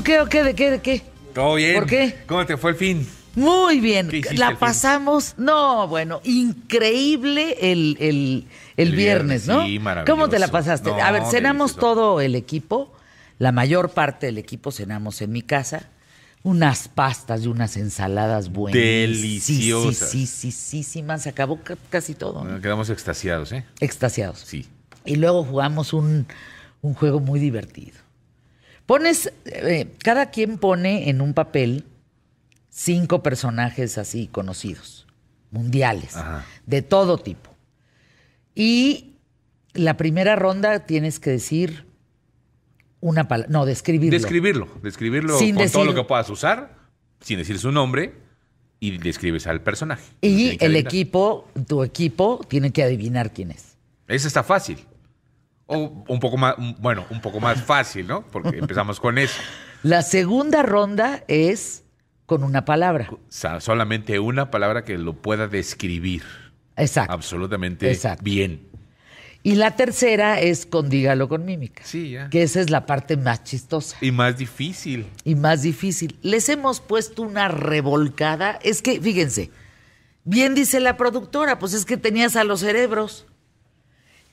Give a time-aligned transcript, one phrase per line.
[0.00, 0.42] ¿Tú qué o qué?
[0.42, 0.70] ¿De qué?
[0.70, 1.02] ¿De qué?
[1.34, 1.74] Todo bien.
[1.74, 2.16] ¿Por qué?
[2.26, 3.06] ¿Cómo te fue el fin?
[3.34, 4.08] Muy bien.
[4.08, 5.34] ¿Qué hiciste La pasamos.
[5.36, 8.46] No, bueno, increíble el, el,
[8.78, 9.66] el El viernes, viernes, ¿no?
[9.66, 10.10] sí, maravilloso.
[10.16, 10.88] ¿Cómo te la pasaste?
[10.88, 11.80] No, A ver, cenamos delicioso.
[11.94, 12.94] todo el equipo.
[13.38, 15.90] La mayor parte del equipo cenamos en mi casa.
[16.44, 18.80] Unas pastas y unas ensaladas buenas.
[18.80, 20.10] Deliciosas.
[20.10, 21.24] Sí, sí, sí, sí, sí, más.
[21.24, 22.42] Se acabó ca- casi todo.
[22.62, 23.66] quedamos extasiados, ¿eh?
[23.80, 24.38] Extasiados.
[24.46, 24.66] Sí.
[25.04, 26.26] Y luego jugamos un,
[26.80, 27.98] un juego muy divertido.
[28.90, 31.84] Pones, eh, cada quien pone en un papel
[32.70, 35.06] cinco personajes así conocidos,
[35.52, 36.44] mundiales, Ajá.
[36.66, 37.54] de todo tipo.
[38.52, 39.12] Y
[39.74, 41.86] la primera ronda tienes que decir
[42.98, 44.18] una palabra, no, describirlo.
[44.18, 44.66] Describirlo.
[44.82, 46.76] Describirlo Sin con todo lo que puedas usar,
[47.20, 48.14] sin decir su nombre,
[48.80, 50.02] y describes al personaje.
[50.20, 50.76] Y el adivinar.
[50.78, 53.76] equipo, tu equipo, tiene que adivinar quién es.
[54.08, 54.84] Ese está fácil.
[55.72, 58.22] O un poco más, bueno, un poco más fácil, ¿no?
[58.32, 59.40] Porque empezamos con eso.
[59.82, 61.84] La segunda ronda es
[62.26, 63.08] con una palabra.
[63.10, 66.22] O sea, solamente una palabra que lo pueda describir
[66.76, 67.12] Exacto.
[67.12, 68.22] absolutamente Exacto.
[68.24, 68.68] bien.
[69.42, 71.82] Y la tercera es con dígalo con mímica.
[71.84, 72.28] Sí, ya.
[72.28, 75.06] Que esa es la parte más chistosa Y más difícil.
[75.24, 76.18] y más difícil.
[76.20, 78.58] Les hemos puesto una revolcada.
[78.62, 79.50] Es que, fíjense,
[80.24, 83.26] bien dice la productora, pues es que tenías a los cerebros.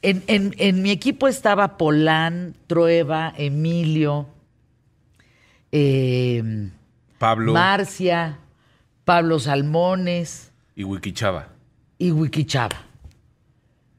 [0.02, 4.28] En, en- en mi equipo estaba Polán, Trueba, Emilio,
[5.72, 6.70] eh,
[7.18, 8.38] Pablo Marcia,
[9.06, 11.50] Pablo Salmones y Wikichava.
[11.98, 12.78] y Wikichava.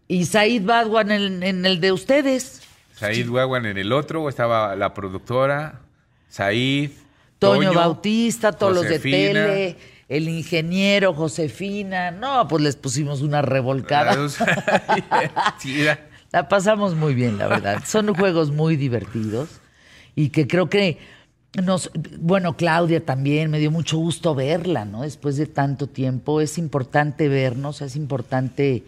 [0.06, 2.62] Y Said Badwan en, en el de ustedes.
[2.94, 5.80] Said Wawan en el otro, estaba la productora,
[6.28, 6.90] Said,
[7.38, 9.76] Toño, Bautista, todos los de tele,
[10.08, 12.10] el ingeniero, Josefina.
[12.10, 14.16] No, pues les pusimos una revolcada.
[16.30, 17.82] La pasamos muy bien, la verdad.
[17.86, 19.48] Son juegos muy divertidos
[20.14, 20.98] y que creo que
[21.62, 21.90] nos.
[22.18, 25.02] Bueno, Claudia también, me dio mucho gusto verla, ¿no?
[25.02, 26.42] Después de tanto tiempo.
[26.42, 28.84] Es importante vernos, es importante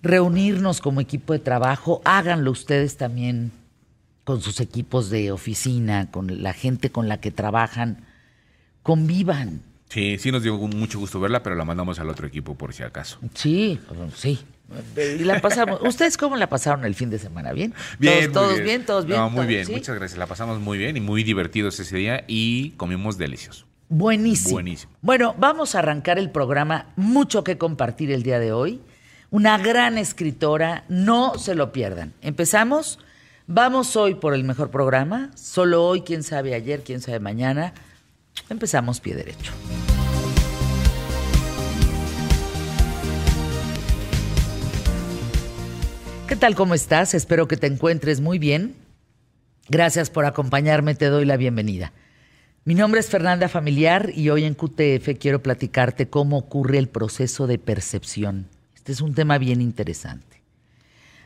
[0.00, 2.00] reunirnos como equipo de trabajo.
[2.04, 3.50] Háganlo ustedes también
[4.22, 8.04] con sus equipos de oficina, con la gente con la que trabajan.
[8.84, 9.62] Convivan.
[9.88, 12.82] Sí, sí nos dio mucho gusto verla, pero la mandamos al otro equipo por si
[12.82, 13.18] acaso.
[13.34, 13.78] Sí,
[14.14, 14.38] sí.
[14.96, 15.80] Y la pasamos.
[15.82, 17.52] ¿Ustedes cómo la pasaron el fin de semana?
[17.52, 17.72] ¿Bien?
[17.98, 18.84] Bien, ¿Todos, muy todos bien.
[18.86, 19.18] ¿Todos bien?
[19.18, 19.72] No, muy ¿Todos- bien, sí?
[19.72, 20.18] muchas gracias.
[20.18, 23.64] La pasamos muy bien y muy divertidos ese día y comimos delicioso.
[23.88, 24.52] Buenísimo.
[24.52, 24.92] Buenísimo.
[25.00, 26.86] Bueno, vamos a arrancar el programa.
[26.96, 28.82] Mucho que compartir el día de hoy.
[29.30, 30.84] Una gran escritora.
[30.90, 32.12] No se lo pierdan.
[32.20, 32.98] Empezamos.
[33.46, 35.30] Vamos hoy por el mejor programa.
[35.34, 37.72] Solo hoy, quién sabe ayer, quién sabe mañana.
[38.50, 39.52] Empezamos pie derecho.
[46.38, 46.54] Tal?
[46.54, 47.14] ¿Cómo estás?
[47.14, 48.76] Espero que te encuentres muy bien.
[49.68, 51.92] Gracias por acompañarme, te doy la bienvenida.
[52.64, 57.48] Mi nombre es Fernanda Familiar y hoy en QTF quiero platicarte cómo ocurre el proceso
[57.48, 58.46] de percepción.
[58.76, 60.40] Este es un tema bien interesante.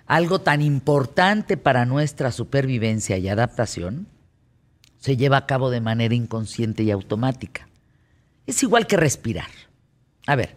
[0.06, 4.06] Algo tan importante para nuestra supervivencia y adaptación
[4.98, 7.68] se lleva a cabo de manera inconsciente y automática.
[8.46, 9.50] Es igual que respirar.
[10.26, 10.56] A ver,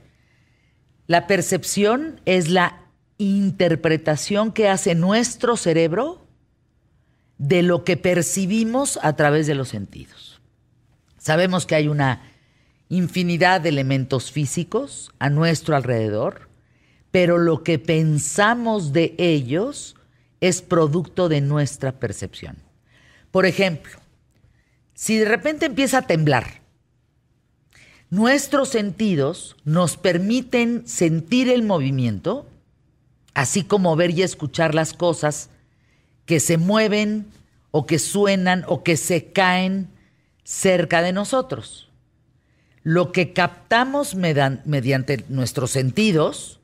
[1.07, 2.84] la percepción es la
[3.17, 6.25] interpretación que hace nuestro cerebro
[7.37, 10.41] de lo que percibimos a través de los sentidos.
[11.17, 12.21] Sabemos que hay una
[12.89, 16.49] infinidad de elementos físicos a nuestro alrededor,
[17.11, 19.95] pero lo que pensamos de ellos
[20.41, 22.57] es producto de nuestra percepción.
[23.31, 23.99] Por ejemplo,
[24.93, 26.61] si de repente empieza a temblar,
[28.09, 32.47] nuestros sentidos nos permiten sentir el movimiento,
[33.35, 35.49] así como ver y escuchar las cosas
[36.25, 37.27] que se mueven
[37.69, 39.89] o que suenan o que se caen
[40.43, 41.89] cerca de nosotros.
[42.81, 46.61] Lo que captamos mediante nuestros sentidos,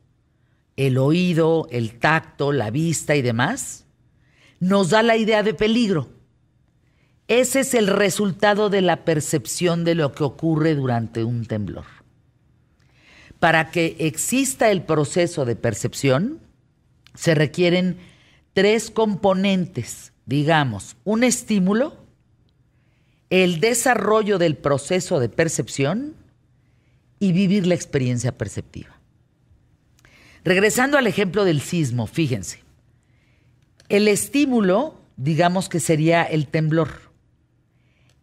[0.78, 3.86] el oído, el tacto, la vista y demás,
[4.60, 6.10] nos da la idea de peligro.
[7.28, 11.86] Ese es el resultado de la percepción de lo que ocurre durante un temblor.
[13.40, 16.40] Para que exista el proceso de percepción,
[17.14, 17.98] se requieren
[18.54, 21.98] tres componentes, digamos, un estímulo,
[23.30, 26.16] el desarrollo del proceso de percepción
[27.20, 29.00] y vivir la experiencia perceptiva.
[30.44, 32.64] Regresando al ejemplo del sismo, fíjense,
[33.90, 37.12] el estímulo, digamos que sería el temblor.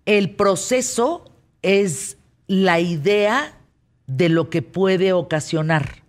[0.05, 1.31] El proceso
[1.63, 3.59] es la idea
[4.07, 6.03] de lo que puede ocasionar.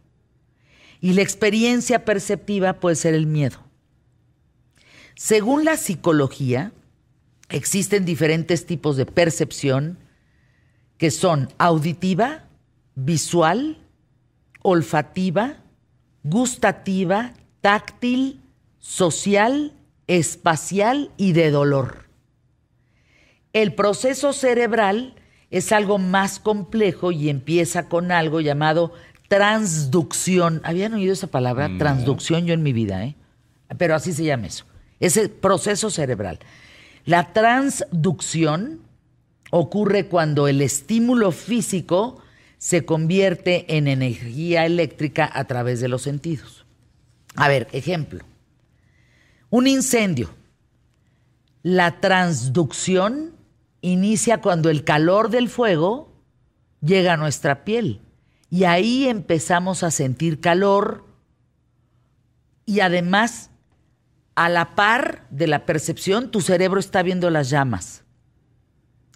[1.02, 3.60] Y la experiencia perceptiva puede ser el miedo.
[5.16, 6.72] Según la psicología,
[7.50, 9.98] existen diferentes tipos de percepción
[10.98, 12.46] que son auditiva,
[12.96, 13.78] visual,
[14.62, 15.58] olfativa,
[16.24, 18.42] gustativa, táctil,
[18.80, 19.74] social,
[20.08, 22.06] espacial y de dolor.
[23.54, 25.16] El proceso cerebral
[25.50, 28.94] es algo más complejo y empieza con algo llamado
[29.30, 30.60] transducción.
[30.66, 31.70] ¿Habían oído esa palabra?
[31.78, 33.16] Transducción yo en mi vida, ¿eh?
[33.78, 34.66] Pero así se llama eso.
[35.00, 36.40] Ese proceso cerebral.
[37.06, 38.82] La transducción
[39.52, 42.22] ocurre cuando el estímulo físico
[42.58, 46.66] se convierte en energía eléctrica a través de los sentidos.
[47.36, 48.26] A ver, ejemplo.
[49.50, 50.34] Un incendio.
[51.62, 53.36] La transducción
[53.82, 56.12] inicia cuando el calor del fuego
[56.82, 58.02] llega a nuestra piel
[58.50, 61.06] y ahí empezamos a sentir calor
[62.66, 63.52] y además
[64.36, 68.04] a la par de la percepción tu cerebro está viendo las llamas,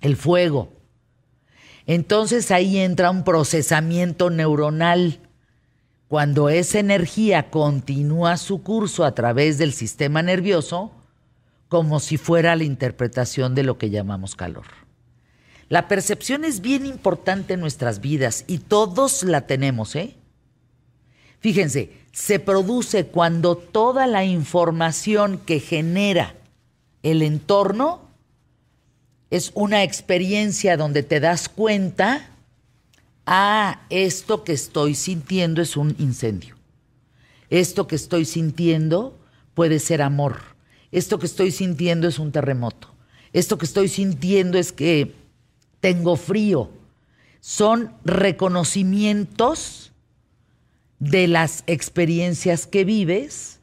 [0.01, 0.74] el fuego.
[1.85, 5.19] Entonces ahí entra un procesamiento neuronal.
[6.07, 10.91] Cuando esa energía continúa su curso a través del sistema nervioso,
[11.69, 14.82] como si fuera la interpretación de lo que llamamos calor.
[15.69, 20.15] La percepción es bien importante en nuestras vidas y todos la tenemos, ¿eh?
[21.39, 26.36] Fíjense, se produce cuando toda la información que genera
[27.01, 28.01] el entorno
[29.30, 32.30] es una experiencia donde te das cuenta,
[33.25, 36.56] ah, esto que estoy sintiendo es un incendio.
[37.50, 39.18] Esto que estoy sintiendo
[39.54, 40.54] puede ser amor
[40.94, 42.88] esto que estoy sintiendo es un terremoto,
[43.33, 45.16] esto que estoy sintiendo es que
[45.83, 46.71] tengo frío.
[47.41, 49.91] Son reconocimientos
[51.00, 53.59] de las experiencias que vives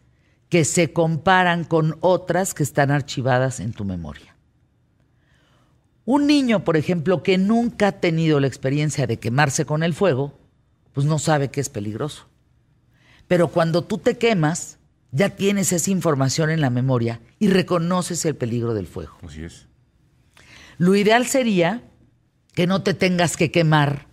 [0.51, 4.37] que se comparan con otras que están archivadas en tu memoria.
[6.05, 10.39] Un niño, por ejemplo, que nunca ha tenido la experiencia de quemarse con el fuego,
[10.93, 12.27] pues no sabe que es peligroso.
[13.29, 14.77] Pero cuando tú te quemas,
[15.11, 19.17] ya tienes esa información en la memoria y reconoces el peligro del fuego.
[19.27, 19.69] Así es.
[20.77, 21.83] Lo ideal sería
[22.61, 24.05] que no te tengas que quemar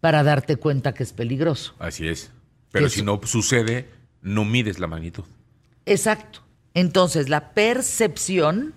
[0.00, 1.74] para darte cuenta que es peligroso.
[1.78, 2.30] Así es.
[2.70, 3.88] Pero si no sucede,
[4.20, 5.24] no mides la magnitud.
[5.86, 6.40] Exacto.
[6.74, 8.74] Entonces, la percepción,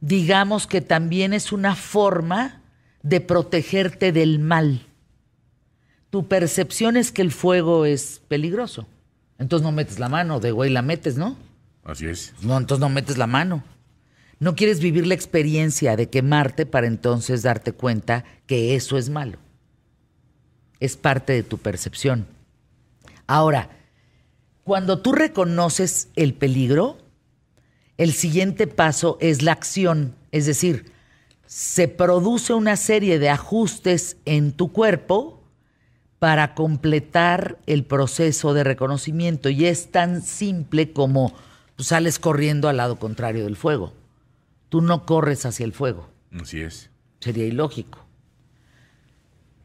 [0.00, 2.62] digamos que también es una forma
[3.04, 4.84] de protegerte del mal.
[6.10, 8.88] Tu percepción es que el fuego es peligroso.
[9.38, 11.36] Entonces no metes la mano, de güey la metes, ¿no?
[11.84, 12.34] Así es.
[12.42, 13.62] No, entonces no metes la mano.
[14.44, 19.38] No quieres vivir la experiencia de quemarte para entonces darte cuenta que eso es malo.
[20.80, 22.26] Es parte de tu percepción.
[23.26, 23.70] Ahora,
[24.62, 26.98] cuando tú reconoces el peligro,
[27.96, 30.14] el siguiente paso es la acción.
[30.30, 30.92] Es decir,
[31.46, 35.42] se produce una serie de ajustes en tu cuerpo
[36.18, 39.48] para completar el proceso de reconocimiento.
[39.48, 41.32] Y es tan simple como
[41.76, 44.03] pues, sales corriendo al lado contrario del fuego.
[44.74, 46.08] Tú no corres hacia el fuego.
[46.32, 46.90] Así es.
[47.20, 48.00] Sería ilógico.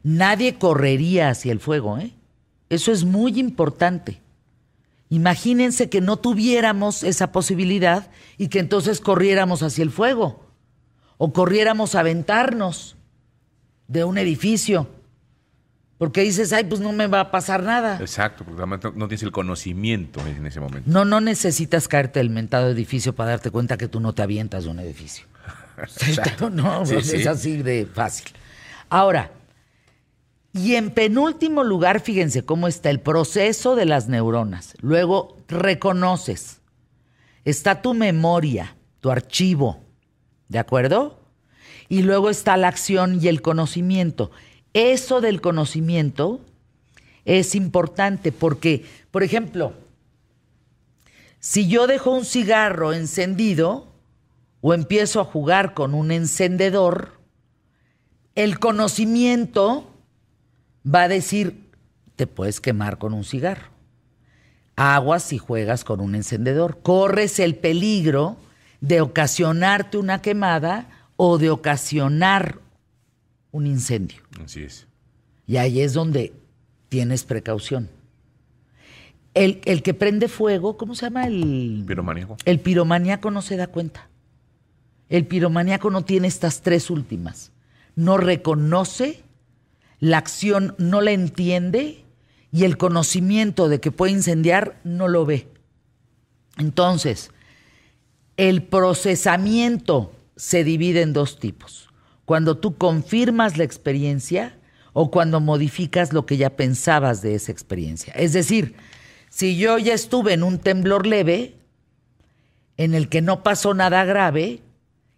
[0.04, 2.12] Nadie correría hacia el fuego, ¿eh?
[2.68, 4.20] Eso es muy importante.
[5.08, 10.46] Imagínense que no tuviéramos esa posibilidad y que entonces corriéramos hacia el fuego
[11.18, 12.94] o corriéramos a aventarnos
[13.88, 14.86] de un edificio
[16.00, 17.98] porque dices, ay, pues no me va a pasar nada.
[18.00, 18.66] Exacto, porque
[18.96, 20.90] no, tienes el conocimiento en ese momento.
[20.90, 24.64] No, no necesitas caerte del mentado edificio para darte cuenta que tú no te avientas
[24.64, 25.26] de un edificio.
[26.52, 28.28] no, es así de fácil.
[28.88, 29.30] Ahora,
[30.54, 34.72] y en penúltimo lugar, fíjense cómo está el proceso de las neuronas.
[34.80, 36.62] Luego reconoces.
[37.44, 39.84] Está tu memoria, tu archivo,
[40.48, 41.20] ¿de acuerdo?
[41.90, 44.30] Y luego está la acción y el conocimiento.
[44.72, 46.40] Eso del conocimiento
[47.24, 49.72] es importante porque, por ejemplo,
[51.40, 53.88] si yo dejo un cigarro encendido
[54.60, 57.18] o empiezo a jugar con un encendedor,
[58.34, 59.90] el conocimiento
[60.86, 61.70] va a decir,
[62.16, 63.68] te puedes quemar con un cigarro.
[64.76, 66.80] Aguas si juegas con un encendedor.
[66.82, 68.36] Corres el peligro
[68.80, 72.60] de ocasionarte una quemada o de ocasionar
[73.52, 74.22] un incendio.
[74.44, 74.86] Así es.
[75.46, 76.32] Y ahí es donde
[76.88, 77.88] tienes precaución.
[79.34, 81.26] El, el, que prende fuego, ¿cómo se llama?
[81.26, 82.36] El piromaníaco.
[82.44, 84.08] El piromaníaco no se da cuenta.
[85.08, 87.52] El piromaníaco no tiene estas tres últimas.
[87.96, 89.22] No reconoce,
[89.98, 92.04] la acción no la entiende
[92.52, 95.48] y el conocimiento de que puede incendiar no lo ve.
[96.56, 97.30] Entonces,
[98.36, 101.89] el procesamiento se divide en dos tipos.
[102.30, 104.56] Cuando tú confirmas la experiencia
[104.92, 108.12] o cuando modificas lo que ya pensabas de esa experiencia.
[108.12, 108.76] Es decir,
[109.30, 111.56] si yo ya estuve en un temblor leve,
[112.76, 114.62] en el que no pasó nada grave,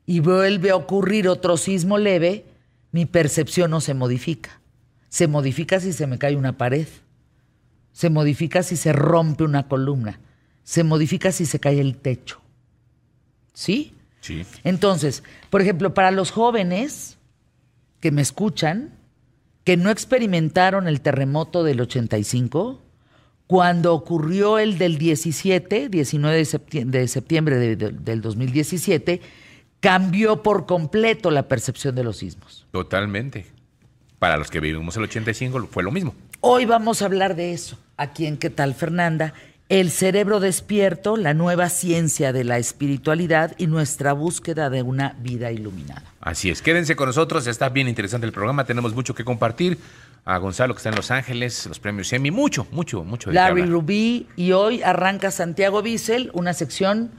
[0.07, 2.47] y vuelve a ocurrir otro sismo leve,
[2.93, 4.63] mi percepción no se modifica.
[5.11, 6.89] Se modifica si se me cae una pared.
[7.93, 10.19] Se modifica si se rompe una columna.
[10.63, 12.41] Se modifica si se cae el techo.
[13.53, 13.93] ¿Sí?
[14.23, 14.47] Sí.
[14.65, 17.19] Entonces, por ejemplo, para los jóvenes
[18.01, 18.95] que me escuchan,
[19.65, 22.81] que no experimentaron el terremoto del 85,
[23.47, 26.47] cuando ocurrió el del 17, 19
[26.87, 29.21] de septiembre, del 2017,
[29.81, 32.67] cambió por completo la percepción de los sismos.
[32.71, 33.47] Totalmente.
[34.19, 36.15] Para los que vivimos el 85 fue lo mismo.
[36.41, 37.79] Hoy vamos a hablar de eso.
[37.97, 39.35] Aquí en ¿Qué tal, Fernanda?
[39.73, 45.51] El cerebro despierto, la nueva ciencia de la espiritualidad y nuestra búsqueda de una vida
[45.51, 46.03] iluminada.
[46.21, 49.79] Así es, quédense con nosotros, está bien interesante el programa, tenemos mucho que compartir.
[50.27, 53.31] A Gonzalo que está en Los Ángeles, los premios Emmy, mucho, mucho, mucho.
[53.31, 57.11] De Larry Rubí y hoy arranca Santiago Bissell, una sección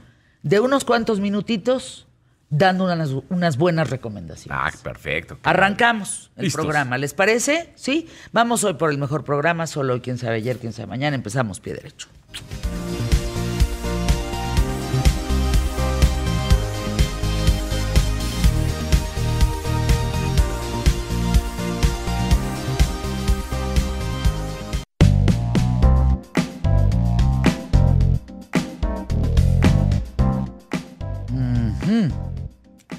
[0.44, 2.06] de unos cuantos minutitos
[2.50, 4.56] dando unas, unas buenas recomendaciones.
[4.56, 5.38] Ah, perfecto.
[5.42, 7.72] Arrancamos el programa, ¿les parece?
[7.74, 11.16] Sí, vamos hoy por el mejor programa, solo hoy, quién sabe ayer, quién sabe mañana,
[11.16, 12.06] empezamos pie derecho.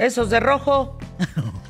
[0.06, 1.00] Esos de rojo.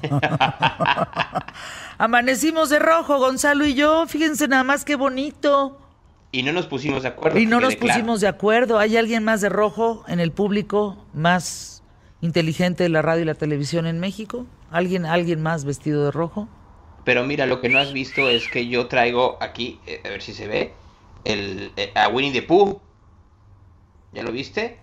[1.98, 4.08] Amanecimos de rojo, Gonzalo y yo.
[4.08, 5.85] Fíjense nada más qué bonito.
[6.36, 7.40] Y no nos pusimos de acuerdo.
[7.40, 8.78] Y no nos pusimos de acuerdo.
[8.78, 11.82] ¿Hay alguien más de rojo en el público más
[12.20, 14.46] inteligente de la radio y la televisión en México?
[14.70, 16.50] ¿Alguien, alguien más vestido de rojo?
[17.06, 20.22] Pero mira, lo que no has visto es que yo traigo aquí, eh, a ver
[20.22, 20.74] si se ve,
[21.24, 22.82] el, eh, a Winnie the Pooh.
[24.12, 24.80] ¿Ya lo viste?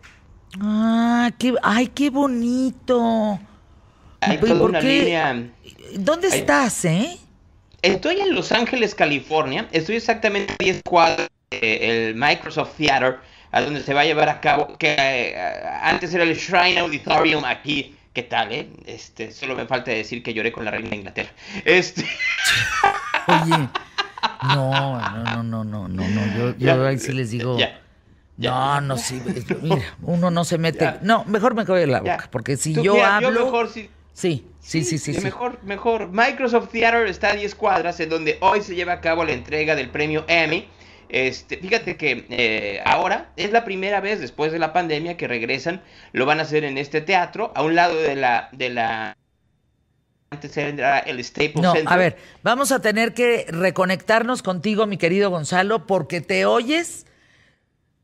[0.58, 3.38] Ah, qué, ay, qué bonito.
[4.22, 5.50] Hay toda una línea.
[5.98, 7.18] ¿Dónde estás, eh?
[7.82, 9.68] Estoy en Los Ángeles, California.
[9.72, 11.28] Estoy exactamente a 10 cuadras
[11.60, 13.18] del Microsoft Theater,
[13.50, 15.36] a donde se va a llevar a cabo, que eh,
[15.82, 17.96] antes era el Shrine Auditorium aquí.
[18.12, 18.68] ¿Qué tal, eh?
[18.86, 21.30] Este, solo me falta decir que lloré con la reina de Inglaterra.
[21.64, 22.04] Este.
[23.26, 23.68] Oye.
[24.54, 27.56] No, no, no, no, no, no, Yo, yo ahí sí les digo.
[28.36, 29.22] No, no, sí.
[29.62, 30.94] Mira, uno no se mete.
[31.02, 33.46] No, mejor me coge la boca, porque si yo hablo.
[33.46, 33.88] mejor sí.
[34.12, 36.08] Sí, sí, sí, sí, Mejor, mejor.
[36.08, 39.74] Microsoft Theater está a 10 cuadras, en donde hoy se lleva a cabo la entrega
[39.74, 40.68] del premio Emmy.
[41.12, 45.82] Este, fíjate que eh, ahora es la primera vez después de la pandemia que regresan,
[46.12, 49.16] lo van a hacer en este teatro, a un lado de la, de la
[50.30, 55.28] antes era el Staples no, A ver, vamos a tener que reconectarnos contigo, mi querido
[55.28, 57.04] Gonzalo, porque te oyes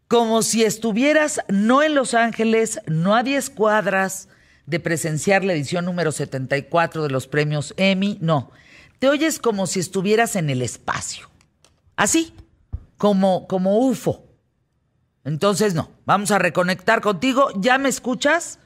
[0.07, 4.29] como si estuvieras no en Los Ángeles, no a 10 cuadras
[4.67, 8.53] de presenciar la edición número 74 de los premios Emmy, no.
[8.99, 11.31] Te oyes como si estuvieras en el espacio.
[11.97, 12.35] Así,
[12.99, 14.27] como, como UFO.
[15.25, 17.49] Entonces, no, vamos a reconectar contigo.
[17.57, 18.59] ¿Ya me escuchas?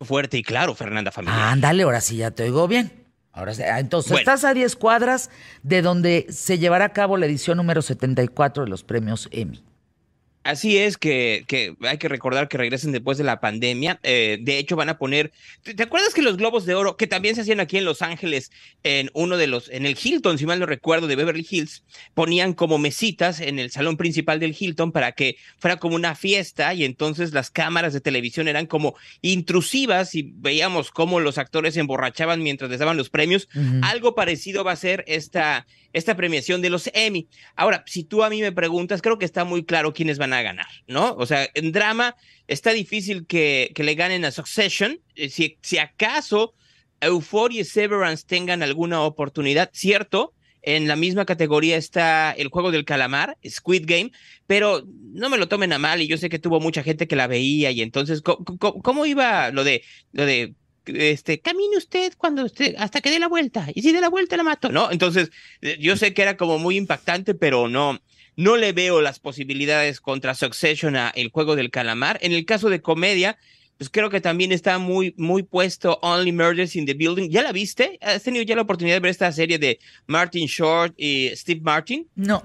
[0.00, 1.50] Fuerte y claro, Fernanda Familia.
[1.50, 3.04] Ándale, ahora sí ya te oigo bien.
[3.32, 5.30] Ahora sí, ah, entonces estás a 10 cuadras
[5.64, 9.64] de donde se llevará a cabo la edición número 74 de los premios Emmy.
[10.44, 13.98] Así es que, que, hay que recordar que regresen después de la pandemia.
[14.02, 15.32] Eh, de hecho, van a poner.
[15.62, 18.52] ¿te, acuerdas que los globos de oro, que también se hacían aquí en Los Ángeles,
[18.82, 21.82] en uno de los, en el Hilton, si mal no recuerdo, de Beverly Hills,
[22.12, 26.74] ponían como mesitas en el salón principal del Hilton para que fuera como una fiesta
[26.74, 31.80] y entonces las cámaras de televisión eran como intrusivas y veíamos cómo los actores se
[31.80, 33.48] emborrachaban mientras les daban los premios.
[33.80, 37.28] Algo parecido va a ser esta esta premiación de los Emmy.
[37.56, 40.33] Ahora, si tú a mí me preguntas, creo que está muy claro quiénes van a
[40.42, 41.14] ganar, ¿no?
[41.16, 45.00] O sea, en drama está difícil que, le ganen a Succession.
[45.14, 46.54] Eh, si, si acaso
[47.00, 52.84] Euphoria y Severance tengan alguna oportunidad, cierto, en la misma categoría está el juego del
[52.84, 54.12] calamar, Squid Game,
[54.46, 57.16] pero no me lo tomen a mal y yo sé que tuvo mucha gente que
[57.16, 60.54] la veía y entonces, cómo iba lo de, lo de
[60.86, 64.36] este, camine usted cuando usted, hasta que dé la vuelta, y si dé la vuelta
[64.36, 64.90] la mato, ¿no?
[64.90, 68.00] Entonces, eh, yo sé que era como muy impactante, pero no,
[68.36, 72.18] no le veo las posibilidades contra Succession a El Juego del Calamar.
[72.22, 73.38] En el caso de comedia,
[73.78, 77.30] pues creo que también está muy, muy puesto Only Murders in the Building.
[77.30, 77.98] ¿Ya la viste?
[78.00, 82.08] ¿Has tenido ya la oportunidad de ver esta serie de Martin Short y Steve Martin?
[82.14, 82.42] No.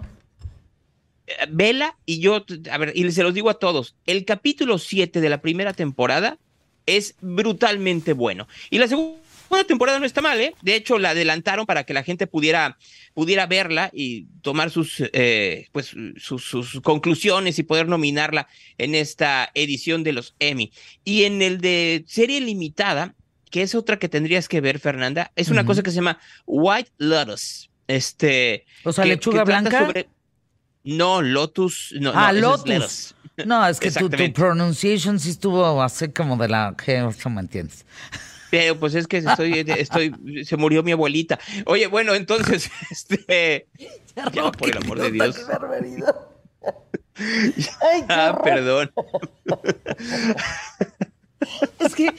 [1.27, 5.21] Eh, vela y yo, a ver, y se los digo a todos, el capítulo 7
[5.21, 6.39] de la primera temporada
[6.85, 8.47] es brutalmente bueno.
[8.71, 9.19] Y la segunda
[9.65, 10.53] temporada no está mal, ¿eh?
[10.61, 12.77] De hecho, la adelantaron para que la gente pudiera,
[13.13, 19.49] pudiera verla y tomar sus, eh, pues, sus, sus, conclusiones y poder nominarla en esta
[19.53, 20.71] edición de los Emmy.
[21.03, 23.15] Y en el de serie limitada,
[23.49, 26.91] que es otra que tendrías que ver, Fernanda, es una cosa que se llama White
[26.97, 27.69] Lotus.
[27.87, 28.65] Este.
[28.83, 29.91] O sea, lechuga blanca.
[30.83, 31.93] No, Lotus.
[31.99, 33.15] No, ah, Lotus.
[33.45, 37.41] No, es que tu, tu pronunciation sí estuvo así como de la que no me
[37.41, 37.85] entiendes.
[38.49, 41.39] Pero pues es que estoy, estoy, se murió mi abuelita.
[41.65, 43.67] Oye, bueno, entonces, este,
[44.33, 45.39] ya, por el amor de Dios.
[47.81, 48.91] Ay, ah, perdón.
[51.79, 52.13] es que,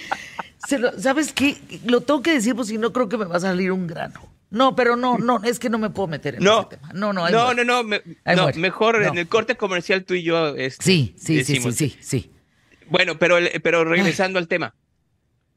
[0.99, 1.56] ¿sabes qué?
[1.84, 4.20] Lo tengo que decir, pues si no creo que me va a salir un grano.
[4.50, 6.90] No, pero no, no, es que no me puedo meter en ese tema.
[6.92, 10.56] No, no, no, no, no, mejor en el corte comercial tú y yo.
[10.56, 12.30] Este, sí, sí, sí, sí, sí,
[12.88, 14.75] Bueno, pero, pero regresando al tema.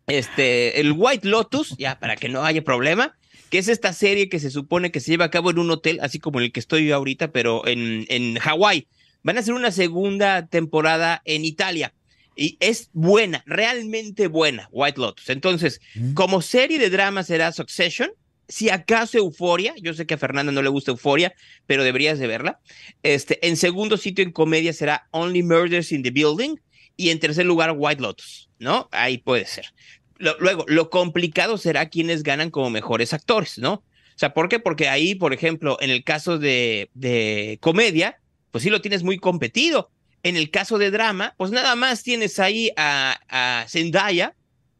[0.07, 3.15] Este, el White Lotus, ya para que no haya problema,
[3.50, 6.00] que es esta serie que se supone que se lleva a cabo en un hotel,
[6.01, 8.88] así como en el que estoy ahorita, pero en, en Hawái.
[9.24, 11.93] Van a hacer una segunda temporada en Italia.
[12.36, 15.29] Y es buena, realmente buena, White Lotus.
[15.29, 16.13] Entonces, mm.
[16.13, 18.10] como serie de drama será Succession,
[18.48, 21.33] si acaso Euforia, yo sé que a Fernanda no le gusta Euforia,
[21.65, 22.60] pero deberías de verla.
[23.01, 26.57] Este, en segundo sitio en comedia será Only Murders in the Building
[26.96, 28.90] y en tercer lugar White Lotus, ¿no?
[28.92, 29.74] Ahí puede ser.
[30.18, 33.74] luego, lo complicado será quienes ganan como mejores actores, ¿no?
[33.74, 34.60] O sea, ¿por qué?
[34.60, 38.20] Porque ahí, por ejemplo, en el caso de, de comedia,
[38.52, 39.90] pues sí lo tienes muy competido.
[40.22, 44.36] En el caso de drama, pues nada más tienes ahí a, a Zendaya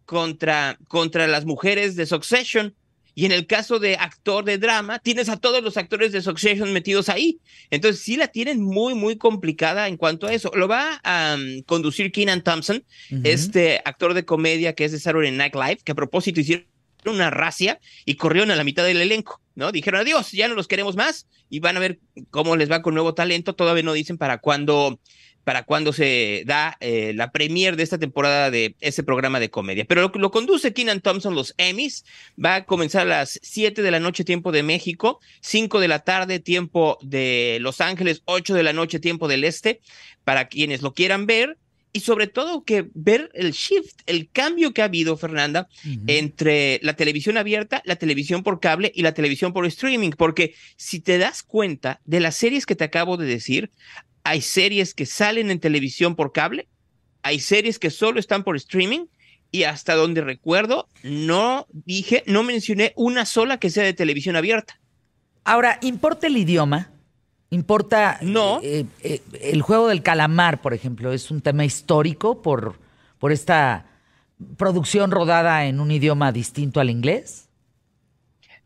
[0.06, 2.76] contra, contra las mujeres de Succession
[3.16, 6.74] y en el caso de actor de drama, tienes a todos los actores de Succession
[6.74, 7.40] metidos ahí.
[7.70, 10.52] Entonces sí la tienen muy, muy complicada en cuanto a eso.
[10.56, 12.84] Lo va a um, conducir Keenan Thompson,
[13.24, 16.66] este actor de comedia que es de Saturday Night Live, que a propósito hicieron
[17.06, 19.72] una racia y corrieron a la mitad del elenco, ¿no?
[19.72, 22.00] Dijeron adiós, ya no los queremos más y van a ver
[22.32, 23.56] cómo les va con nuevo talento.
[23.56, 25.00] Todavía no dicen para cuándo
[25.44, 29.86] para cuando se da eh, la premier de esta temporada de ese programa de comedia.
[29.86, 32.06] Pero lo, lo conduce Keenan Thompson, los Emmys.
[32.44, 36.00] Va a comenzar a las 7 de la noche, tiempo de México, 5 de la
[36.00, 39.82] tarde, tiempo de Los Ángeles, 8 de la noche, tiempo del Este,
[40.24, 41.58] para quienes lo quieran ver.
[41.96, 45.68] Y sobre todo que ver el shift, el cambio que ha habido, Fernanda,
[46.08, 50.10] entre la televisión abierta, la televisión por cable y la televisión por streaming.
[50.10, 53.70] Porque si te das cuenta de las series que te acabo de decir,
[54.24, 56.68] hay series que salen en televisión por cable,
[57.22, 59.06] hay series que solo están por streaming
[59.52, 64.80] y hasta donde recuerdo no dije, no mencioné una sola que sea de televisión abierta.
[65.44, 66.90] Ahora, ¿importa el idioma?
[67.50, 68.60] ¿Importa no.
[68.64, 71.14] Eh, eh, el juego del calamar, por ejemplo?
[71.14, 72.80] ¿Es un tema histórico por,
[73.20, 73.86] por esta
[74.58, 77.50] producción rodada en un idioma distinto al inglés?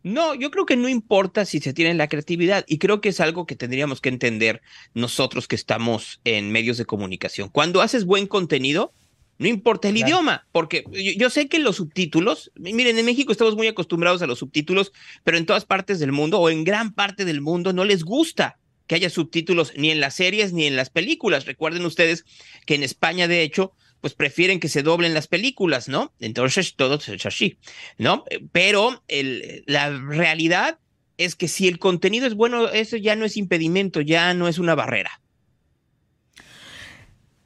[0.08, 3.20] No, yo creo que no importa si se tiene la creatividad y creo que es
[3.20, 4.62] algo que tendríamos que entender
[4.94, 7.50] nosotros que estamos en medios de comunicación.
[7.50, 8.94] Cuando haces buen contenido,
[9.36, 10.84] no importa el idioma, porque
[11.18, 14.92] yo, sé que los subtítulos, miren, en México estamos muy acostumbrados a los subtítulos,
[15.24, 18.58] pero en todas partes del mundo o en gran parte del mundo no les gusta
[18.86, 21.44] que haya subtítulos ni en las series ni en las películas.
[21.44, 22.24] Recuerden ustedes
[22.64, 26.12] que en España, de hecho, pues prefieren que se doblen las películas, ¿no?
[26.20, 27.58] Entonces todo es así,
[27.98, 28.24] ¿no?
[28.52, 30.78] Pero el, la realidad
[31.16, 34.58] es que si el contenido es bueno, eso ya no es impedimento, ya no es
[34.58, 35.20] una barrera.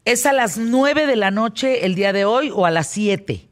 [0.04, 3.48] ¿Es a las nueve de la noche el día de hoy o a las siete?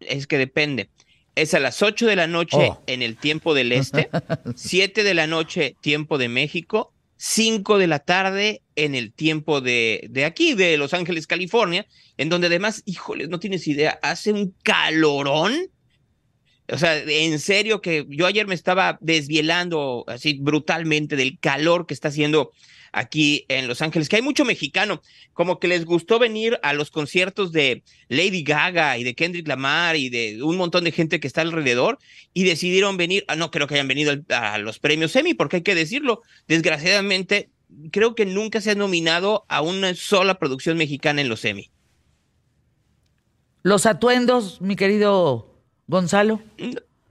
[0.00, 0.88] Es que depende.
[1.36, 2.82] Es a las ocho de la noche oh.
[2.86, 4.10] en el tiempo del este,
[4.56, 10.06] siete de la noche tiempo de México 5 de la tarde en el tiempo de,
[10.08, 14.56] de, aquí, de Los Ángeles, California, en donde además, híjoles, no tienes idea, hace un
[14.62, 15.52] calorón.
[16.72, 21.92] O sea, en serio que yo ayer me estaba desvielando así brutalmente del calor que
[21.92, 22.52] está haciendo
[22.92, 26.90] aquí en Los Ángeles, que hay mucho mexicano, como que les gustó venir a los
[26.90, 31.26] conciertos de Lady Gaga y de Kendrick Lamar y de un montón de gente que
[31.26, 31.98] está alrededor
[32.34, 35.62] y decidieron venir, ah, no creo que hayan venido a los premios Emmy, porque hay
[35.62, 37.50] que decirlo, desgraciadamente
[37.90, 41.70] creo que nunca se ha nominado a una sola producción mexicana en los Emmy.
[43.62, 45.54] Los atuendos, mi querido
[45.86, 46.40] Gonzalo.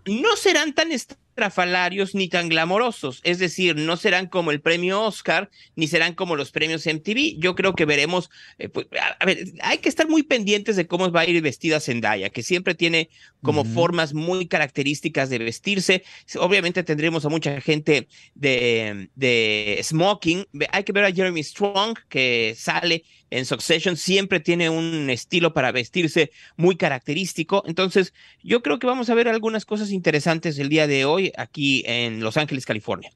[0.06, 0.92] No, serán tan
[1.40, 6.36] trafalarios ni tan glamorosos, es decir, no serán como el premio Oscar ni serán como
[6.36, 7.40] los premios MTV.
[7.40, 11.10] Yo creo que veremos, eh, pues, a, ver, hay que estar muy pendientes de cómo
[11.14, 13.10] va a ir vestida Zendaya, que siempre tiene
[13.42, 16.04] como formas muy características de vestirse.
[16.38, 20.46] Obviamente tendremos a mucha gente de, de smoking.
[20.74, 25.72] Hay que ver a Jeremy Strong que sale en Succession, siempre tiene un estilo para
[25.72, 27.64] vestirse muy característico.
[27.68, 28.14] Entonces,
[28.44, 32.22] yo creo que vamos a ver algunas cosas interesantes el día de hoy aquí en
[32.22, 33.12] Los Ángeles, California.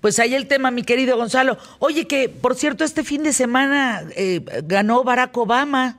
[0.00, 1.58] Pues ahí el tema, mi querido Gonzalo.
[1.78, 5.98] Oye, que por cierto, este fin de semana eh, ganó Barack Obama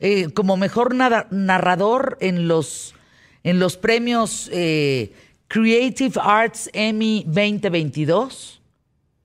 [0.00, 2.94] eh, como mejor narrador en los,
[3.42, 5.12] en los premios eh,
[5.48, 8.60] Creative Arts Emmy 2022.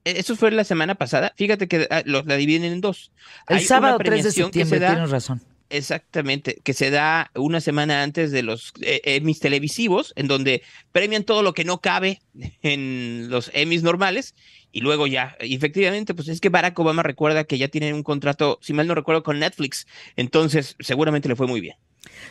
[0.06, 1.34] E, eso fue la semana pasada.
[1.36, 3.12] Fíjate que ah, los la dividen en dos.
[3.48, 5.42] El sábado 3 de septiembre, tienes razón.
[5.70, 10.62] Exactamente, que se da una semana antes de los eh, Emmys televisivos, en donde
[10.92, 12.22] premian todo lo que no cabe
[12.62, 14.36] en los Emmys normales,
[14.72, 18.60] y luego ya, efectivamente, pues es que Barack Obama recuerda que ya tiene un contrato,
[18.62, 21.76] si mal no recuerdo, con Netflix, entonces seguramente le fue muy bien.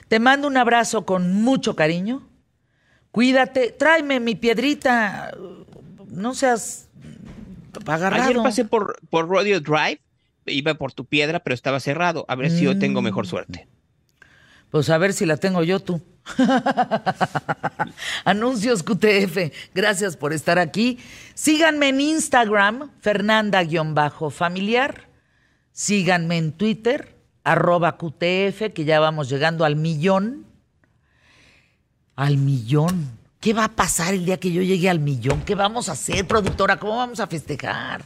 [0.07, 2.29] Te mando un abrazo con mucho cariño,
[3.11, 5.37] cuídate, tráeme mi piedrita,
[6.07, 6.91] no seas
[7.87, 8.31] agarrado.
[8.31, 10.01] Ayer pasé por, por Rodeo Drive
[10.47, 12.25] iba por tu piedra, pero estaba cerrado.
[12.29, 13.29] A ver si yo tengo mejor mm.
[13.29, 13.69] suerte.
[14.71, 16.01] Pues a ver si la tengo yo tú.
[18.25, 20.99] Anuncios QTF, gracias por estar aquí.
[21.35, 25.09] Síganme en Instagram, Fernanda-familiar.
[25.73, 30.47] Síganme en Twitter, arroba QTF, que ya vamos llegando al millón.
[32.15, 33.22] Al millón.
[33.43, 35.43] ¿Qué va a pasar el día que yo llegue al millón?
[35.43, 36.79] ¿Qué vamos a hacer, productora?
[36.79, 38.05] ¿Cómo vamos a festejar?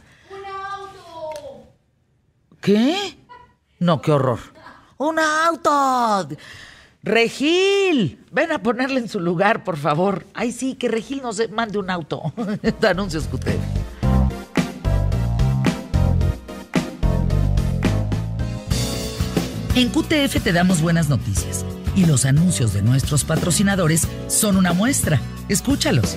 [2.59, 3.15] ¿Qué?
[3.77, 4.39] No, qué horror.
[4.97, 6.27] ¡Un auto!
[7.03, 10.25] Regil, ven a ponerle en su lugar, por favor.
[10.33, 12.33] Ay, sí, que Regil nos mande un auto.
[12.89, 13.61] Anuncios QTF.
[19.75, 21.63] En QTF te damos buenas noticias
[21.97, 25.19] y los anuncios de nuestros patrocinadores son una muestra.
[25.49, 26.15] Escúchalos.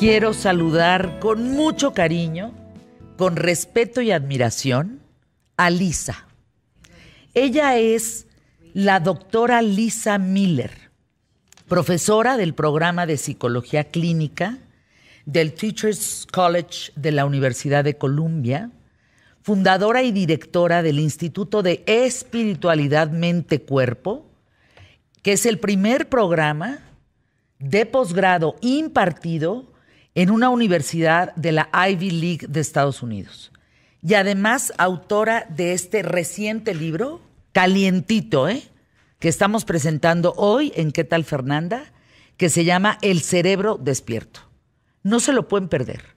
[0.00, 2.52] quiero saludar con mucho cariño,
[3.18, 5.02] con respeto y admiración
[5.58, 6.29] a Lisa.
[7.34, 8.26] Ella es
[8.74, 10.90] la doctora Lisa Miller,
[11.68, 14.58] profesora del programa de psicología clínica
[15.26, 18.72] del Teachers College de la Universidad de Columbia,
[19.42, 24.26] fundadora y directora del Instituto de Espiritualidad Mente-Cuerpo,
[25.22, 26.80] que es el primer programa
[27.60, 29.72] de posgrado impartido
[30.16, 33.49] en una universidad de la Ivy League de Estados Unidos.
[34.02, 37.20] Y además autora de este reciente libro,
[37.52, 38.62] calientito, ¿eh?
[39.18, 41.84] que estamos presentando hoy en ¿Qué tal Fernanda?
[42.36, 44.40] que se llama El cerebro despierto.
[45.02, 46.16] No se lo pueden perder.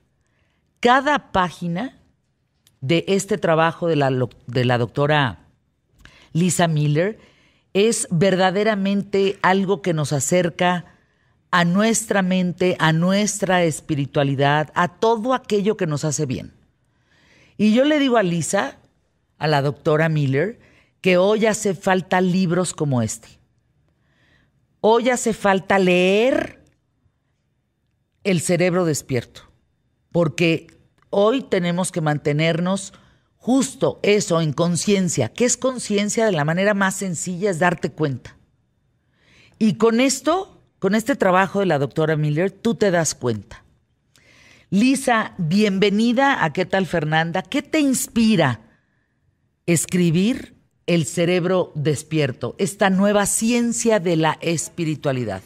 [0.79, 1.99] Cada página
[2.79, 4.09] de este trabajo de la,
[4.47, 5.47] de la doctora
[6.31, 7.19] Lisa Miller
[7.73, 10.85] es verdaderamente algo que nos acerca
[11.51, 16.53] a nuestra mente, a nuestra espiritualidad, a todo aquello que nos hace bien.
[17.57, 18.77] Y yo le digo a Lisa,
[19.37, 20.59] a la doctora Miller,
[21.01, 23.27] que hoy hace falta libros como este.
[24.81, 26.61] Hoy hace falta leer
[28.23, 29.41] El cerebro despierto,
[30.11, 30.67] porque
[31.09, 32.93] hoy tenemos que mantenernos
[33.35, 35.27] justo eso, en conciencia.
[35.27, 36.25] ¿Qué es conciencia?
[36.25, 38.37] De la manera más sencilla es darte cuenta.
[39.59, 43.62] Y con esto con este trabajo de la doctora Miller, tú te das cuenta.
[44.73, 47.43] Lisa, bienvenida a ¿Qué tal Fernanda?
[47.43, 48.59] ¿Qué te inspira
[49.67, 50.55] escribir
[50.87, 55.43] El cerebro despierto, esta nueva ciencia de la espiritualidad?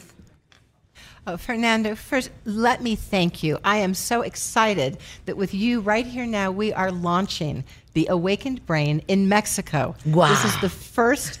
[1.26, 3.58] Oh, Fernando, first, let me thank you.
[3.64, 8.64] I am so excited that with you right here now, we are launching the Awakened
[8.64, 9.94] Brain in Mexico.
[10.06, 10.30] Wow.
[10.30, 11.38] This is the first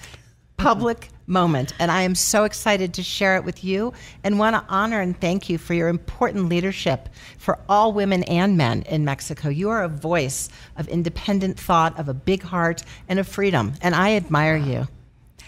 [0.58, 1.72] public moment.
[1.78, 3.92] And I am so excited to share it with you
[4.24, 8.56] and want to honor and thank you for your important leadership for all women and
[8.56, 9.48] men in Mexico.
[9.48, 13.74] You are a voice of independent thought, of a big heart, and of freedom.
[13.82, 14.88] And I admire you.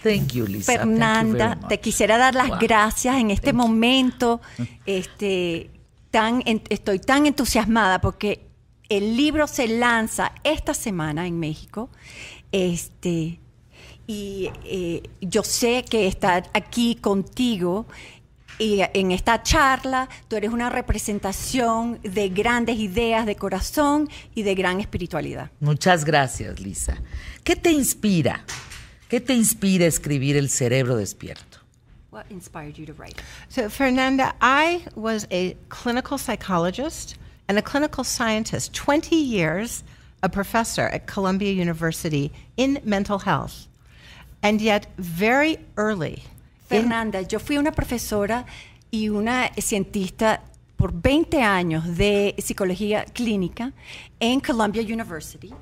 [0.02, 0.78] Thank you, Lisa.
[0.78, 2.58] Fernanda, Thank you te quisiera dar las wow.
[2.58, 4.40] gracias en este Thank momento.
[4.86, 5.70] Este,
[6.10, 8.46] tan, estoy tan entusiasmada porque
[8.88, 11.90] el libro se lanza esta semana en México.
[12.50, 13.40] Este,
[14.10, 17.86] y eh, yo sé que estar aquí contigo
[18.58, 24.56] y en esta charla tú eres una representación de grandes ideas de corazón y de
[24.56, 25.52] gran espiritualidad.
[25.60, 27.00] Muchas gracias, Lisa.
[27.44, 28.44] ¿Qué te inspira?
[29.08, 31.58] ¿Qué te inspira escribir El cerebro despierto?
[32.10, 33.14] What inspired you to write?
[33.48, 39.84] So, Fernanda, I was a clinical psychologist and a clinical scientist 20 years
[40.24, 43.68] a professor at Columbia University in mental health.
[44.42, 46.22] And yet, very early,
[46.68, 48.46] Fernanda, yo fui una profesora
[48.90, 50.40] y una cientista
[50.76, 53.72] por 20 años de psicología clínica
[54.18, 55.52] en Columbia University,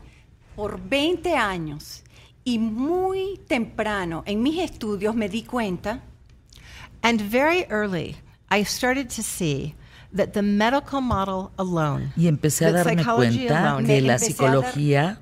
[0.55, 2.05] por 20 años,
[2.45, 6.01] y muy temprano en mis estudios me di cuenta
[7.03, 8.17] and very early,
[8.51, 9.75] I started to see
[10.15, 14.47] that the medical model alone, Y empecé a darme psychology cuenta alone, que la empecé
[14.47, 15.21] a dar- psicología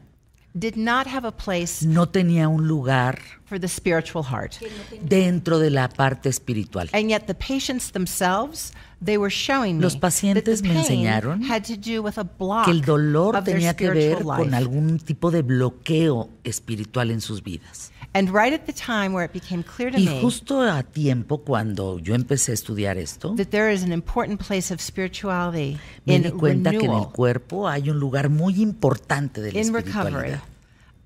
[0.58, 4.54] did not have a place no tenía un lugar for the spiritual heart.
[5.02, 6.88] dentro de la parte espiritual.
[6.92, 8.72] And yet the patients themselves,
[9.04, 12.18] they were showing me Los pacientes that the me pain enseñaron had to do with
[12.18, 17.20] a block Que el dolor tenía que ver con algún tipo de bloqueo espiritual en
[17.20, 17.92] sus vidas.
[18.16, 21.38] And right at the time where it became clear to Y me justo a tiempo
[21.44, 26.14] cuando yo empecé a estudiar esto, that there is an important place of spirituality me
[26.14, 29.74] in di cuenta que en el cuerpo hay un lugar muy importante de la in
[29.74, 30.40] recovery.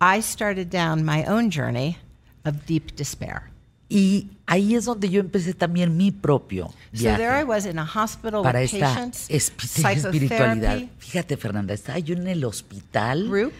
[0.00, 1.98] I started down my own journey
[2.44, 3.50] of deep despair.
[3.88, 7.76] Y ahí es donde yo empecé también mi propio So there I viaje was in
[7.80, 10.82] a hospital para with esta patients, espi- espiritualidad.
[10.98, 13.52] Fíjate, Fernanda, estaba yo en el hospital group,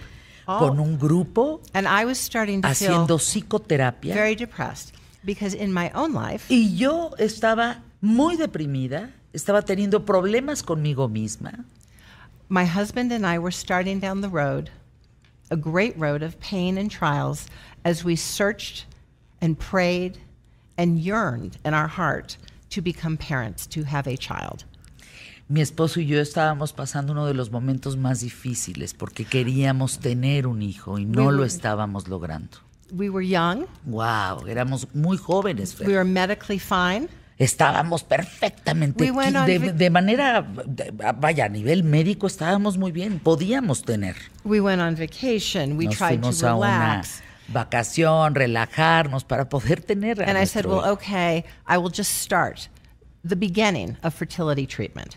[0.59, 4.93] con all- un grupo and I was starting to haciendo feel psicoterapia very depressed
[5.25, 11.65] because in my own life, y yo estaba muy deprimida, estaba teniendo problemas conmigo misma.
[12.49, 14.71] my husband and I were starting down the road,
[15.51, 17.47] a great road of pain and trials,
[17.85, 18.87] as we searched
[19.41, 20.19] and prayed
[20.77, 22.37] and yearned in our heart
[22.71, 24.65] to become parents, to have a child.
[25.51, 30.47] Mi esposo y yo estábamos pasando uno de los momentos más difíciles porque queríamos tener
[30.47, 32.59] un hijo y no We- lo estábamos logrando.
[32.93, 35.75] We were young, Wow, éramos muy jóvenes.
[35.75, 35.89] Fer.
[35.89, 37.09] we were medically fine.
[37.37, 43.83] Estábamos perfectamente We de, de manera, de- vaya, a nivel médico estábamos muy bien, podíamos
[43.83, 44.15] tener.
[44.45, 45.77] We went on vacation.
[45.77, 47.23] We Nos tried fuimos to a una relax.
[47.49, 50.23] vacación, relajarnos para poder tener.
[50.23, 52.69] a And I said, well, okay, I will just start
[53.27, 55.17] the beginning of fertility treatment.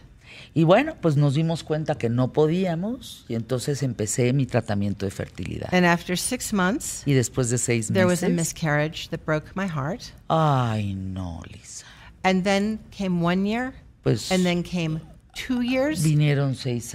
[0.54, 5.12] Y bueno, pues nos dimos cuenta que no podíamos y entonces empecé mi tratamiento de
[5.12, 5.74] fertilidad.
[5.74, 9.56] And after six months, Y después de seis there was a meses, miscarriage that broke
[9.56, 10.02] my heart.
[10.30, 11.86] ay no, Lisa.
[12.24, 15.02] And then came one year, Pues and then came
[15.34, 16.04] two years.
[16.04, 16.94] vinieron seis,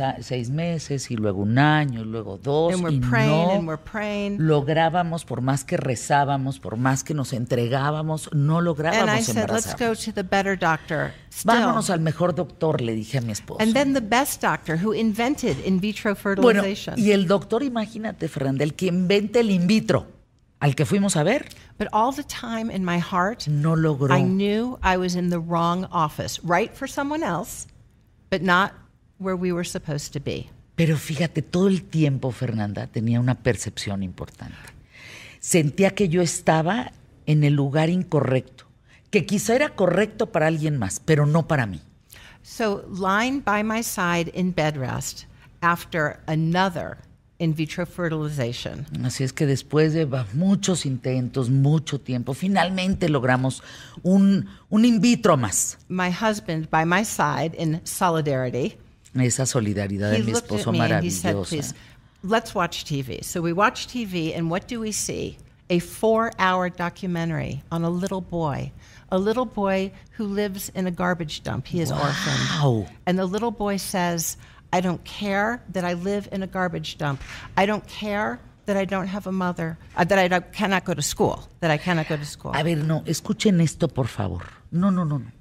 [0.50, 3.82] meses y luego un año, y luego dos And we're y praying and no we're
[3.82, 4.36] praying.
[4.38, 9.50] lográbamos, por más que rezábamos, por más que nos entregábamos, no And I lográbamos said,
[9.50, 11.12] let's go to the better doctor.
[11.30, 11.54] Still.
[11.54, 13.60] Vámonos al mejor doctor, le dije a mi esposo.
[13.62, 16.98] And then the best doctor who invented in vitro Bueno, fertilization.
[16.98, 20.06] y el doctor, imagínate, Fernanda, el que inventa el in vitro,
[20.60, 21.46] al que fuimos a ver,
[21.78, 24.12] But all the time in my heart, no logró.
[24.12, 27.68] I knew I was in the wrong office, right for someone else,
[28.30, 28.72] but not
[29.18, 30.50] where we were supposed to be.
[30.76, 34.56] Pero fíjate, todo el tiempo, Fernanda, tenía una percepción importante.
[35.40, 36.92] Sentía que yo estaba
[37.26, 38.66] en el lugar incorrecto,
[39.10, 41.80] que quizá era correcto para alguien más, pero no para mí.
[42.42, 45.26] So, lying by my side in bed rest
[45.60, 46.98] after another
[47.38, 53.62] in vitro fertilization, Así es que después de muchos intentos, mucho tiempo, finalmente logramos
[54.02, 55.78] un, un in vitro más.
[55.88, 58.76] my husband by my side in solidarity,
[59.14, 61.74] Esa solidaridad de he mi looked at esposo he said,
[62.22, 63.22] let's watch TV.
[63.24, 65.38] So we watch TV, and what do we see?
[65.70, 68.72] A four hour documentary on a little boy,
[69.10, 71.66] a little boy who lives in a garbage dump.
[71.66, 72.88] He is orphaned.
[73.06, 74.36] And the little boy says,
[74.72, 77.20] I don't care that I live in a garbage dump.
[77.56, 81.00] I don't care that I don't have a mother, uh, that I cannot go to
[81.02, 82.52] school, that I cannot go to school.
[82.54, 84.42] A ver, no, escuchen esto, por favor.
[84.70, 85.32] No, no, no, no.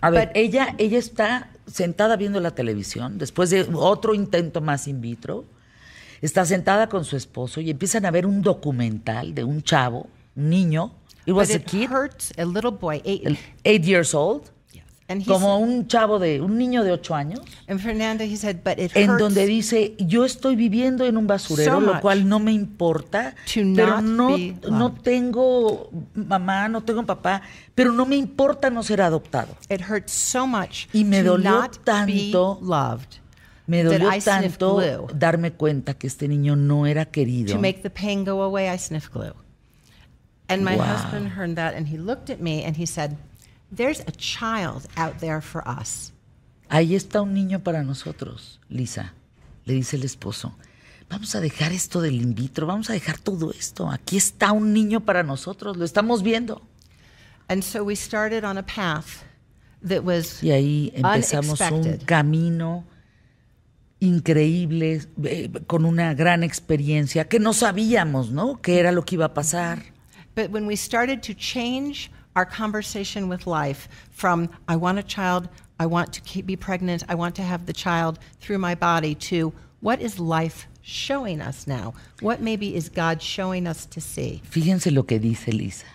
[0.00, 4.88] A ver, But- ella, ella está sentada viendo la televisión después de otro intento más
[4.88, 5.44] in vitro.
[6.20, 10.50] Está sentada con su esposo y empiezan a ver un documental de un chavo, un
[10.50, 10.92] niño.
[11.26, 14.50] It was a it kid, hurts a little boy, eight, eight years old,
[15.26, 18.90] como un chavo de, un niño de ocho años, and Fernanda, he said, but it
[18.96, 23.34] en donde dice, yo estoy viviendo en un basurero, So lo cual no me importa,
[23.74, 24.36] pero no,
[24.70, 27.42] no tengo mamá, no tengo papá,
[27.74, 29.56] pero no me importa no ser adoptado.
[29.68, 33.20] It hurts so much Y me dolió tanto, loved.
[33.66, 37.54] Me dolió tanto darme cuenta que este niño no era querido.
[37.54, 39.34] To make the pain go away, I sniff glue.
[40.48, 40.84] And my Wow.
[40.84, 43.16] husband heard that and he looked at me and he said,
[43.70, 46.12] There's a child out there for us.
[46.68, 49.14] Ahí está un niño para nosotros, Lisa,
[49.64, 50.56] le dice el esposo.
[51.08, 53.90] Vamos a dejar esto del in vitro, vamos a dejar todo esto.
[53.90, 56.62] Aquí está un niño para nosotros, lo estamos viendo.
[57.48, 59.22] And so we started on a path
[59.86, 62.84] that was Y ahí empezamos un camino
[64.00, 68.60] increíble, eh, con una gran experiencia, que no sabíamos, ¿no?
[68.60, 69.82] ¿Qué era lo que iba a pasar?
[70.34, 75.48] But when we started to change our conversation with life from I want a child,
[75.78, 79.14] I want to keep, be pregnant, I want to have the child through my body
[79.30, 81.94] to what is life showing us now?
[82.20, 84.42] What maybe is God showing us to see?
[84.50, 85.86] Fíjense lo que dice Lisa.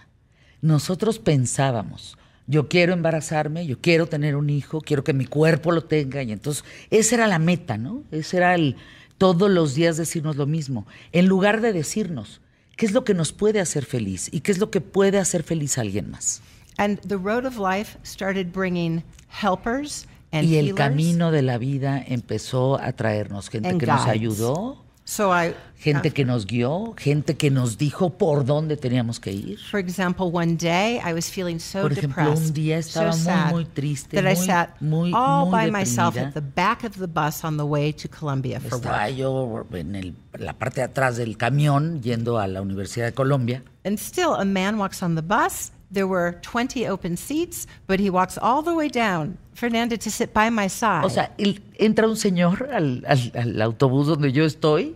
[0.61, 5.83] Nosotros pensábamos, yo quiero embarazarme, yo quiero tener un hijo, quiero que mi cuerpo lo
[5.83, 6.21] tenga.
[6.23, 8.03] Y entonces, esa era la meta, ¿no?
[8.11, 8.75] Ese era el
[9.17, 10.87] todos los días decirnos lo mismo.
[11.11, 12.41] En lugar de decirnos,
[12.79, 14.29] ¿qué es lo que nos puede hacer feliz?
[14.31, 16.41] ¿Y qué es lo que puede hacer feliz a alguien más?
[16.77, 20.77] And the road of life started bringing helpers and y el healers.
[20.77, 24.07] camino de la vida empezó a traernos gente que nos guides.
[24.07, 29.31] ayudó, So I, gente que nos guió, gente que nos dijo por dónde teníamos que
[29.31, 29.57] ir.
[29.71, 33.17] for example, one day I was feeling so Por ejemplo, depressed, un día estaba so
[33.17, 36.27] muy, sad, muy triste, that I muy- sat muy, all muy by myself deprimida.
[36.27, 39.15] at the back of the bus on the way to Columbia for Estaba work.
[39.15, 43.63] yo en el- la parte de atrás del camión yendo a la Universidad de Colombia.
[43.83, 45.71] And still, a man walks on the bus.
[45.91, 50.33] There were 20 open seats, but he walks all the way down, Fernanda, to sit
[50.33, 51.03] by my side.
[51.05, 54.95] O sea, el- entra un señor al, al- al autobús donde yo estoy,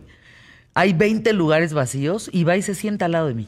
[0.74, 3.46] hay 20 lugares vacíos y va y se sienta al lado de mí.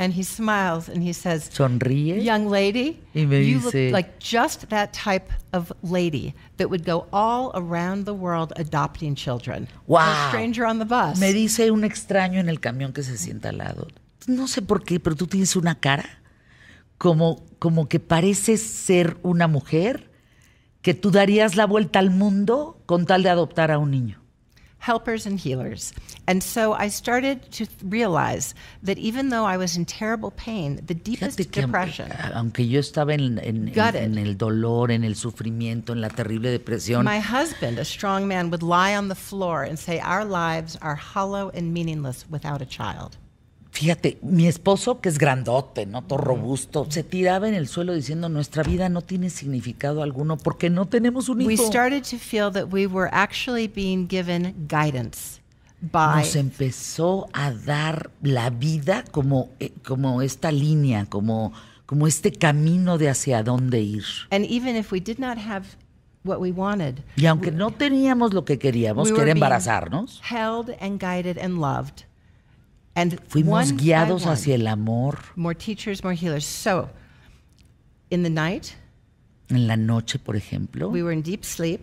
[0.00, 2.22] and he smiles and he says, Sonríe.
[2.22, 6.84] Young lady, Y me you look dice- like just that type of lady that would
[6.84, 9.66] go all around the world adopting children.
[9.88, 10.02] Wow.
[10.02, 11.18] A stranger on the bus.
[11.18, 13.88] Me dice un extraño en el camión que se sienta al lado.
[14.28, 16.04] No sé por qué, pero tú tienes una cara
[16.98, 20.10] como, como que pareces ser una mujer
[20.82, 24.20] que tú darías la vuelta al mundo con tal de adoptar a un niño.
[24.80, 25.92] helpers and healers.
[26.28, 30.94] And so I started to realize that even though I was in terrible pain, the
[30.94, 35.16] deepest Fíjate que aunque, depression, aunque yo estaba en, en- en el dolor, en el
[35.16, 39.64] sufrimiento, en la terrible depresión, my husband, a strong man, would lie on the floor
[39.64, 43.18] and say, Our lives are hollow and meaningless without a child.
[43.70, 46.02] Fíjate, mi esposo, que es grandote, ¿no?
[46.02, 50.70] Todo robusto, se tiraba en el suelo diciendo, nuestra vida no tiene significado alguno porque
[50.70, 51.48] no tenemos un hijo.
[51.48, 55.40] We started to feel that we were actually being given guidance
[55.80, 61.52] by Nos empezó a dar la vida como, eh, como esta línea, como,
[61.86, 64.04] como este camino de hacia dónde ir.
[64.30, 65.66] And even if we did not have
[66.24, 70.70] what we wanted, Y aunque no teníamos lo que queríamos, we que era embarazarnos, held
[70.80, 72.04] and guided and loved.
[73.00, 75.18] And fuimos one guiados one, hacia el amor.
[75.36, 76.44] more teachers, more healers.
[76.44, 76.88] So,
[78.10, 78.74] in the night,
[79.50, 81.80] En la noche, por ejemplo, we were in deep sleep,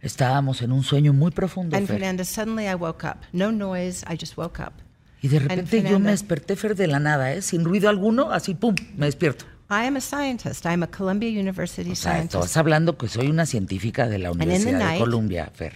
[0.00, 1.76] estábamos en un sueño muy profundo.
[1.76, 1.96] and Fer.
[1.98, 3.18] Fernanda, suddenly I woke up.
[3.32, 4.72] No noise, I just woke up.
[5.22, 7.42] Y de repente yo me desperté, Fer, de la nada, ¿eh?
[7.42, 9.44] sin ruido alguno, así, pum, me despierto.
[9.68, 10.64] I am a scientist.
[10.66, 12.34] I'm a Columbia University O sea, scientist.
[12.44, 15.74] estás hablando que soy una científica de la Universidad de Columbia, Fer.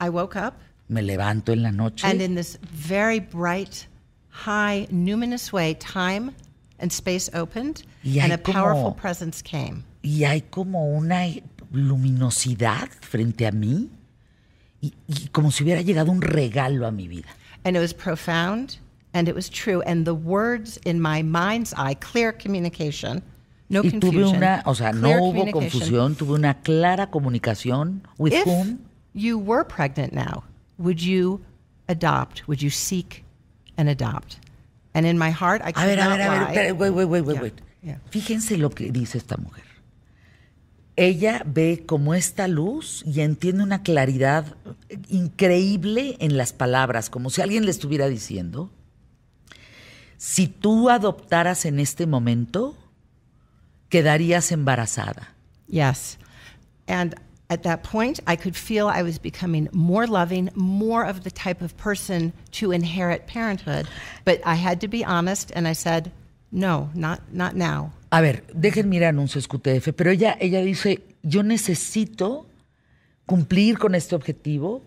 [0.00, 0.54] I woke up,
[0.88, 2.06] Me levanto en la noche.
[2.06, 3.86] and in this very bright,
[4.32, 6.34] high, numinous way, time
[6.78, 9.84] and space opened, Y and a powerful presence came.
[10.02, 11.26] y hay como una
[11.72, 13.88] luminosidad frente a mí
[14.80, 17.28] y, y como si hubiera llegado un regalo a mi vida.
[17.64, 18.78] And it was profound
[19.14, 19.80] and it was true.
[19.82, 23.22] And the words in my mind's eye, clear communication,
[23.70, 24.36] no y tuve confusion.
[24.36, 28.02] una, o sea, no hubo confusión, tuve una clara comunicación.
[28.18, 28.78] ¿With If whom?
[29.14, 30.42] you were pregnant now,
[30.78, 31.40] would you
[31.88, 32.48] adopt?
[32.48, 33.21] Would you seek
[33.76, 34.38] and adopt?
[34.94, 36.54] And in my heart, I A ver, a ver, a ver, lie.
[36.54, 37.62] espera, wait, wait, wait, wait, Yeah, wait.
[37.82, 37.98] yeah.
[38.10, 39.64] Fíjense lo que dice esta mujer.
[40.96, 44.56] Ella ve como esta luz y entiende una claridad
[45.08, 48.70] increíble en las palabras, como si alguien le estuviera diciendo,
[50.18, 52.76] si tú adoptaras en este momento,
[53.88, 55.34] quedarías embarazada.
[55.66, 56.18] Yes.
[56.86, 57.14] And
[57.52, 61.60] at that point, I could feel I was becoming more loving, more of the type
[61.60, 63.86] of person to inherit parenthood.
[64.24, 66.10] But I had to be honest, and I said,
[66.50, 67.92] no, not, not now.
[68.10, 72.46] A ver, dejen mirar anuncios QTF, pero ella, ella dice, yo necesito
[73.26, 74.82] cumplir con este objetivo,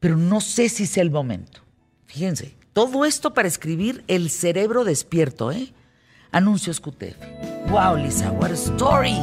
[0.00, 1.60] pero no sé si sea el momento.
[2.06, 5.72] Fíjense, todo esto para escribir el cerebro despierto, ¿eh?
[6.30, 7.16] Anuncios QTF.
[7.70, 9.18] Wow, Lisa, what a story.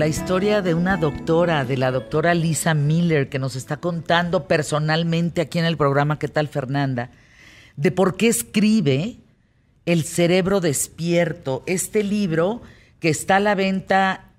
[0.00, 5.42] La historia de una doctora, de la doctora Lisa Miller, que nos está contando personalmente
[5.42, 7.10] aquí en el programa ¿Qué tal Fernanda?
[7.76, 9.18] De por qué escribe
[9.84, 12.62] El cerebro despierto, este libro
[12.98, 14.30] que está a la venta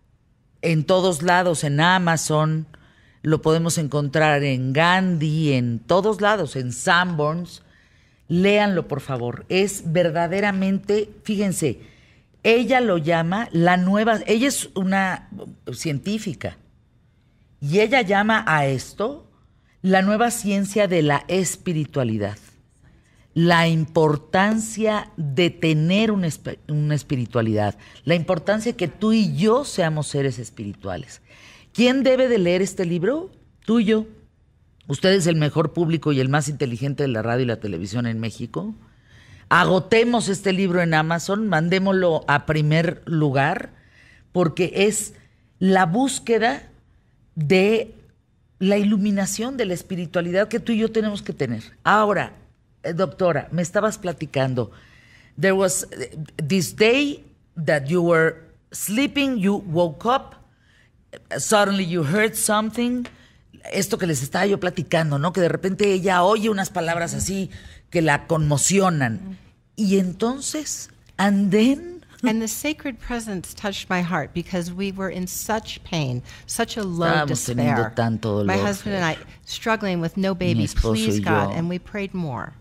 [0.63, 2.65] en todos lados, en Amazon,
[3.21, 7.61] lo podemos encontrar en Gandhi, en todos lados, en Sanborns.
[8.27, 9.45] Léanlo, por favor.
[9.47, 11.81] Es verdaderamente, fíjense,
[12.43, 15.29] ella lo llama la nueva, ella es una
[15.71, 16.57] científica
[17.59, 19.29] y ella llama a esto
[19.81, 22.37] la nueva ciencia de la espiritualidad.
[23.33, 26.27] La importancia de tener una,
[26.67, 31.21] una espiritualidad, la importancia que tú y yo seamos seres espirituales.
[31.73, 33.31] ¿Quién debe de leer este libro?
[33.65, 34.05] Tú y yo.
[34.87, 38.05] Usted es el mejor público y el más inteligente de la radio y la televisión
[38.05, 38.75] en México.
[39.53, 43.73] Agotemos este libro en Amazon, mandémoslo a primer lugar,
[44.31, 45.13] porque es
[45.59, 46.69] la búsqueda
[47.35, 47.93] de
[48.59, 51.63] la iluminación de la espiritualidad que tú y yo tenemos que tener.
[51.83, 52.31] Ahora,
[52.83, 54.71] eh, doctora, me estabas platicando.
[55.37, 57.25] There was eh, this day
[57.61, 58.37] that you were
[58.71, 60.35] sleeping, you woke up,
[61.37, 63.03] suddenly you heard something.
[63.73, 65.33] Esto que les estaba yo platicando, ¿no?
[65.33, 67.51] Que de repente ella oye unas palabras así
[67.91, 69.37] que la conmocionan.
[69.75, 75.25] Y entonces, and then, And the sacred presence touched my heart because we were in
[75.25, 77.93] such pain, such a low Estábamos despair.
[77.95, 80.67] tanto my dolor, husband and I struggling with no baby.
[80.67, 81.51] Please, God.
[81.55, 82.53] And we prayed more.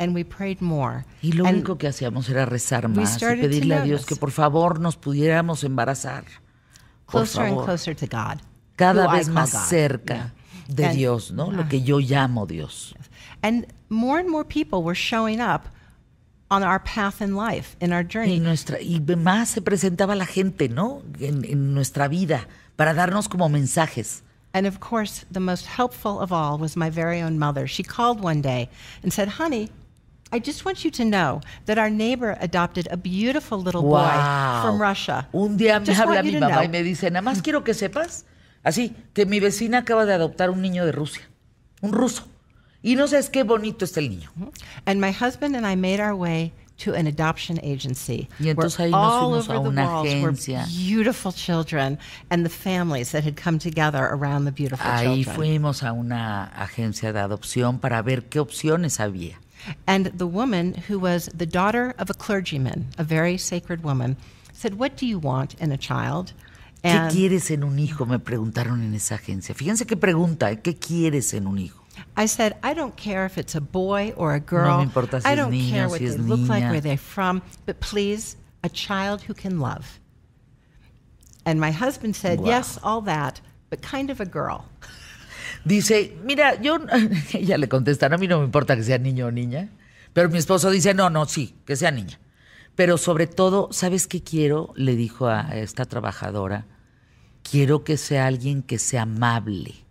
[0.00, 1.04] And we prayed more.
[1.22, 4.32] y lo And único que hacíamos era rezar más y pedirle a Dios que por
[4.32, 6.24] favor nos pudiéramos embarazar.
[7.06, 7.64] Por closer and favor.
[7.66, 8.40] closer to God.
[8.74, 10.32] Cada I vez más cerca
[10.66, 11.52] de And- Dios, ¿no?
[11.52, 12.96] Lo que yo llamo Dios.
[13.42, 15.68] And more and more people were showing up
[16.50, 18.38] on our path in life, in our Y, journey.
[18.40, 21.02] nuestra, y más se presentaba la gente, ¿no?
[21.20, 24.22] En, en nuestra vida, para darnos como mensajes.
[24.52, 27.66] And of course, the most helpful of all was my very own mother.
[27.66, 28.68] She called one day
[29.02, 29.68] and said, Honey,
[30.30, 34.62] I just want you to know that our neighbor adopted a beautiful little boy Wow.
[34.64, 35.26] from Russia.
[35.32, 38.26] Un día me Just habla mi mamá y me dice, nada más quiero que sepas,
[38.62, 41.22] así, que mi vecina acaba de adoptar un niño de Rusia,
[41.82, 42.24] un ruso.
[42.84, 44.30] Y no sabes qué bonito está el niño.
[44.86, 48.28] And my husband and I made our way to an adoption agency.
[48.38, 50.66] Y entonces ahí nos fuimos a una agencia.
[50.68, 51.98] beautiful children
[52.30, 55.34] and the families that had come together around the beautiful Ahí children.
[55.36, 59.38] fuimos a una agencia de adopción para ver qué opciones había.
[59.86, 64.18] And the woman, who was the daughter of a clergyman, a very sacred woman,
[64.52, 66.32] said, What do you want in a child?
[66.82, 68.04] ¿Qué And quieres en un hijo?
[68.04, 69.54] Me preguntaron en esa agencia.
[69.54, 70.60] Fíjense qué pregunta, ¿eh?
[70.60, 71.83] ¿qué quieres en un hijo?
[72.16, 74.80] I said, I don't care if it's a boy or a girl.
[74.80, 77.80] importa si I don't niño, care what si they look like, where they're from, but
[77.80, 79.98] please, a child who can love.
[81.44, 82.46] And my husband said, Wow.
[82.46, 83.40] Yes, all that,
[83.70, 84.64] but kind of a girl.
[85.66, 86.78] Dice, mira, yo,
[87.32, 89.68] ella le contesta, "No, a mí no me importa que sea niño o niña,
[90.12, 92.18] pero mi esposo dice, no, no, sí, que sea niña.
[92.76, 94.72] Pero sobre todo, ¿sabes qué quiero?
[94.76, 96.66] Le dijo a esta trabajadora,
[97.42, 99.83] quiero que sea alguien que sea amable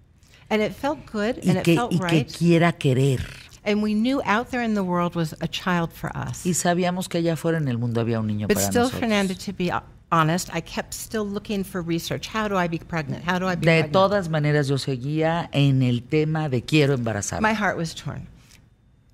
[0.54, 2.32] And it felt good y and it que, felt y que right.
[2.38, 3.20] quiera querer.
[3.66, 6.46] And we knew out there in the world was a child for us.
[6.46, 9.00] Y sabíamos que allá afuera en el mundo había un niño But para still, nosotros.
[9.00, 9.72] Fernanda, to be
[10.12, 12.28] honest, I kept still looking for research.
[12.28, 13.24] How do I be pregnant?
[13.24, 13.94] How do I be De pregnant?
[13.94, 17.42] todas maneras, yo seguía en el tema de quiero embarazar.
[17.42, 18.28] My heart was torn.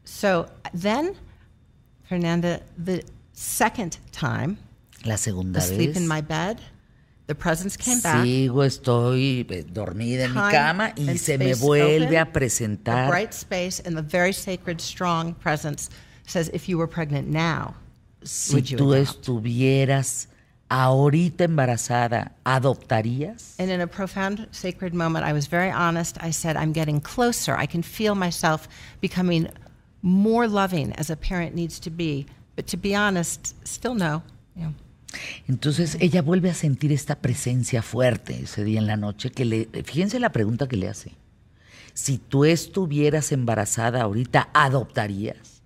[0.04, 1.16] So then,
[2.04, 4.58] Fernanda, the second time,
[5.06, 5.98] La segunda asleep vez.
[5.98, 6.60] in my bed,
[7.30, 8.26] the presence came back.
[8.26, 13.06] Sigo, estoy eh, dormida en mi cama y and se me vuelve open, a presentar.
[13.06, 15.92] A bright space and the very sacred, strong presence
[16.26, 17.76] says, if you were pregnant now,
[18.24, 19.22] Si would you tú adopt?
[19.22, 20.28] estuvieras
[20.72, 23.54] ahorita embarazada, ¿adoptarías?
[23.60, 26.18] And in a profound sacred moment, I was very honest.
[26.22, 27.56] I said, I'm getting closer.
[27.56, 28.68] I can feel myself
[29.02, 29.50] becoming
[30.02, 32.26] more loving as a parent needs to be.
[32.56, 34.24] But to be honest, still no.
[34.56, 34.72] Yeah.
[35.48, 39.68] Entonces ella vuelve a sentir esta presencia fuerte ese día en la noche que le,
[39.84, 41.12] fíjense la pregunta que le hace.
[41.94, 45.62] Si tú estuvieras embarazada ahorita, ¿adoptarías?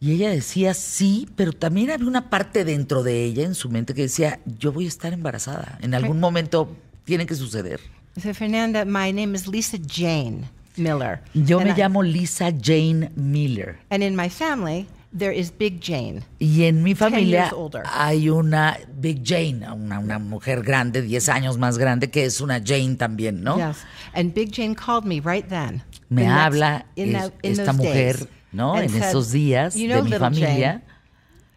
[0.00, 3.94] Y ella decía sí, pero también había una parte dentro de ella en su mente
[3.94, 5.78] que decía, yo voy a estar embarazada.
[5.80, 7.80] En algún momento tiene que suceder.
[8.20, 11.20] So, Fernanda, my name is Lisa Jane Miller.
[11.32, 13.78] Yo me I- llamo Lisa Jane Miller.
[13.90, 14.86] And in my family,
[15.16, 16.22] there is Big Jane.
[16.38, 17.50] Y en mi familia
[17.92, 22.60] hay una Big Jane, una, una mujer grande, 10 años más grande, que es una
[22.64, 23.56] Jane también, ¿no?
[23.56, 23.78] Yes.
[24.12, 25.82] And Big Jane called me right then.
[26.08, 28.78] Me The habla es- in esta mujer, days, ¿no?
[28.80, 30.72] En said, esos días "You de know, mi little familia.
[30.72, 30.82] Jane,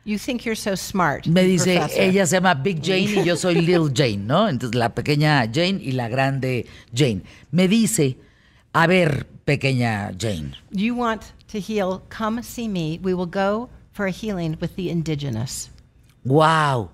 [0.05, 1.27] you think you're so smart.
[1.27, 4.47] Me dice, professor." ella se llama Big Jane y yo soy Little Jane, ¿no?
[4.49, 7.21] Entonces la pequeña Jane y la grande Jane.
[7.51, 8.17] Me dice,
[8.73, 12.99] a ver, pequeña Jane, You want to heal, come see me.
[13.01, 15.69] We will go for a healing with the indigenous.
[16.23, 16.89] wow.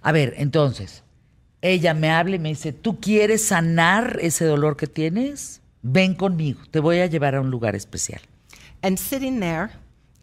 [0.00, 1.02] A ver, entonces,
[1.60, 5.60] ella me habla y me dice, ¿tú quieres sanar ese dolor que tienes?
[5.82, 8.20] Ven conmigo, te voy a llevar a un lugar especial.
[8.82, 9.70] And sitting there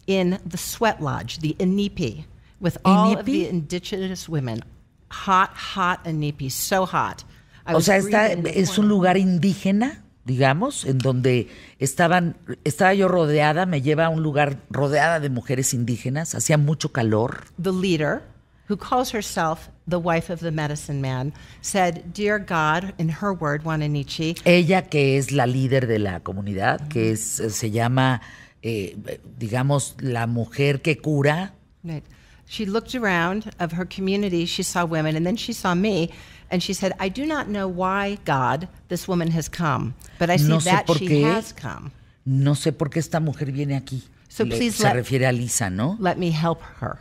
[0.06, 2.24] in the sweat lodge, the Inipi,
[2.58, 3.24] with all of Inipi?
[3.24, 4.62] the indigenous women.
[5.10, 7.22] Hot, hot Inipi, so hot.
[7.66, 11.48] I O sea, está, es un lugar indígena, digamos, en donde
[11.78, 16.90] estaban, estaba yo rodeada, me lleva a un lugar rodeada de mujeres indígenas, hacía mucho
[16.92, 17.44] calor.
[17.62, 18.22] the leader,
[18.68, 23.62] who calls herself the wife of the medicine man, said, Dear God, in her word,
[23.62, 28.20] Wananichi, Ella, que es la líder de la comunidad, que es, se llama,
[28.62, 31.52] eh, digamos, la mujer que cura,
[31.84, 32.02] Right.
[32.48, 36.10] She looked around of her community, she saw women, and then she saw me,
[36.50, 40.36] and she said, I do not know why, God, this woman has come, but I
[40.36, 41.22] see No sé that por she qué.
[41.24, 41.90] has come.
[42.24, 44.02] no sé por qué esta mujer viene aquí.
[44.28, 45.96] So Le- please se let- refiere a Lisa, ¿no?
[46.00, 46.98] Let me help her.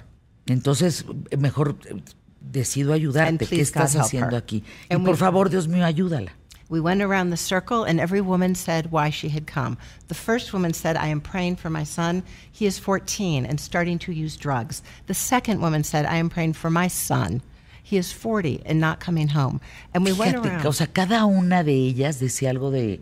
[0.48, 2.02] Entonces, eh, mejor eh,
[2.40, 3.46] decido ayudarte.
[3.48, 4.44] ¿Qué God estás help haciendo her.
[4.44, 4.64] aquí?
[4.90, 6.32] Y And por we- favor, Dios mío, ayúdala.
[6.70, 9.78] We went around the circle, and every woman said why she had come.
[10.08, 12.24] The first woman said, I am praying for my son.
[12.52, 14.82] He is 14 and starting to use drugs.
[15.06, 17.42] The second woman said, I am praying for my son.
[17.90, 19.60] He is 40 and not coming home.
[19.94, 20.66] And we went Fíjate, around.
[20.66, 23.02] o sea, cada una de ellas decía algo de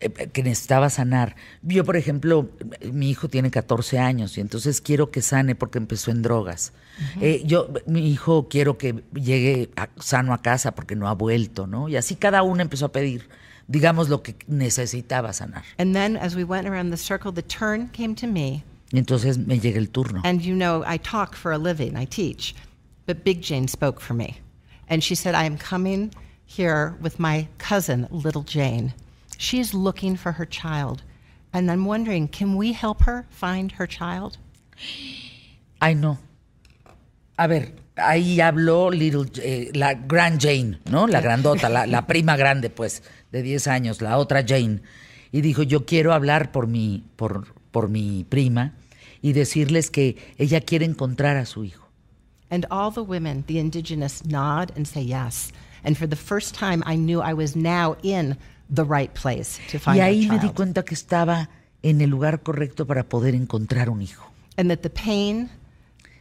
[0.00, 1.34] eh, que necesitaba sanar.
[1.62, 2.48] Yo, por ejemplo,
[2.92, 6.72] mi hijo tiene 14 años y entonces quiero que sane porque empezó en drogas.
[7.20, 11.66] Eh, yo, mi hijo quiero que llegue a- sano a casa porque no ha vuelto,
[11.66, 11.88] ¿no?
[11.88, 13.28] Y así cada una empezó a pedir,
[13.66, 15.62] digamos, lo que necesitaba sanar.
[15.78, 18.62] And then as we went around the circle, the turn came to me.
[18.92, 20.20] Y entonces me llega el turno.
[20.24, 22.54] And you know, I talk for a living, I teach.
[23.12, 24.40] But Big Jane spoke for me.
[24.88, 26.14] And she said, I am coming
[26.46, 28.94] here with my cousin, Little Jane.
[29.36, 31.02] She is looking for her child.
[31.52, 34.38] And I'm wondering, can we help her find her child?
[35.82, 36.16] I know.
[37.36, 41.06] A ver, ahí habló Little, eh, la Grand Jane, ¿no?
[41.06, 44.80] La grandota, la, la prima grande, pues, de 10 años, la otra Jane.
[45.32, 48.72] Y dijo, yo quiero hablar por mi, por, por mi prima
[49.20, 51.81] y decirles que ella quiere encontrar a su hijo.
[52.52, 55.52] And all the women, the indigenous, nod and say yes.
[55.84, 58.36] And for the first time, I knew I was now in
[58.68, 61.48] the right place to find Y ahí me di cuenta que estaba
[61.82, 64.30] en el lugar correcto para poder encontrar un hijo.
[64.58, 65.48] And that the pain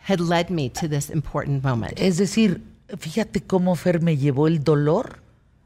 [0.08, 2.00] had led me to this important moment.
[2.00, 2.62] Es decir,
[2.98, 5.21] fíjate cómo Fer me llevó el dolor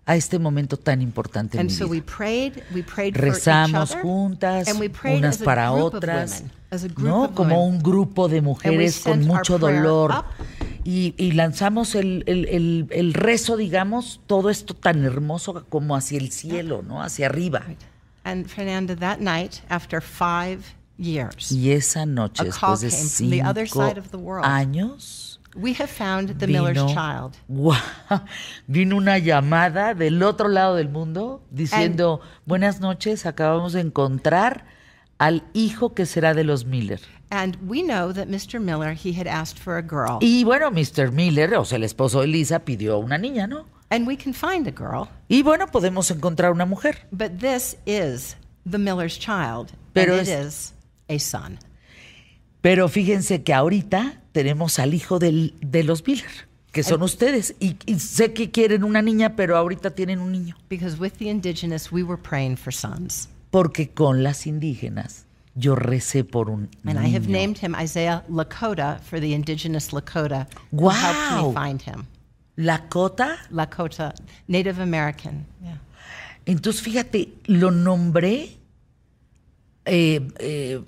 [0.07, 1.91] a este momento tan importante en And mi so vida.
[1.91, 6.93] we prayed, we prayed for rezamos other, juntas, and we prayed unas para otras, women,
[6.97, 7.33] ¿no?
[7.33, 10.25] Como un grupo de mujeres con mucho dolor.
[10.83, 16.19] Y, y lanzamos el, el- el- el rezo, digamos, todo esto tan hermoso como hacia
[16.19, 17.01] el cielo, ¿no?
[17.01, 17.63] Hacia arriba.
[18.23, 20.59] And Fernanda, that night, after five
[20.97, 24.45] years, Y esa noche, después de cinco side of the world.
[24.45, 27.37] años, we have found the Miller's vino, child.
[27.47, 27.77] Guau,
[28.67, 34.65] vino una llamada del otro lado del mundo diciendo, buenas noches, acabamos de encontrar
[35.17, 36.99] al hijo que será de los Miller.
[37.31, 38.59] And we know that Mr.
[38.59, 40.19] Miller, he had asked for a girl.
[40.21, 41.11] Y bueno, Mr.
[41.11, 43.65] Miller, o sea, el esposo de Lisa, pidió una niña, ¿no?
[43.89, 47.07] And we can find a girl, Y bueno, podemos encontrar una mujer.
[47.11, 48.35] but this is
[48.69, 49.71] the Miller's child.
[49.93, 50.73] Pero and it es- is
[51.09, 51.59] a son.
[52.61, 56.29] Pero fíjense que ahorita tenemos al hijo del- de los Miller,
[56.73, 57.55] que son ustedes.
[57.61, 60.57] Y, y sé que quieren una niña, pero ahorita tienen un niño.
[60.69, 63.29] Because with the indigenous, we were praying for sons.
[63.49, 65.25] Porque con las indígenas
[65.55, 67.31] yo recé por un And I have niño.
[67.39, 71.53] named him Isaiah Lakota for the indigenous Lakota who helped Wow.
[71.53, 72.03] me find him.
[72.57, 73.37] Lakota.
[73.51, 74.13] Lakota,
[74.49, 75.45] Native American.
[75.63, 75.79] Yeah.
[76.45, 78.57] Entonces, fíjate, lo nombré.
[79.85, 80.81] Eh, eh,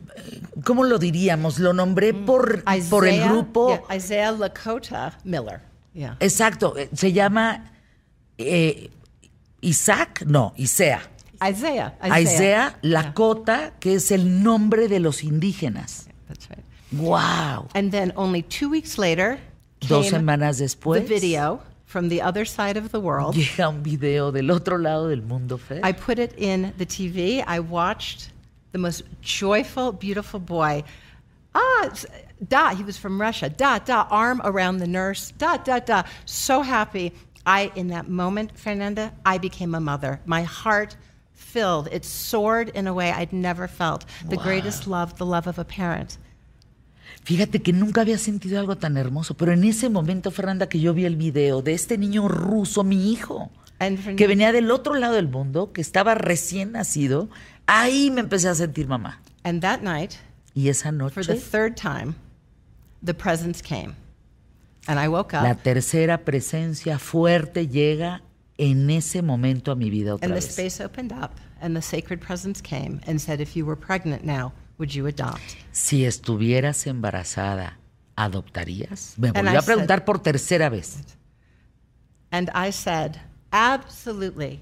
[0.63, 1.59] ¿Cómo lo diríamos?
[1.59, 3.69] Lo nombré por, por el Isaiah- grupo.
[3.87, 5.61] yeah, Isaiah Lakota Miller.
[5.93, 6.17] Yeah.
[6.19, 7.71] Exacto, eh, se llama
[8.37, 8.89] eh,
[9.61, 11.01] Isaac, no, Isea.
[11.41, 11.95] Isaiah.
[12.03, 16.07] Isaiah Yeah, Lakota, que es el nombre de los indígenas.
[16.27, 16.63] that's right.
[16.91, 17.67] ¡Wow!
[17.75, 19.39] And then only two weeks later,
[19.87, 23.35] Dos came semanas después, the video from the other side of the world.
[23.35, 25.81] llega un video del otro lado del mundo, Fer.
[25.83, 27.43] I put it in the TV.
[27.47, 28.31] I watched
[28.77, 30.83] the most joyful, beautiful boy.
[31.55, 31.89] Ah,
[32.47, 33.49] da, he was from Russia.
[33.49, 35.33] Da, da, arm around the nurse.
[35.39, 36.03] Da, da, da.
[36.25, 37.11] So happy.
[37.45, 40.19] I, in that moment, Fernanda, I became a mother.
[40.25, 40.95] My heart
[41.33, 41.87] filled.
[41.91, 44.05] It soared in a way I'd never felt.
[44.29, 46.19] The greatest love, the love of a parent.
[47.23, 50.93] Fíjate que nunca había sentido algo tan hermoso, pero en ese momento, Fernanda, que yo
[50.93, 53.49] vi el video de este niño ruso, mi hijo,
[54.15, 57.29] que venía del otro lado del mundo, que estaba recién nacido,
[57.67, 59.19] ahí me empecé a sentir mamá.
[59.43, 60.15] and that night,
[60.55, 62.15] Y esa for the noche, third time,
[63.03, 63.95] the presence came.
[64.87, 65.43] And I woke up.
[65.43, 68.21] la tercera presencia fuerte llega
[68.57, 70.49] en ese momento a mi vida otra And the vez.
[70.51, 74.53] space opened up, and the sacred presence came and said, If you were pregnant now,
[74.79, 75.41] would you adopt?
[75.71, 77.77] Si estuvieras embarazada,
[78.15, 79.13] ¿adoptarías?
[79.17, 80.99] Me volvió a preguntar por tercera vez.
[82.31, 83.17] And I said,
[83.51, 84.59] absolutely.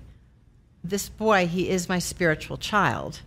[0.87, 3.21] This boy, he is my spiritual child.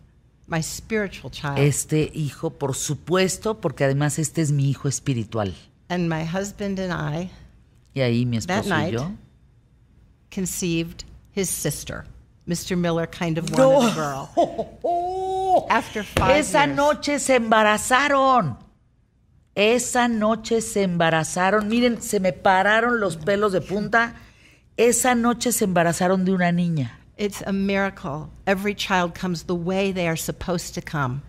[0.47, 1.59] My spiritual child.
[1.59, 5.55] Este hijo, por supuesto, porque además este es mi hijo espiritual.
[5.91, 7.31] and my husband and I
[7.95, 9.13] Y ahí mi That esposo y night, yo.
[10.31, 11.05] conceived
[11.35, 12.05] his sister.
[12.47, 12.77] Mr.
[12.79, 15.67] Miller kind of wanted a girl.
[15.71, 16.77] After five Esa years.
[16.77, 18.57] noche se embarazaron.
[19.55, 21.69] Esa noche se embarazaron.
[21.69, 24.15] Miren, se me pararon los pelos de punta.
[24.77, 26.98] Esa noche se embarazaron de una niña.
[27.19, 28.31] It's a miracle.
[28.47, 31.23] Every child comes the way they are supposed to come.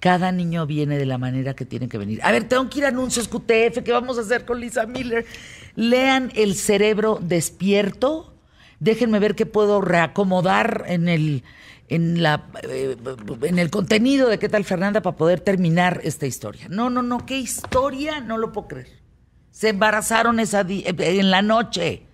[0.00, 2.20] Cada niño viene de la manera que tiene que venir.
[2.22, 3.82] A ver, tengo que ir a anuncios QTF.
[3.84, 5.26] ¿Qué vamos a hacer con Lisa Miller?
[5.76, 8.34] Lean El cerebro despierto.
[8.80, 11.44] Déjenme ver qué puedo reacomodar en el,
[11.88, 12.96] en, la, eh,
[13.42, 16.68] en el contenido de qué tal Fernanda para poder terminar esta historia.
[16.70, 18.88] No, no, no, qué historia, no lo puedo creer.
[19.50, 22.06] Se embarazaron esa eh, en la noche.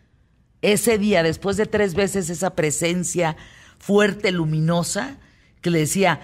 [0.62, 3.36] Ese día, después de tres veces esa presencia
[3.78, 5.16] fuerte, luminosa,
[5.62, 6.20] que le decía,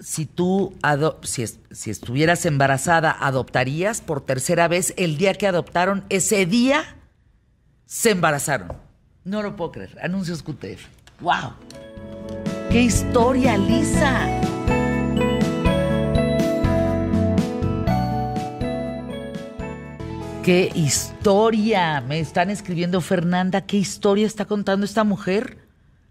[0.00, 0.74] si tú,
[1.22, 6.96] si, si estuvieras embarazada, adoptarías por tercera vez, el día que adoptaron, ese día
[7.86, 8.76] se embarazaron.
[9.24, 9.96] No lo puedo creer.
[10.02, 10.86] Anuncios QTF.
[11.20, 11.52] ¡Wow!
[12.70, 14.28] ¡Qué historia, Lisa!
[20.44, 22.02] ¡Qué historia!
[22.02, 25.56] Me están escribiendo Fernanda, ¿qué historia está contando esta mujer?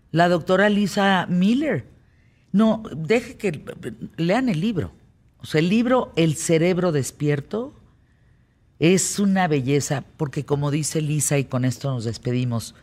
[0.10, 1.88] La doctora Lisa Miller.
[2.52, 3.64] No, deje que
[4.18, 4.92] lean el libro.
[5.38, 7.80] O sea, el libro El cerebro despierto
[8.80, 12.74] es una belleza porque como dice Lisa y con esto nos despedimos,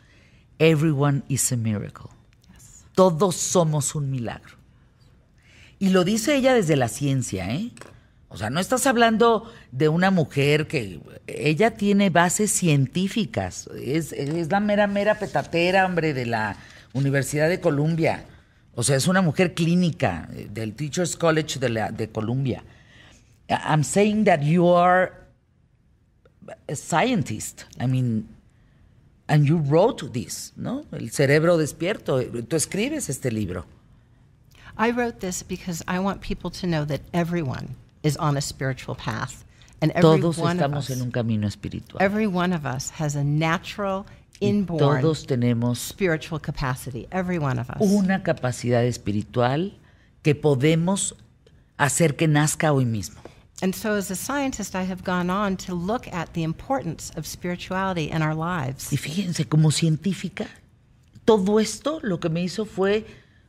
[0.61, 2.11] everyone is a miracle.
[2.95, 4.55] Todos somos un milagro.
[5.81, 7.73] Y lo dice ella desde la ciencia, ¿eh?
[8.33, 13.69] O sea, no estás hablando de una mujer que ella tiene bases científicas.
[13.77, 14.15] Es,
[14.49, 16.57] la mera, mera petatera, hombre, de la
[16.93, 18.25] Universidad de Columbia.
[18.77, 22.63] O sea, es una mujer clínica eh, del Teachers College de, la, de Columbia.
[23.49, 25.13] I'm saying that you are
[26.69, 27.65] a scientist.
[27.81, 28.29] I mean,
[29.27, 30.85] and you wrote this, ¿no?
[30.93, 32.23] El cerebro despierto.
[32.47, 33.67] Tú escribes este libro.
[34.79, 38.95] I wrote this because I want people to know that everyone is on a spiritual
[38.95, 39.45] path.
[39.83, 42.03] And every Todos one of estamos us, en un camino espiritual.
[42.03, 44.05] every one of us has a natural,
[44.41, 47.07] inborn todos tenemos spiritual capacity.
[47.11, 47.77] Every one of us.
[47.81, 49.79] una capacidad espiritual
[50.23, 51.15] que podemos
[51.79, 53.21] hacer que nazca hoy mismo.
[53.63, 57.27] And so, as a scientist, I have gone on to look at the importance of
[57.27, 58.91] spirituality in our lives.
[58.93, 60.47] Y fíjense, como científica,
[61.27, 63.07] todo esto lo que me hizo fue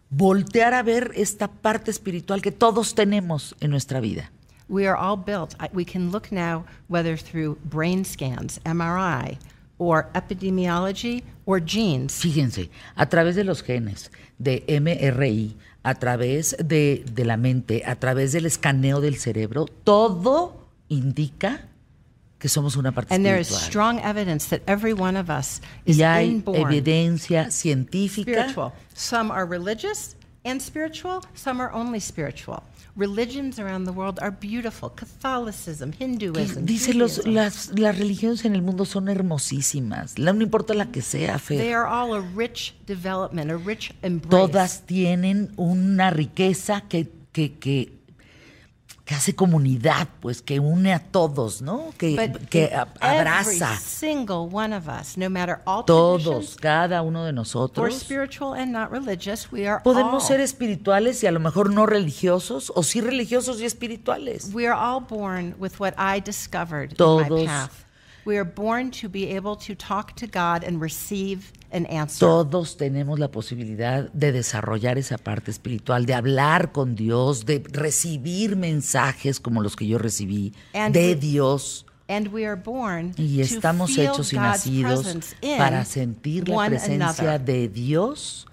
[0.10, 4.32] voltear a ver esta parte espiritual que todos tenemos en nuestra vida.
[4.70, 5.56] We are all built.
[5.60, 9.38] I- We can look now, whether through brain scans, MRI,
[9.78, 12.14] or epidemiology, or genes.
[12.22, 17.96] Fíjense, a través de los genes, de MRI, a través de, de la mente, a
[17.96, 21.68] través del escaneo del cerebro, todo indica
[22.38, 23.70] que somos una parte And there is espiritual.
[23.70, 28.74] strong evidence that every one of us is Y hay inborn evidencia científica spiritual.
[28.96, 30.16] Some are religious
[30.46, 32.64] and spiritual, some are only spiritual.
[32.96, 34.90] Religions around the world are beautiful.
[34.90, 40.92] Catholicism, Hinduism, dice los, las, las religiones en el mundo son hermosísimas, no importa la
[40.92, 41.76] que sea, They Fer.
[41.78, 44.30] are all a rich development, a rich embrace.
[44.30, 48.01] Todas tienen una riqueza que, que, que,
[49.12, 51.90] que hace comunidad, pues, que une a todos, ¿no?
[51.98, 57.02] Que, But que in abraza Every single one of us, no matter all todos, cada
[57.02, 57.94] uno de or nosotros.
[58.00, 61.86] spiritual and not religious, we are Podemos all, ser espirituales y a lo mejor no
[61.86, 64.54] religiosos, o sí religiosos y espirituales.
[64.54, 67.30] we are all born with what I discovered in Todos.
[67.42, 67.72] my path.
[68.26, 72.20] We are born to be able to talk to God and receive an answer.
[72.20, 78.56] Todos tenemos la posibilidad de desarrollar esa parte espiritual, de hablar con Dios, de recibir
[78.56, 81.86] mensajes como los que yo recibí And de we- Dios.
[82.08, 85.06] And we are born Y to estamos feel hechos y nacidos
[85.58, 87.42] para sentir la presencia another.
[87.46, 88.46] de Dios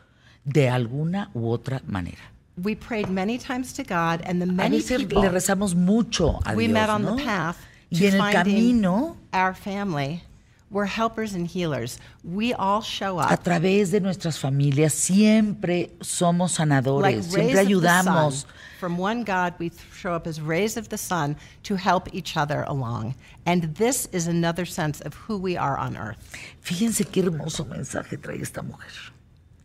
[0.45, 2.23] de alguna u otra manera.
[2.57, 6.39] We prayed many times to God, and the A many veces people le rezamos mucho
[6.45, 7.17] a we Dios, met on ¿no?
[7.17, 7.57] the path
[7.91, 10.23] Y en el camino, our family
[10.71, 11.99] were helpers and healers.
[12.23, 17.61] We all show a up través de nuestras familias, siempre somos like sanadores, rays siempre
[17.61, 18.45] ayudamos.
[18.79, 22.65] From one God, we show up as rays of the sun to help each other
[22.69, 23.15] along.
[23.47, 26.19] And this is another sense of who we are on earth.
[26.63, 29.13] Fíjense qué hermoso mensaje trae esta mujer.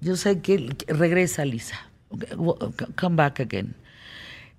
[0.02, 1.76] Yo sé que que regresa Lisa.
[2.96, 3.76] Come back again.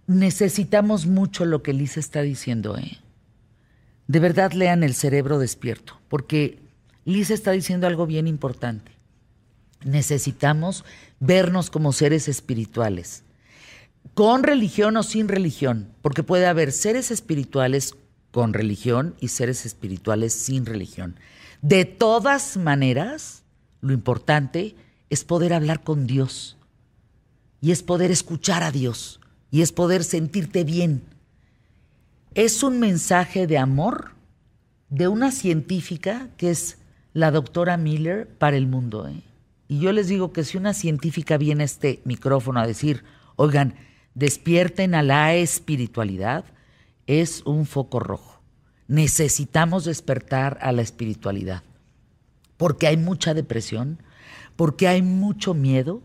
[0.06, 2.98] necesitamos mucho lo que Lisa está diciendo, ¿eh?
[4.06, 6.58] De verdad lean el cerebro despierto, porque
[7.04, 8.92] Lisa está diciendo algo bien importante.
[9.84, 10.84] Necesitamos
[11.20, 13.22] vernos como seres espirituales,
[14.14, 17.94] con religión o sin religión, porque puede haber seres espirituales
[18.30, 21.18] con religión y seres espirituales sin religión.
[21.62, 23.42] De todas maneras,
[23.80, 24.74] lo importante
[25.08, 26.56] es poder hablar con Dios
[27.60, 31.02] y es poder escuchar a Dios y es poder sentirte bien.
[32.34, 34.10] Es un mensaje de amor
[34.88, 36.78] de una científica que es
[37.12, 39.06] la doctora Miller para el mundo.
[39.06, 39.22] ¿eh?
[39.68, 43.04] Y yo les digo que si una científica viene a este micrófono a decir,
[43.36, 43.76] oigan,
[44.14, 46.44] despierten a la espiritualidad,
[47.06, 48.40] es un foco rojo.
[48.88, 51.62] Necesitamos despertar a la espiritualidad,
[52.56, 54.02] porque hay mucha depresión,
[54.56, 56.02] porque hay mucho miedo,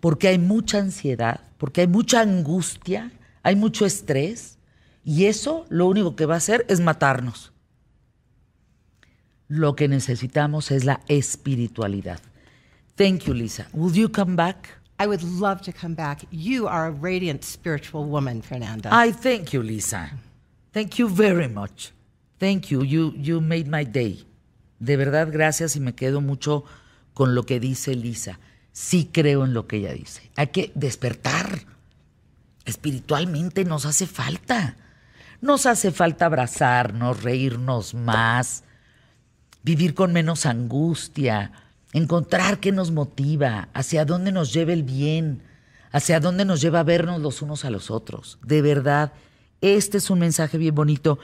[0.00, 3.10] porque hay mucha ansiedad, porque hay mucha angustia,
[3.42, 4.58] hay mucho estrés,
[5.04, 7.52] y eso lo único que va a hacer es matarnos.
[9.48, 12.20] Lo que necesitamos es la espiritualidad.
[12.94, 13.68] Thank you, Lisa.
[13.72, 14.80] Will you come back?
[14.98, 16.24] I would love to come back.
[16.30, 18.90] You are a radiant spiritual woman, Fernanda.
[18.92, 20.12] I thank you, Lisa.
[20.72, 21.92] Thank you very much.
[22.38, 22.82] Thank you.
[22.82, 24.24] You you made my day.
[24.78, 26.64] De verdad, gracias y me quedo mucho
[27.14, 28.38] con lo que dice Lisa.
[28.72, 30.30] Sí creo en lo que ella dice.
[30.36, 31.66] Hay que despertar.
[32.64, 34.76] Espiritualmente nos hace falta.
[35.42, 38.62] Nos hace falta abrazarnos, reírnos más,
[39.64, 41.50] vivir con menos angustia,
[41.92, 45.42] encontrar qué nos motiva, hacia dónde nos lleva el bien,
[45.90, 48.38] hacia dónde nos lleva a vernos los unos a los otros.
[48.44, 49.12] De verdad,
[49.60, 51.18] este es un mensaje bien bonito.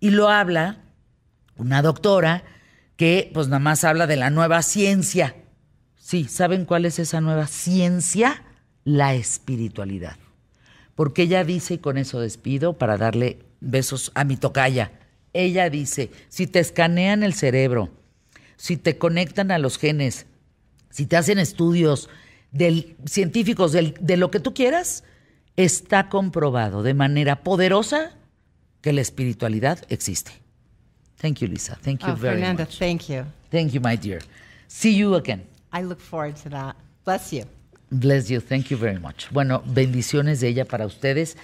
[0.00, 0.78] Y lo habla
[1.56, 2.42] una doctora
[2.96, 5.36] que pues nada más habla de la nueva ciencia.
[5.96, 8.42] Sí, ¿saben cuál es esa nueva ciencia?
[8.82, 10.16] La espiritualidad.
[10.94, 14.92] Porque ella dice, y con eso despido para darle besos a mi tocaya,
[15.32, 17.90] ella dice, si te escanean el cerebro,
[18.56, 20.26] si te conectan a los genes,
[20.90, 22.08] si te hacen estudios
[22.52, 25.02] del, científicos del- de lo que tú quieras,
[25.56, 28.12] está comprobado de manera poderosa
[28.80, 30.32] que la espiritualidad existe.
[31.20, 31.76] Thank you, Lisa.
[31.82, 32.78] Thank you oh, very Fernanda, much.
[32.78, 33.24] thank you.
[33.50, 34.20] Thank you, my dear.
[34.68, 35.42] See you again.
[35.72, 36.76] I look forward to that.
[37.04, 37.44] Bless you.
[37.90, 38.40] Bless you.
[38.40, 39.30] Thank you very much.
[39.30, 41.36] Bueno, bendiciones de ella para ustedes.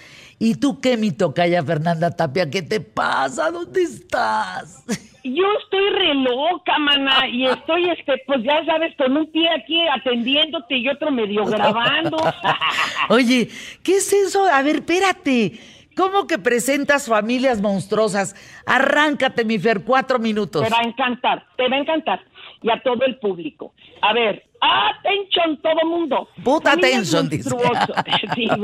[0.43, 2.49] ¿Y tú qué, mi tocaya Fernanda Tapia?
[2.49, 3.51] ¿Qué te pasa?
[3.51, 4.83] ¿Dónde estás?
[5.23, 9.79] Yo estoy re loca, mana, y estoy, este, pues ya sabes, con un pie aquí
[9.87, 12.17] atendiéndote y otro medio grabando.
[13.09, 13.49] Oye,
[13.83, 14.43] ¿qué es eso?
[14.51, 15.59] A ver, espérate.
[15.95, 18.35] ¿Cómo que presentas familias monstruosas?
[18.65, 20.63] Arráncate, mi Fer, cuatro minutos.
[20.63, 22.19] Te va a encantar, te va a encantar.
[22.63, 23.75] Y a todo el público.
[24.01, 26.27] A ver, atención todo mundo.
[26.43, 27.49] Puta atención, dice.
[28.35, 28.57] Sí, yo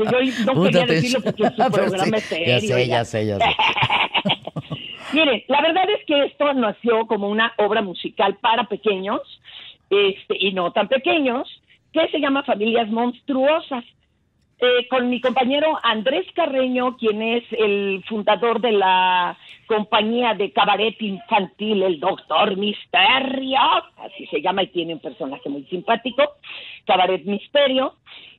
[0.46, 2.78] no Puta quería decirlo porque su programa sí, es serio.
[2.78, 3.56] Ya sé, ya sé, ya sé.
[5.12, 9.20] Miren, la verdad es que esto nació como una obra musical para pequeños,
[9.90, 11.48] este, y no tan pequeños,
[11.92, 13.84] que se llama Familias Monstruosas.
[14.60, 19.38] Eh, con mi compañero Andrés Carreño, quien es el fundador de la
[19.68, 23.60] compañía de cabaret infantil, el Doctor Misterio,
[23.98, 26.24] así se llama y tiene un personaje muy simpático,
[26.86, 27.94] Cabaret Misterio.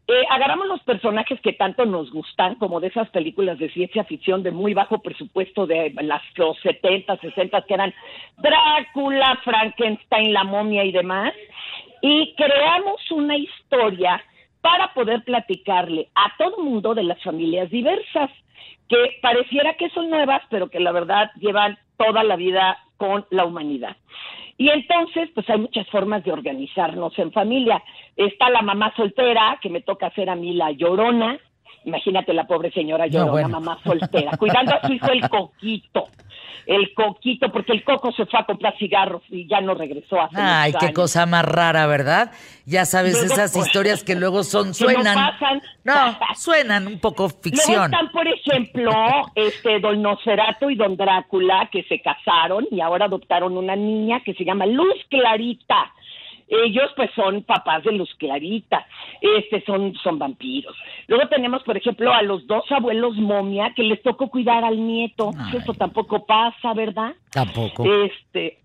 [0.09, 4.43] Eh, agarramos los personajes que tanto nos gustan, como de esas películas de ciencia ficción
[4.43, 7.93] de muy bajo presupuesto de las, los 70, 60, que eran
[8.39, 11.31] Drácula, Frankenstein, la momia y demás,
[12.01, 14.21] y creamos una historia
[14.61, 18.29] para poder platicarle a todo mundo de las familias diversas,
[18.87, 23.45] que pareciera que son nuevas, pero que la verdad llevan toda la vida con la
[23.45, 23.95] humanidad.
[24.57, 27.81] Y entonces, pues hay muchas formas de organizarnos en familia.
[28.17, 31.39] Está la mamá soltera, que me toca hacer a mí la llorona.
[31.85, 33.49] Imagínate la pobre señora No, llorona, bueno.
[33.49, 36.05] mamá soltera, cuidando a su hijo el coquito.
[36.65, 40.35] El coquito, porque el coco se fue a comprar cigarros y ya no regresó hace
[40.39, 40.95] Ay, qué años.
[40.95, 42.31] cosa más rara, ¿verdad?
[42.65, 45.15] Ya sabes, Luego, esas pues, historias que luego son, no suenan.
[45.15, 45.61] pasan.
[45.83, 45.93] No,
[46.35, 47.85] suenan un poco Luego ficción.
[47.85, 48.91] están, por ejemplo,
[49.33, 54.35] este Don Nosferatu y Don Drácula, que se casaron y ahora adoptaron una niña que
[54.35, 55.91] se llama Luz Clarita.
[56.49, 58.85] Ellos, pues, son papás de Luz Clarita.
[59.21, 60.75] Este, son, son vampiros.
[61.07, 65.31] Luego tenemos, por ejemplo, a los dos abuelos momia que les tocó cuidar al nieto.
[65.37, 65.57] Ay.
[65.57, 67.13] Eso tampoco pasa, ¿verdad?
[67.31, 67.85] Tampoco.
[67.85, 68.59] Este,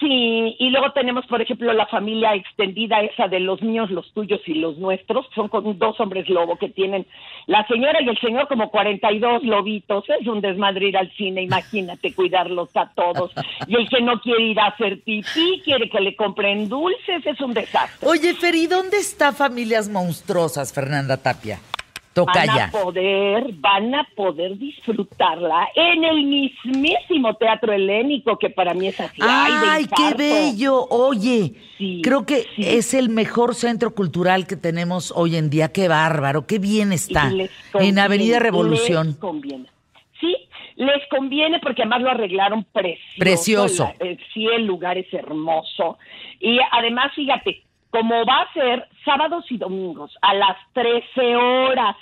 [0.00, 4.40] sí, y luego tenemos, por ejemplo, la familia extendida esa de los míos, los tuyos
[4.46, 7.06] y los nuestros, son con dos hombres lobo que tienen
[7.46, 12.12] la señora y el señor como 42 lobitos, es un desmadre ir al cine, imagínate
[12.12, 13.32] cuidarlos a todos,
[13.66, 17.40] y el que no quiere ir a hacer pipí, quiere que le compren dulces, es
[17.40, 18.08] un desastre.
[18.08, 21.60] Oye, Fer, ¿y dónde está Familias Monstruosas, Fernanda Tapia?
[22.26, 22.52] Tocaya.
[22.54, 28.88] van a poder, van a poder disfrutarla en el mismísimo Teatro Helénico, que para mí
[28.88, 29.20] es así.
[29.22, 30.86] ¡Ay, de qué bello!
[30.90, 32.62] Oye, Sí, creo que sí.
[32.66, 35.68] es el mejor centro cultural que tenemos hoy en día.
[35.72, 36.46] ¡Qué bárbaro!
[36.46, 37.30] ¡Qué bien está!
[37.74, 39.08] En Avenida Revolución.
[39.08, 39.66] Les conviene.
[40.20, 40.36] Sí,
[40.76, 43.18] les conviene porque además lo arreglaron precioso.
[43.18, 43.92] Precioso.
[44.00, 45.98] La- eh, sí, el lugar es hermoso.
[46.40, 51.96] Y además, fíjate, como va a ser sábados y domingos a las 13 horas.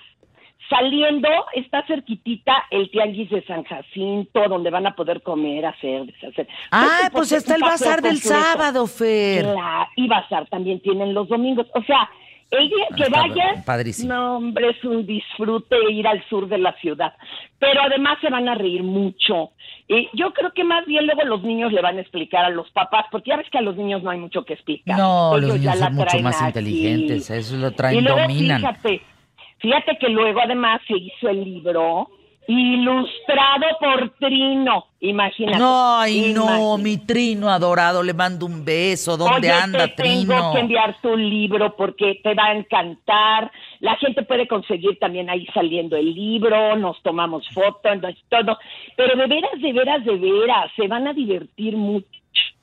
[0.68, 6.48] Saliendo, está cerquitita el Tianguis de San Jacinto, donde van a poder comer, hacer, deshacer.
[6.72, 9.44] Ah, Porque- pues porque está el bazar del sábado, Fer.
[9.44, 11.66] Claro, y bazar también tienen los domingos.
[11.74, 12.08] O sea,
[12.50, 14.12] el día que está vayan, padrísimo.
[14.12, 17.12] no, hombre, es un disfrute ir al sur de la ciudad.
[17.60, 19.50] Pero además se van a reír mucho.
[19.88, 22.68] Y yo creo que más bien luego los niños le van a explicar a los
[22.72, 24.98] papás, porque ya ves que a los niños no hay mucho que explicar.
[24.98, 28.58] No, los Ellos niños la son mucho más inteligentes, eso lo traen, y luego, dominan.
[28.60, 29.02] Fíjate,
[29.58, 32.08] fíjate que luego además se hizo el libro
[32.48, 35.58] ilustrado por Trino, imagínate.
[35.60, 39.16] Ay, no, mi Trino adorado, le mando un beso.
[39.16, 40.34] ¿Dónde Oye, anda, te Trino?
[40.34, 43.50] tengo que enviar tu libro porque te va a encantar.
[43.80, 47.98] La gente puede conseguir también ahí saliendo el libro, nos tomamos fotos,
[48.28, 48.58] todo.
[48.96, 52.06] Pero de veras, de veras, de veras, se van a divertir mucho.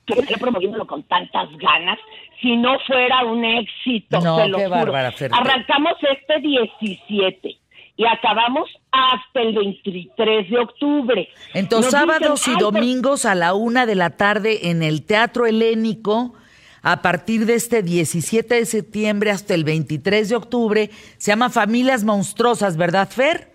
[0.06, 1.98] Que promoviéndolo con tantas ganas,
[2.44, 4.76] si no fuera un éxito, No, se lo qué juro.
[4.92, 5.12] bárbara.
[5.32, 7.56] Arrancamos este 17
[7.96, 11.28] y acabamos hasta el 23 de octubre.
[11.54, 14.82] Entonces, Nos sábados dicen, y "Ay, pues, domingos a la una de la tarde en
[14.82, 16.34] el Teatro Helénico,
[16.82, 22.04] a partir de este 17 de septiembre hasta el 23 de octubre, se llama Familias
[22.04, 23.48] Monstruosas, ¿verdad, Fer?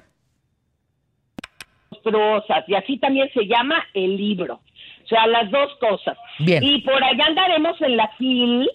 [1.91, 4.61] monstruosas y así también se llama el libro.
[5.03, 6.17] O sea, las dos cosas.
[6.39, 6.63] Bien.
[6.63, 8.69] Y por allá andaremos en la FIL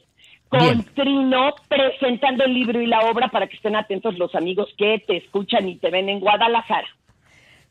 [0.59, 0.85] con.
[0.95, 5.17] Trino presentando el libro y la obra para que estén atentos los amigos que te
[5.19, 6.89] escuchan y te ven en Guadalajara.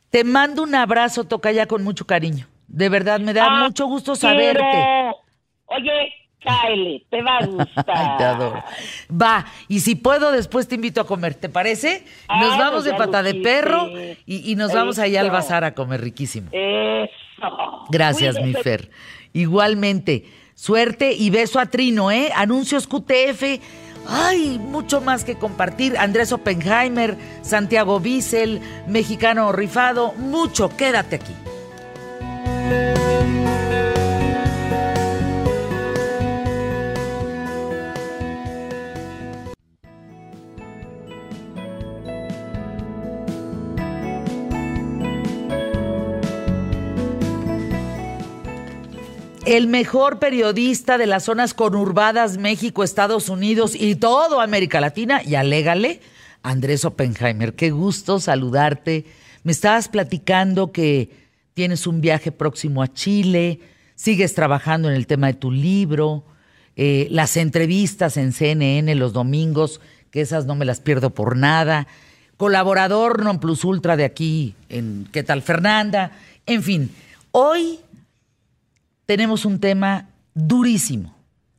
[0.09, 2.47] Te mando un abrazo, Tocaya, con mucho cariño.
[2.67, 4.63] De verdad, me da Ah, mucho gusto saberte.
[5.65, 6.13] Oye,
[6.43, 7.85] cáele, te va a gustar.
[7.95, 8.63] Ay, te adoro.
[9.11, 12.03] Va, y si puedo, después te invito a comer, ¿te parece?
[12.29, 13.89] Nos Ah, vamos pues de pata de perro
[14.25, 15.33] y, y nos vamos allá al Eso.
[15.33, 16.49] bazar a comer riquísimo.
[16.51, 17.85] Eso.
[17.89, 18.53] Gracias, mi.
[18.53, 18.89] Fer.
[19.33, 20.25] Igualmente,
[20.55, 22.31] suerte y beso a Trino, ¿eh?
[22.35, 23.59] Anuncios QTF.
[24.07, 25.97] Ay, mucho más que compartir.
[25.97, 30.75] Andrés Oppenheimer, Santiago Bissell, Mexicano Rifado, mucho.
[30.75, 31.33] Quédate aquí.
[49.45, 55.35] El mejor periodista de las zonas conurbadas México, Estados Unidos y todo América Latina, y
[55.35, 55.99] alégale,
[56.43, 57.53] Andrés Oppenheimer.
[57.53, 59.03] Qué gusto saludarte.
[59.43, 61.09] Me estabas platicando que
[61.53, 63.59] tienes un viaje próximo a Chile,
[63.95, 66.23] sigues trabajando en el tema de tu libro,
[66.77, 71.87] eh, las entrevistas en CNN los domingos, que esas no me las pierdo por nada.
[72.37, 76.15] Colaborador non plus ultra de aquí en ¿Qué tal Fernanda?
[76.47, 76.89] En fin,
[77.31, 77.82] hoy
[79.05, 81.15] tenemos un tema durísimo.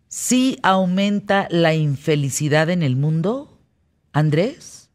[0.09, 3.59] ¿Sí aumenta la infelicidad en el mundo,
[4.12, 4.90] Andrés?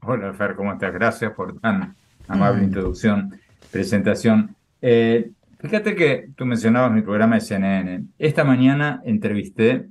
[0.00, 0.92] Hola, Fer, ¿cómo estás?
[0.92, 1.96] Gracias por tan
[2.28, 3.34] amable introducción,
[3.70, 4.54] presentación.
[4.80, 8.04] Eh, fíjate que tú mencionabas mi programa de CNN.
[8.18, 9.88] Esta mañana entrevisté,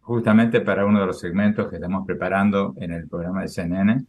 [0.00, 4.04] justamente para uno de los segmentos que estamos preparando en el programa de CNN,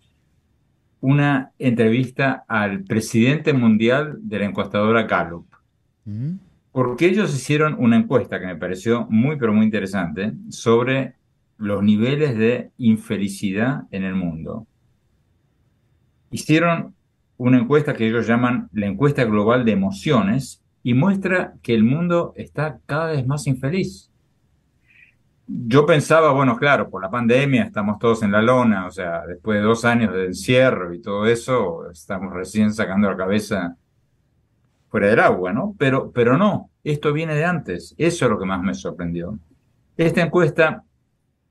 [1.02, 5.48] una entrevista al presidente mundial de la encuestadora Gallup.
[6.06, 6.49] ¿Mm?
[6.72, 11.16] Porque ellos hicieron una encuesta que me pareció muy, pero muy interesante sobre
[11.58, 14.68] los niveles de infelicidad en el mundo.
[16.32, 16.96] Hicieron
[17.38, 22.34] una encuesta que ellos llaman la encuesta global de emociones y muestra que el mundo
[22.36, 24.10] está cada vez más infeliz.
[25.48, 29.60] Yo pensaba, bueno, claro, por la pandemia estamos todos en la lona, o sea, después
[29.60, 33.76] de dos años de encierro y todo eso, estamos recién sacando la cabeza
[34.90, 35.76] fuera del agua, ¿no?
[35.78, 37.96] Pero, pero no, esto viene de antes.
[37.98, 39.40] Eso es lo que más me sorprendió.
[39.96, 40.84] Esta encuesta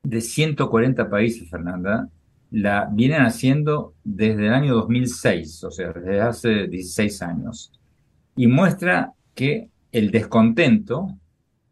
[0.02, 2.08] de 140 países, Fernanda,
[2.50, 7.72] la vienen haciendo desde el año 2006, o sea, desde hace 16 años,
[8.36, 11.18] y muestra que el descontento,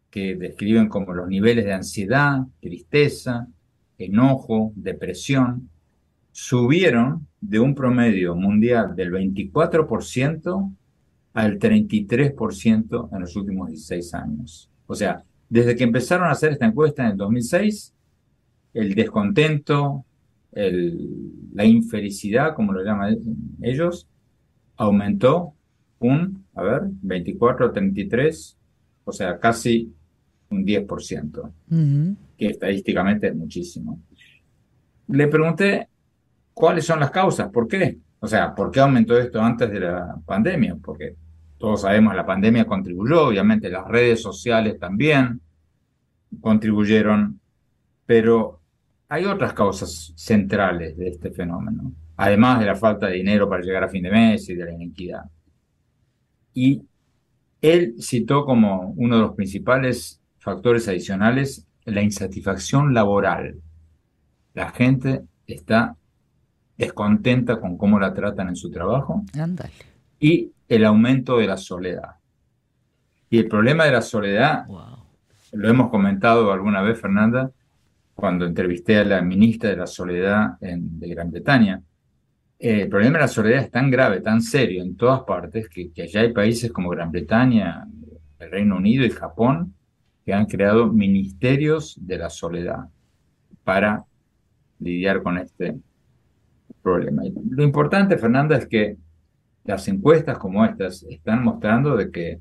[0.09, 3.47] que describen como los niveles de ansiedad, tristeza,
[3.97, 5.69] enojo, depresión,
[6.31, 10.71] subieron de un promedio mundial del 24%
[11.37, 14.71] al 33% en los últimos 16 años.
[14.87, 17.93] O sea, desde que empezaron a hacer esta encuesta en el 2006,
[18.73, 20.03] el descontento,
[20.51, 23.19] la infelicidad, como lo llaman
[23.61, 24.07] ellos,
[24.77, 25.53] aumentó
[25.99, 28.57] un, a ver, 24, 33,
[29.05, 29.93] o sea, casi
[30.49, 31.51] un 10%,
[32.35, 34.01] que estadísticamente es muchísimo.
[35.09, 35.87] Le pregunté
[36.51, 37.99] cuáles son las causas, ¿por qué?
[38.21, 40.75] O sea, ¿por qué aumentó esto antes de la pandemia?
[40.81, 41.15] Porque
[41.57, 45.41] todos sabemos la pandemia contribuyó, obviamente las redes sociales también
[46.41, 47.39] contribuyeron,
[48.05, 48.61] pero
[49.09, 53.83] hay otras causas centrales de este fenómeno, además de la falta de dinero para llegar
[53.83, 55.23] a fin de mes y de la inequidad.
[56.53, 56.83] Y
[57.61, 63.61] él citó como uno de los principales factores adicionales la insatisfacción laboral.
[64.53, 65.95] La gente está
[66.77, 69.23] descontenta con cómo la tratan en su trabajo.
[69.39, 69.71] Ándale.
[70.19, 72.15] Y el aumento de la soledad.
[73.29, 74.65] Y el problema de la soledad,
[75.53, 77.51] lo hemos comentado alguna vez, Fernanda,
[78.13, 81.81] cuando entrevisté a la ministra de la Soledad de Gran Bretaña.
[82.57, 85.91] Eh, el problema de la soledad es tan grave, tan serio en todas partes, que,
[85.91, 87.85] que ya hay países como Gran Bretaña,
[88.39, 89.75] el Reino Unido y Japón
[90.25, 92.89] que han creado ministerios de la soledad
[93.63, 94.03] para
[94.79, 95.77] lidiar con este
[96.81, 97.23] problema.
[97.49, 98.97] lo importante, Fernanda, es que
[99.67, 102.39] las encuestas como estas están mostrando de que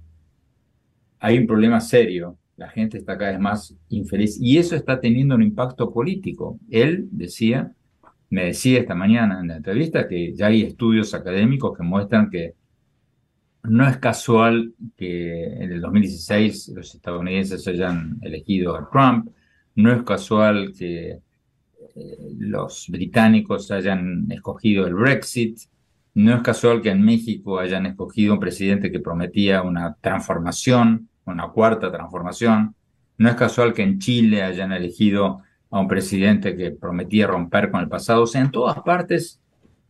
[1.18, 5.34] hay un problema serio, la gente está cada vez más infeliz y eso está teniendo
[5.34, 6.58] un impacto político.
[6.70, 7.72] Él decía,
[8.30, 12.54] me decía esta mañana en la entrevista que ya hay estudios académicos que muestran que
[13.64, 19.30] no es casual que en el 2016 los estadounidenses hayan elegido a Trump,
[19.74, 21.18] no es casual que
[21.96, 25.58] eh, los británicos hayan escogido el Brexit,
[26.16, 31.48] no es casual que en México hayan escogido un presidente que prometía una transformación, una
[31.48, 32.74] cuarta transformación.
[33.18, 37.82] No es casual que en Chile hayan elegido a un presidente que prometía romper con
[37.82, 38.22] el pasado.
[38.22, 39.42] O sea, en todas partes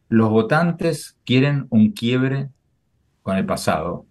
[0.09, 2.49] los votantes quieren un quiebre
[3.23, 4.05] con el pasado,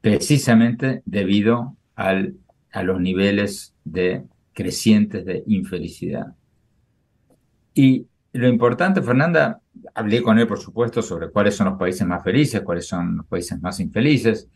[0.00, 4.24] precisamente debido a los niveles de
[4.54, 6.34] crecientes de infelicidad.
[7.74, 9.60] Y lo importante, Fernanda,
[9.94, 13.26] hablé con él, por supuesto, sobre cuáles son los países más felices, cuáles son los
[13.26, 14.48] países más infelices,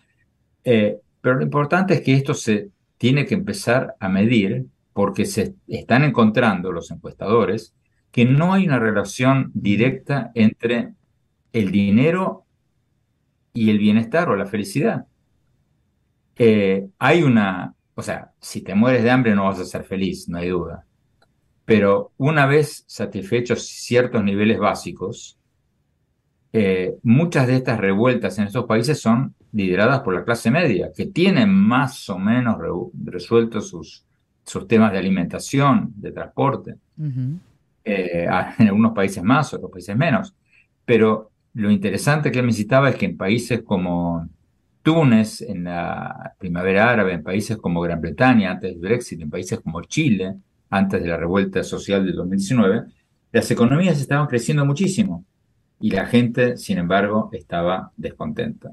[0.64, 5.54] eh, pero lo importante es que esto se tiene que empezar a medir porque se
[5.68, 7.74] están encontrando los encuestadores
[8.10, 10.94] que no hay una relación directa entre
[11.52, 12.46] el dinero
[13.52, 15.06] y el bienestar o la felicidad.
[16.36, 20.28] Eh, hay una, o sea, si te mueres de hambre no vas a ser feliz,
[20.28, 20.86] no hay duda.
[21.66, 25.36] Pero una vez satisfechos ciertos niveles básicos,
[26.52, 31.06] eh, muchas de estas revueltas en estos países son lideradas por la clase media, que
[31.06, 32.56] tienen más o menos
[33.04, 34.04] resueltos sus,
[34.44, 36.76] sus temas de alimentación, de transporte.
[37.84, 38.26] Eh,
[38.58, 40.34] en algunos países más, otros países menos.
[40.84, 44.28] Pero lo interesante que él me citaba es que en países como
[44.82, 49.60] Túnez, en la primavera árabe, en países como Gran Bretaña, antes del Brexit, en países
[49.60, 50.36] como Chile,
[50.70, 52.84] antes de la revuelta social del 2019,
[53.32, 55.24] las economías estaban creciendo muchísimo
[55.80, 58.72] y la gente, sin embargo, estaba descontenta.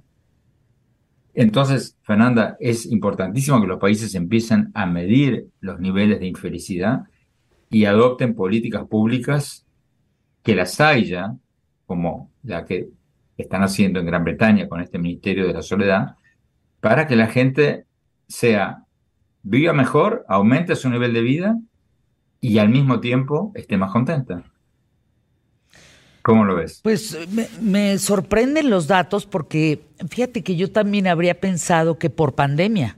[1.34, 7.04] Entonces, Fernanda, es importantísimo que los países empiecen a medir los niveles de infelicidad
[7.70, 9.66] y adopten políticas públicas
[10.44, 11.36] que las haya,
[11.86, 12.90] como la que
[13.38, 16.16] están haciendo en Gran Bretaña con este Ministerio de la Soledad,
[16.80, 17.86] para que la gente
[18.28, 18.84] sea
[19.42, 21.60] viva mejor, aumente su nivel de vida
[22.44, 24.44] y al mismo tiempo esté más contenta.
[26.22, 26.82] ¿Cómo lo ves?
[26.84, 27.18] Pues
[27.62, 32.98] me, sorprenden los datos porque fíjate que yo también habría pensado que por pandemia,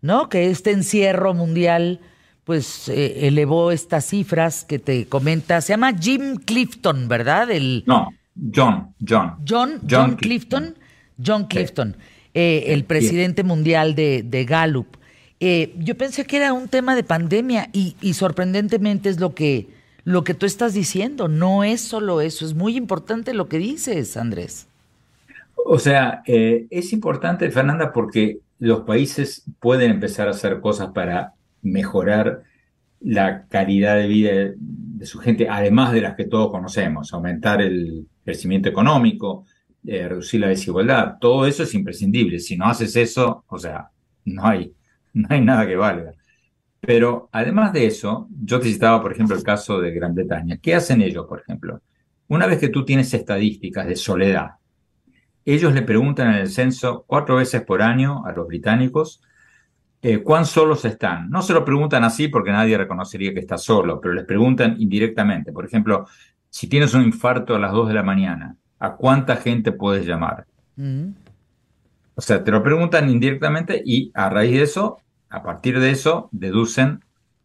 [0.00, 0.28] ¿no?
[0.28, 2.00] Que este encierro mundial
[2.42, 5.60] pues eh, elevó estas cifras que te comenta.
[5.60, 7.50] Se llama Jim Clifton, ¿verdad?
[7.52, 8.08] El, no,
[8.54, 9.36] John, John.
[9.48, 10.76] John, John, Clifton.
[11.24, 11.96] John Clifton,
[12.34, 14.97] eh, el presidente mundial de, de Gallup.
[15.40, 19.68] Eh, yo pensé que era un tema de pandemia y, sorprendentemente es lo que,
[20.04, 21.28] lo que tú estás diciendo.
[21.28, 24.66] No es solo eso, es muy importante lo que dices, Andrés.
[25.64, 31.34] O sea, eh, es importante, Fernanda, porque los países pueden empezar a hacer cosas para
[31.62, 32.42] mejorar
[33.00, 38.06] la calidad de vida de su gente, además de las que todos conocemos, aumentar el
[38.24, 39.44] crecimiento económico,
[39.86, 42.40] eh, reducir la desigualdad, todo eso es imprescindible.
[42.40, 43.90] Si no haces eso, o sea,
[44.24, 44.72] no hay,
[45.22, 46.12] no hay nada que valga.
[46.80, 50.58] Pero además de eso, yo te citaba, por ejemplo, el caso de Gran Bretaña.
[50.58, 51.80] ¿Qué hacen ellos, por ejemplo?
[52.28, 54.52] Una vez que tú tienes estadísticas de soledad,
[55.44, 59.22] ellos le preguntan en el censo cuatro veces por año a los británicos
[60.00, 61.28] eh, ¿cuán solos están?
[61.28, 65.52] No se lo preguntan así porque nadie reconocería que está solo, pero les preguntan indirectamente.
[65.52, 66.06] Por ejemplo,
[66.48, 70.46] si tienes un infarto a las 2 de la mañana, ¿a cuánta gente puedes llamar?
[70.76, 71.08] Mm.
[72.14, 74.98] O sea, te lo preguntan indirectamente y a raíz de eso,
[75.30, 77.04] a partir de eso, deducen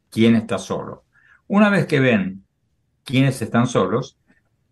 [0.10, 1.04] quién está solo.
[1.48, 2.44] Una vez que ven
[3.04, 4.18] quiénes están solos,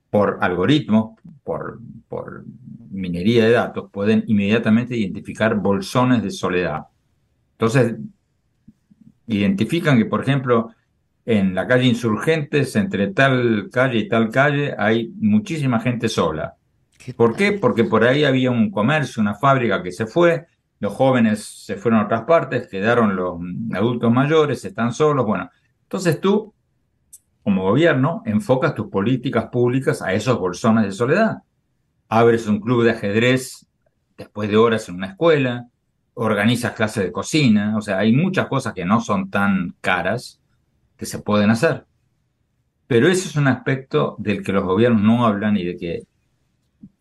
[0.10, 2.44] por algoritmos, por, por
[2.92, 6.88] minería de datos, pueden inmediatamente identificar bolsones de soledad.
[7.54, 7.96] Entonces,
[9.28, 10.74] identifican que, por ejemplo,
[11.26, 16.56] en la calle Insurgentes, entre tal calle y tal calle, hay muchísima gente sola.
[17.16, 17.54] ¿Por qué?
[17.54, 20.46] Porque por ahí había un comercio, una fábrica que se fue,
[20.82, 23.40] los jóvenes se fueron a otras partes, quedaron los
[23.72, 25.28] adultos mayores, están solos.
[25.28, 25.48] Bueno,
[25.84, 26.56] entonces tú,
[27.44, 31.38] como gobierno, enfocas tus políticas públicas a esos bolsones de soledad.
[32.10, 33.68] Abres un club de ajedrez
[34.18, 35.68] después de horas en una escuela,
[36.16, 40.42] organizas clases de cocina, o sea, hay muchas cosas que no son tan caras
[40.98, 41.86] que se pueden hacer.
[42.88, 46.08] Pero ese es un aspecto del que los gobiernos no hablan y de que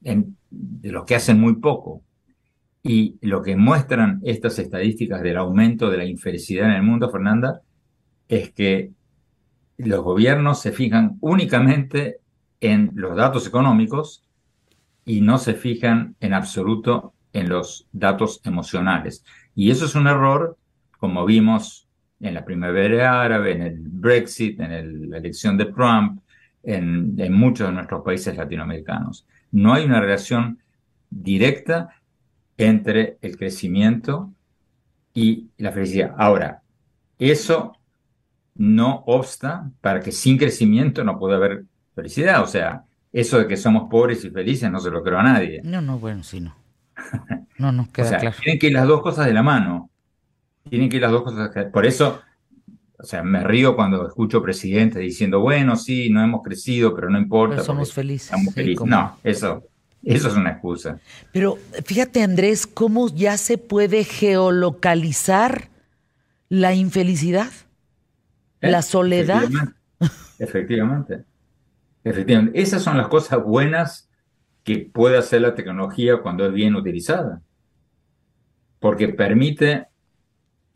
[0.03, 2.03] de los que hacen muy poco.
[2.83, 7.61] Y lo que muestran estas estadísticas del aumento de la infelicidad en el mundo, Fernanda,
[8.29, 8.93] es que
[9.77, 12.19] los gobiernos se fijan únicamente
[12.61, 14.25] en los datos económicos
[15.05, 19.25] y no se fijan en absoluto en los datos emocionales.
[19.55, 20.57] Y eso es un error,
[20.99, 21.89] como vimos
[22.21, 26.21] en la primavera árabe, en el Brexit, en la elección de Trump,
[26.63, 29.27] en, muchos de nuestros países latinoamericanos.
[29.53, 30.59] No hay una relación
[31.09, 32.00] directa
[32.67, 34.31] entre el crecimiento
[35.15, 36.15] y la felicidad.
[36.19, 36.63] Ahora,
[37.19, 37.77] eso
[38.55, 42.43] no obsta para que sin crecimiento no pueda haber felicidad.
[42.43, 45.61] O sea, eso de que somos pobres y felices no se lo creo a nadie.
[45.65, 46.55] No, no, bueno, sí, no.
[47.59, 48.37] No, no, queda o sea, claro.
[48.43, 49.91] Tienen que ir las dos cosas de la mano.
[50.71, 51.51] Tienen que ir las dos cosas.
[51.71, 52.23] Por eso,
[52.99, 57.19] o sea, me río cuando escucho presidentes diciendo, bueno, sí, no hemos crecido, pero no
[57.19, 57.57] importa.
[57.57, 58.27] Pero somos felices.
[58.29, 58.79] estamos Sí, felices.
[58.79, 59.65] como- No, eso,
[60.03, 60.99] eso es una excusa.
[61.33, 65.69] Pero fíjate, Andrés, cómo ya se puede geolocalizar
[66.49, 67.51] la infelicidad,
[68.61, 68.71] ¿Eh?
[68.71, 69.45] la soledad.
[69.45, 69.75] Efectivamente.
[70.39, 71.25] Efectivamente.
[72.03, 72.61] Efectivamente.
[72.61, 74.09] Esas son las cosas buenas
[74.65, 77.43] que puede hacer la tecnología cuando es bien utilizada.
[78.79, 79.87] Porque permite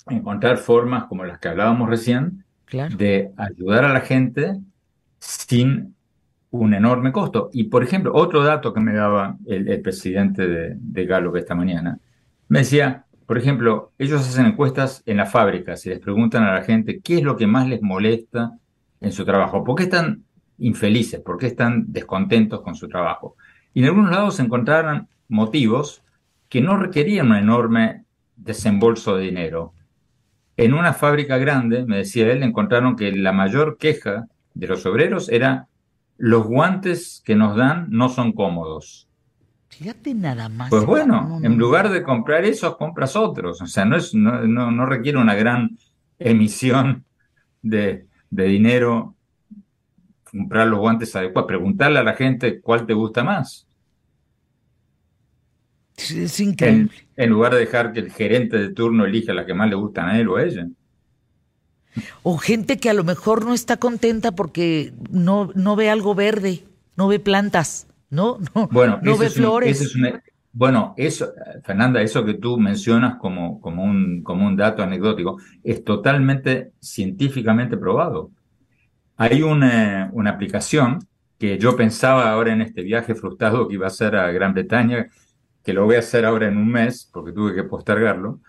[0.08, 2.96] encontrar formas como las que hablábamos recién Claro.
[2.96, 4.58] de ayudar a la gente
[5.18, 5.94] sin
[6.61, 7.50] un enorme costo.
[7.52, 11.98] Y, por ejemplo, otro dato que me daba el, presidente de, de Gallup esta mañana,
[12.48, 16.62] me decía, por ejemplo, ellos hacen encuestas en las fábricas y les preguntan a la
[16.62, 18.52] gente qué es lo que más les molesta
[19.00, 20.24] en su trabajo, por qué están
[20.59, 23.36] infelices, por qué están descontentos con su trabajo.
[23.72, 26.02] Y en algunos lados se encontraron motivos
[26.48, 28.05] que no requerían un enorme
[28.36, 29.72] desembolso de dinero.
[30.57, 35.28] En una fábrica grande, me decía él, encontraron que la mayor queja de los obreros
[35.28, 35.66] era
[36.16, 39.08] los guantes que nos dan no son cómodos.
[39.68, 40.70] Fíjate nada más.
[40.70, 43.60] Pues bueno, No, no, en lugar de comprar esos, compras otros.
[43.60, 45.76] O sea, no, es, no, no, no requiere una gran
[46.18, 47.04] emisión
[47.62, 49.16] de, de dinero
[50.30, 51.48] comprar los guantes adecuados.
[51.48, 53.66] Preguntarle a la gente cuál te gusta más.
[55.97, 57.09] Es- En, increíble.
[57.16, 60.09] en lugar de dejar que el gerente de turno elija la que más le gustan
[60.09, 60.66] a él o a ella.
[62.22, 66.64] O gente que a lo mejor no está contenta porque no, no ve algo verde,
[66.96, 68.38] no ve plantas, ¿no?
[68.54, 69.80] No, Bueno, no ve es flores.
[69.80, 69.96] es
[70.56, 71.32] bueno, eso,
[71.64, 77.76] Fernanda, eso que tú mencionas como, como, un, como un dato anecdótico es totalmente científicamente
[77.76, 78.30] probado.
[79.16, 81.00] Hay una, una aplicación
[81.40, 85.08] que yo pensaba ahora en este viaje frustrado que iba a hacer a Gran Bretaña,
[85.64, 88.40] que lo voy a hacer ahora en un mes porque tuve que postergarlo.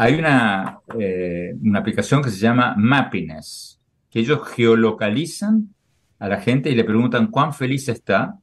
[0.00, 5.74] Hay una, eh, una aplicación que se llama Mappiness, que ellos geolocalizan
[6.20, 8.38] a la gente y le preguntan cuán feliz está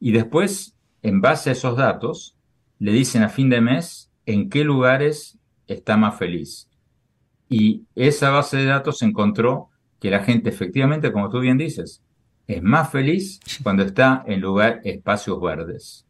[0.00, 2.36] y después, en base a esos datos,
[2.80, 6.68] le dicen a fin de mes en qué lugares está más feliz.
[7.48, 9.68] Y esa base de datos encontró
[10.00, 12.02] que la gente efectivamente, como tú bien dices,
[12.48, 16.06] es más feliz cuando está en lugar espacios verdes.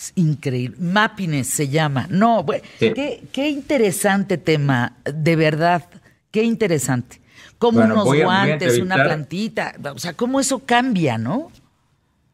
[0.00, 0.76] Es increíble.
[0.80, 2.06] Mappiness se llama.
[2.08, 2.92] No, bueno, Sí.
[2.94, 5.84] qué, qué interesante tema, de verdad,
[6.30, 7.20] qué interesante.
[7.58, 11.18] Como Bueno, unos voy a- voy a guantes, una plantita, o sea, cómo eso cambia,
[11.18, 11.52] ¿no?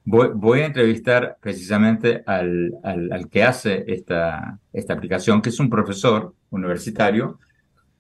[0.05, 5.59] Voy, voy a entrevistar precisamente al, al- al que hace esta, esta aplicación, que es
[5.59, 7.41] un profesor universitario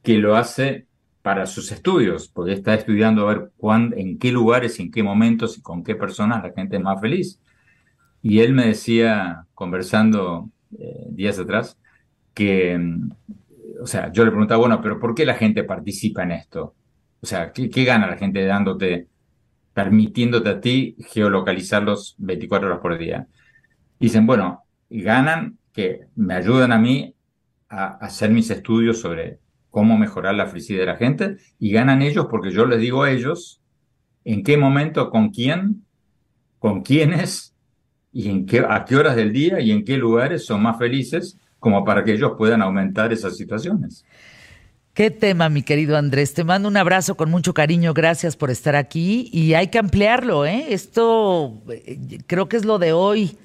[0.05, 0.87] que lo hace
[1.23, 5.59] para sus estudios, porque está estudiando a ver cuán, en qué lugares, en qué momentos
[5.59, 7.41] y con qué personas la gente es más feliz.
[8.23, 11.77] Y él me decía, conversando eh, días atrás,
[12.35, 13.11] que mm,
[13.81, 16.75] o sea, yo le preguntaba, bueno, pero ¿por qué la gente participa en esto?
[17.21, 19.09] O sea, ¿qué, qué gana la gente dándote,
[19.73, 23.27] permitiéndote a ti geolocalizarlos 24 horas por día?
[23.99, 27.15] Dicen, bueno, ganan que me ayudan a mí
[27.69, 32.27] a hacer mis estudios sobre cómo mejorar la felicidad de la gente y ganan ellos
[32.31, 33.61] porque yo les digo a ellos
[34.25, 35.85] en qué momento, con quién,
[36.59, 37.55] con quiénes
[38.17, 41.37] y en qué, a qué horas del día y en qué lugares son más felices
[41.61, 44.07] como para que ellos puedan aumentar esas situaciones.
[44.95, 46.33] Qué tema, mi querido Andrés.
[46.33, 47.93] Te mando un abrazo con mucho cariño.
[47.93, 49.29] Gracias por estar aquí.
[49.35, 50.69] Y hay que ampliarlo, ¿eh?
[50.71, 53.37] Esto eh, creo que es lo de hoy,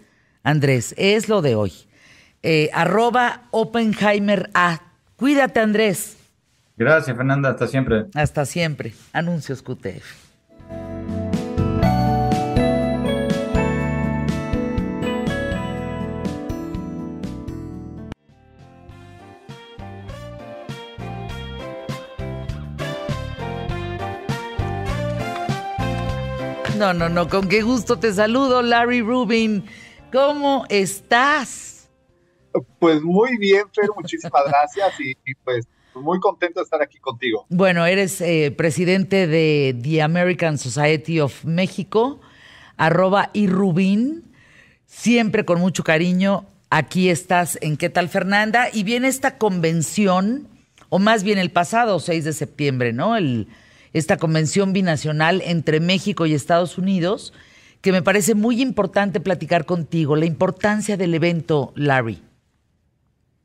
[0.42, 0.96] Andrés.
[0.98, 1.74] Es lo de hoy.
[2.42, 4.80] Eh, arroba Oppenheimer A.
[5.18, 6.16] Cuídate, Andrés.
[6.78, 7.50] Gracias, Fernanda.
[7.50, 8.06] Hasta siempre.
[8.14, 8.94] Hasta siempre.
[9.12, 10.21] Anuncios QTF.
[26.82, 29.66] No, no, no, con qué gusto te saludo, Larry Rubin.
[30.12, 31.88] ¿Cómo estás?
[32.80, 35.14] Pues muy bien, Fer, muchísimas gracias y,
[35.44, 37.46] pues muy contento de estar aquí contigo.
[37.50, 42.20] Bueno, eres eh, presidente de The American Society of México,
[42.78, 44.34] arroba y Rubin,
[44.88, 46.48] siempre con mucho cariño.
[46.72, 48.70] Aquí estás en ¿Qué tal Fernanda?
[48.74, 50.48] Y viene esta convención,
[50.90, 53.16] o más bien el pasado 6 de septiembre, ¿no?
[53.16, 53.50] El
[53.94, 57.34] esta convención binacional entre México y Estados Unidos,
[57.82, 62.22] que me parece muy importante platicar contigo, la importancia del evento, Larry.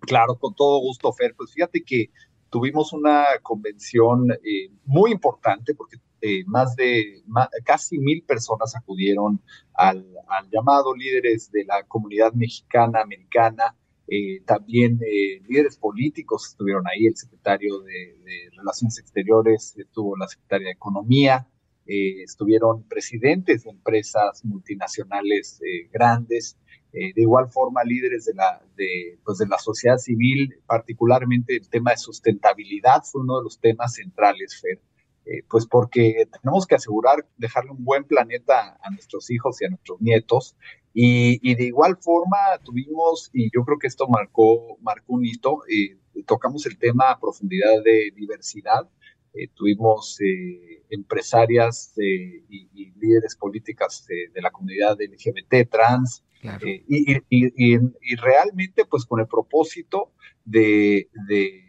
[0.01, 1.35] Claro, con todo gusto, Fer.
[1.35, 2.11] Pues fíjate que
[2.51, 7.23] tuvimos una convención eh, muy importante porque eh, más de
[7.65, 9.41] casi mil personas acudieron
[9.75, 10.07] al,
[10.51, 13.75] llamado líderes de la comunidad mexicana americana
[14.09, 18.15] eh, también eh, líderes políticos estuvieron ahí, el secretario de,
[18.57, 21.47] Relaciones Exteriores, estuvo la secretaria de Economía,
[21.87, 25.61] eh, estuvieron presidentes de empresas multinacionales
[25.93, 26.59] grandes,
[26.93, 31.91] de igual forma líderes de la, de, pues de la sociedad civil, particularmente el tema
[31.91, 34.81] de sustentabilidad fue uno de los temas centrales, Fer.
[35.49, 40.01] Pues porque tenemos que asegurar dejarle un buen planeta a nuestros hijos y a nuestros
[40.01, 40.57] nietos.
[40.99, 45.99] Y, de igual forma tuvimos, y yo creo que esto marcó, marcó un hito, eh,
[46.27, 48.89] tocamos el tema a profundidad de diversidad,
[49.35, 52.67] eh, tuvimos eh, empresarias y,
[52.99, 56.25] líderes políticas de la comunidad LGBT, trans,
[56.65, 60.13] y, y, realmente pues con el propósito
[60.47, 61.66] de, de,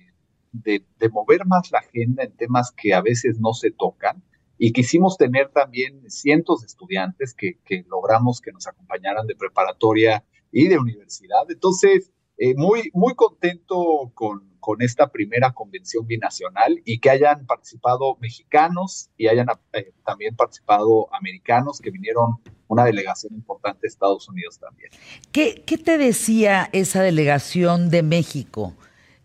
[0.64, 4.24] de mover más la agenda en temas que a veces no se tocan,
[4.58, 7.58] y quisimos tener también cientos de estudiantes que,
[7.88, 11.50] logramos que nos acompañaran de preparatoria y de universidad.
[11.50, 18.18] Entonces, eh, muy, muy contento con, con, esta primera convención binacional y que hayan participado
[18.20, 24.60] mexicanos y hayan eh, también participado americanos que vinieron una delegación importante de Estados Unidos
[24.60, 24.92] también.
[25.32, 28.74] ¿Qué, qué te decía esa delegación de México?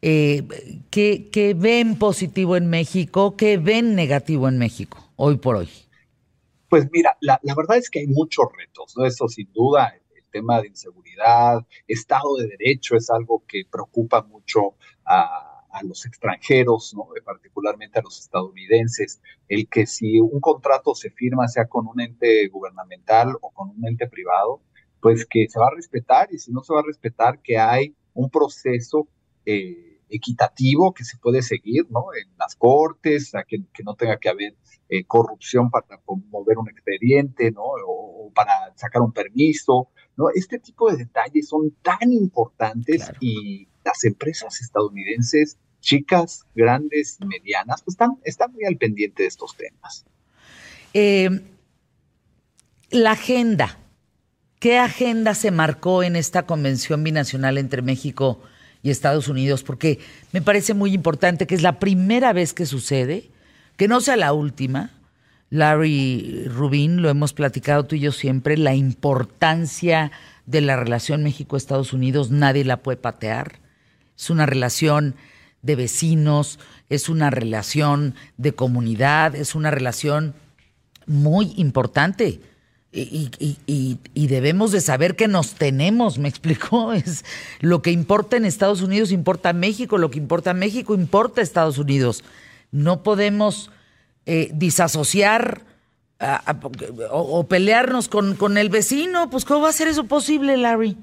[0.03, 0.47] Eh,
[0.91, 3.37] ¿qué, ¿Qué ven positivo en México?
[3.37, 5.13] ¿Qué ven negativo en México?
[5.25, 5.69] hoy por hoy?
[6.69, 9.05] Pues mira, la, verdad es que hay muchos retos, ¿no?
[9.05, 10.03] Eso sin duda, el,
[10.33, 15.49] tema de inseguridad, Estado de Derecho es algo que preocupa mucho a,
[15.85, 17.07] los extranjeros, ¿no?
[17.25, 22.49] particularmente a los estadounidenses, el que si un contrato se firma sea con un ente
[22.49, 24.63] gubernamental o con un ente privado,
[25.01, 27.95] pues que se va a respetar y si no se va a respetar que hay
[28.15, 29.07] un proceso
[29.45, 32.07] eh, equitativo que se puede seguir ¿no?
[32.15, 34.57] en las cortes, a que, que no tenga que haber
[34.89, 35.87] eh, corrupción para
[36.31, 37.63] mover un expediente, ¿no?
[37.87, 40.27] O, para sacar un permiso, ¿no?
[40.35, 47.83] Este tipo de detalles son tan importantes y las empresas estadounidenses, chicas, grandes y medianas,
[47.83, 50.05] pues están, están muy al pendiente de estos temas.
[50.93, 51.41] Eh,
[52.91, 53.79] la agenda.
[54.61, 58.43] ¿Qué agenda se marcó en esta convención binacional entre México
[58.83, 59.63] y Estados Unidos?
[59.63, 59.99] Porque
[60.33, 63.31] me parece muy importante que es la primera vez que sucede
[63.77, 64.91] que no sea la última.
[65.51, 70.11] Larry Rubin, lo hemos platicado tú y yo siempre, la importancia
[70.47, 73.61] de la relación México-Estados Unidos, nadie la puede patear.
[74.17, 75.15] Es una relación
[75.61, 80.35] de vecinos, es una relación de comunidad, es una relación
[81.07, 82.41] muy importante.
[82.95, 83.31] Y,
[84.15, 87.25] y, debemos de saber que nos tenemos, me explicó, es
[87.61, 91.41] lo que importa en Estados Unidos importa a México, lo que importa a México importa
[91.41, 92.23] a Estados Unidos
[92.73, 93.71] no podemos
[94.27, 95.63] eh, disasociar
[97.11, 99.29] o, pelearnos con, con, el vecino.
[99.29, 100.97] Pues, ¿cómo va a ser eso posible, Larry?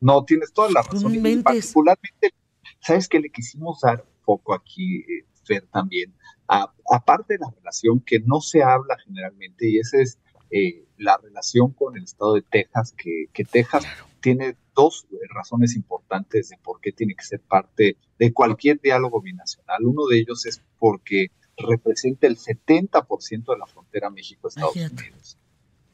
[0.00, 1.14] No, tienes toda la razón.
[1.42, 2.34] particularmente,
[2.80, 6.14] ¿sabes qué le quisimos dar foco aquí, eh, Fer, también.
[6.46, 10.18] aparte de la relación que no se habla generalmente, y esa es
[10.50, 13.84] eh, la relación con el estado de Texas, que, que Texas
[14.20, 19.84] tiene dos razones importantes de por qué tiene que ser parte de cualquier diálogo binacional.
[19.84, 25.38] Uno de ellos es porque representa el 70% de la frontera México-Estados Unidos.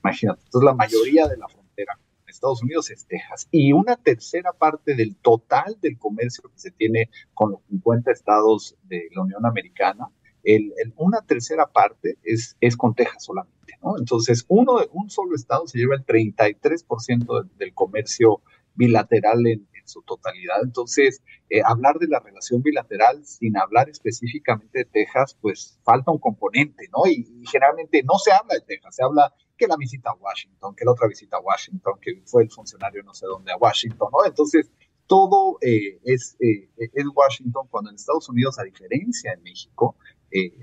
[0.02, 3.48] Imagínate, entonces la mayoría de la frontera con Estados Unidos es Texas.
[3.50, 8.76] Y una tercera parte del total del comercio que se tiene con los 50 estados
[8.84, 10.08] de la Unión Americana,
[10.44, 13.98] el, una tercera parte es, es con Texas solamente, ¿no?
[13.98, 18.42] Entonces, uno, un solo estado se lleva el 33% del, del comercio
[18.74, 20.62] bilateral en, su totalidad.
[20.62, 26.18] Entonces, eh, hablar de la relación bilateral sin hablar específicamente de Texas, pues falta un
[26.18, 27.10] componente, ¿no?
[27.10, 30.84] Y, generalmente no se habla de Texas, se habla que la visita a Washington, que
[30.84, 34.24] la otra visita a Washington, que fue el funcionario no sé dónde a Washington, ¿no?
[34.24, 34.70] Entonces,
[35.08, 39.96] todo eh, es, eh, es Washington cuando en Estados Unidos, a diferencia de México,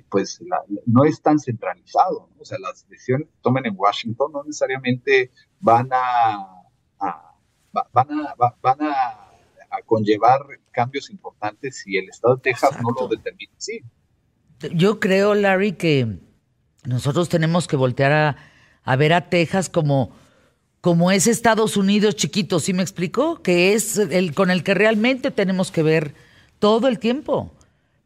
[0.10, 0.42] pues
[0.86, 2.42] no es tan centralizado, ¿no?
[2.42, 6.58] O sea, las decisiones que tomen en Washington no necesariamente van a
[7.94, 9.24] van a, van a,
[9.86, 10.42] conllevar
[10.72, 13.82] cambios importantes si el Estado de Texas no lo determina así.
[14.74, 16.20] Yo creo, Larry, que
[16.84, 18.40] nosotros tenemos que voltear
[18.84, 20.16] a, ver a Texas como,
[20.82, 23.42] como es Estados Unidos chiquito, ¿sí me explicó?
[23.44, 26.16] Que es el con el que realmente tenemos que ver
[26.60, 27.54] todo el tiempo.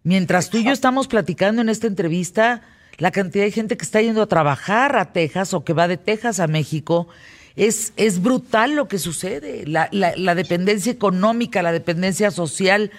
[0.03, 2.61] Mientras tú y yo estamos platicando en esta entrevista,
[2.97, 5.97] la cantidad de gente que está yendo a trabajar a Texas o que va de
[5.97, 7.07] Texas a México
[7.55, 9.65] es, es brutal lo que sucede.
[9.67, 12.91] La, la, dependencia económica, la dependencia social,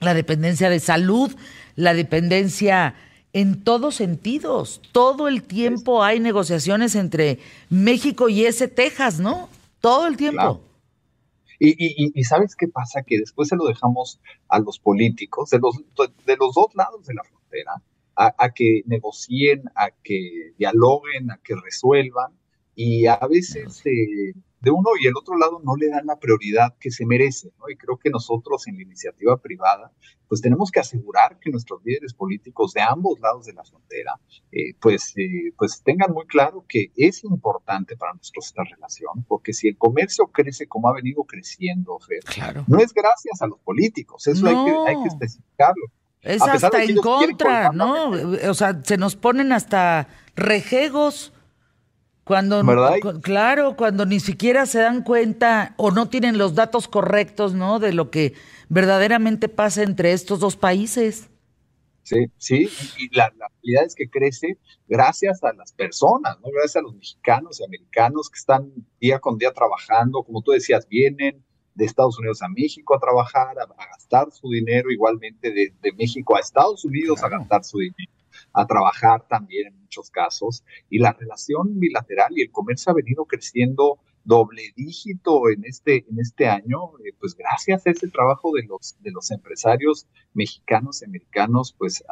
[0.00, 1.34] la dependencia de salud,
[1.76, 2.94] la dependencia
[3.32, 4.80] en todos sentidos.
[4.92, 7.38] Todo el tiempo hay negociaciones entre
[7.68, 9.48] México y ese Texas, ¿no?
[9.80, 10.62] Todo el tiempo.
[11.64, 13.04] Y, y, y, sabes qué pasa?
[13.04, 15.76] Que después se lo dejamos a los políticos de los,
[16.26, 17.80] de los dos lados de la frontera,
[18.16, 22.32] a, a que negocien, a que dialoguen, a que resuelvan,
[22.74, 26.76] y a veces eh, de uno y el otro lado no le dan la prioridad
[26.78, 27.68] que se merece, ¿no?
[27.68, 29.90] Y creo que nosotros en la iniciativa privada,
[30.28, 34.20] pues tenemos que asegurar que nuestros líderes políticos de ambos lados de la frontera,
[34.52, 39.52] eh, pues, eh, pues tengan muy claro que es importante para nosotros esta relación, porque
[39.52, 41.98] si el comercio crece como ha venido creciendo,
[42.68, 45.86] no es gracias a los políticicos, eso hay, que, hay que especificarlo.
[46.20, 48.10] Es hasta en contra, ¿no?
[48.48, 50.06] O sea, se nos ponen hasta
[50.36, 51.32] rejegos
[52.24, 52.62] cuando,
[53.20, 57.80] claro, cuando ni siquiera se dan cuenta o no tienen los datos correctos, ¿no?
[57.80, 58.34] De lo que
[58.68, 61.28] verdaderamente pasa entre estos dos países.
[62.04, 62.68] Sí, sí,
[62.98, 64.58] y la, realidad es que crece
[64.88, 66.50] gracias a las personas, ¿no?
[66.50, 70.86] Gracias a los mexicanos y americanos que están día con día trabajando, como tú decías,
[70.88, 71.44] vienen
[71.74, 76.40] de Estados Unidos a México a trabajar, a, gastar su dinero, igualmente de, México a
[76.40, 78.12] Estados Unidos a gastar su dinero
[78.52, 80.64] a trabajar también en muchos casos.
[80.90, 86.20] Y la relación bilateral y el comercio ha venido creciendo doble dígito en este, en
[86.20, 91.06] este año, eh, pues gracias a ese trabajo de los, de los empresarios mexicanos y
[91.06, 92.04] americanos, pues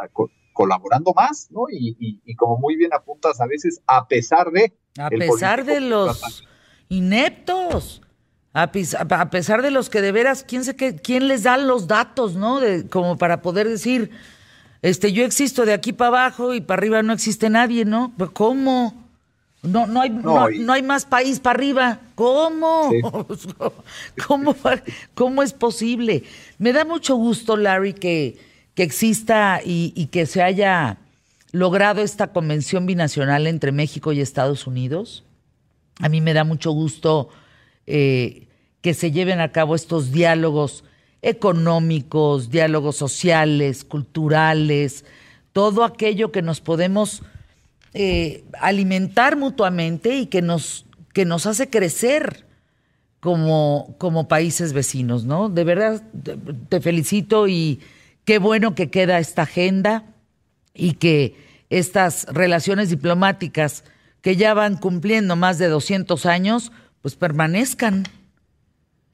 [0.52, 1.62] colaborando más, ¿no?
[1.70, 4.72] Y, y, como muy bien apuntas, a veces a pesar de...
[4.98, 6.44] A pesar de los
[6.88, 8.02] ineptos.
[8.52, 8.70] A,
[9.30, 12.58] pesar de los que de veras, ¿quién, sé qué, quién les da los datos, ¿no?
[12.58, 14.10] De, como para poder decir,
[14.82, 18.12] este, yo existo de aquí para abajo y para arriba no existe nadie, ¿no?
[18.32, 18.94] ¿Cómo?
[19.62, 22.00] No, no, hay, no, hay más país para arriba.
[22.14, 22.90] ¿Cómo?
[24.26, 24.56] ¿Cómo?
[25.14, 26.24] ¿Cómo es posible?
[26.58, 28.38] Me da mucho gusto, Larry, que,
[28.74, 30.96] que exista y, que se haya
[31.52, 35.24] logrado esta convención binacional entre México y Estados Unidos.
[35.98, 37.28] A mí me da mucho gusto
[37.86, 38.46] eh,
[38.80, 40.84] que se lleven a cabo estos diálogos
[41.22, 45.04] económicos, diálogos sociales, culturales,
[45.52, 47.22] todo aquello que nos podemos
[47.92, 52.46] eh, alimentar mutuamente y que nos, que nos hace crecer
[53.20, 55.48] como, como países vecinos, ¿no?
[55.48, 56.02] De verdad
[56.68, 57.80] te felicito y
[58.24, 60.04] qué bueno que queda esta agenda
[60.72, 61.36] y que
[61.68, 63.84] estas relaciones diplomáticas
[64.22, 66.72] que ya van cumpliendo más de 200 años,
[67.02, 68.04] pues permanezcan.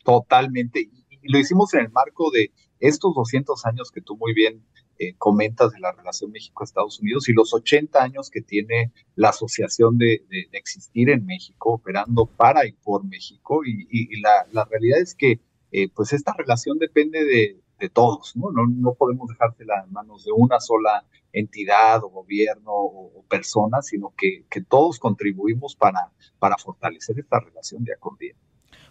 [0.04, 0.88] Totalmente
[1.26, 4.62] y lo hicimos en el marco de estos 200 años que tú muy bien
[4.98, 9.98] eh, comentas de la relación México-Estados Unidos y los 80 años que tiene la asociación
[9.98, 10.22] de,
[10.52, 13.60] existir en México, operando para y por México.
[13.64, 15.40] Y, la, realidad es que
[15.72, 17.60] eh, pues esta relación depende de,
[17.92, 18.50] todos, ¿no?
[18.52, 18.66] ¿no?
[18.66, 24.46] No podemos dejársela en manos de una sola entidad o gobierno o, persona, sino que,
[24.66, 28.34] todos contribuimos para, para fortalecer esta relación de acordía.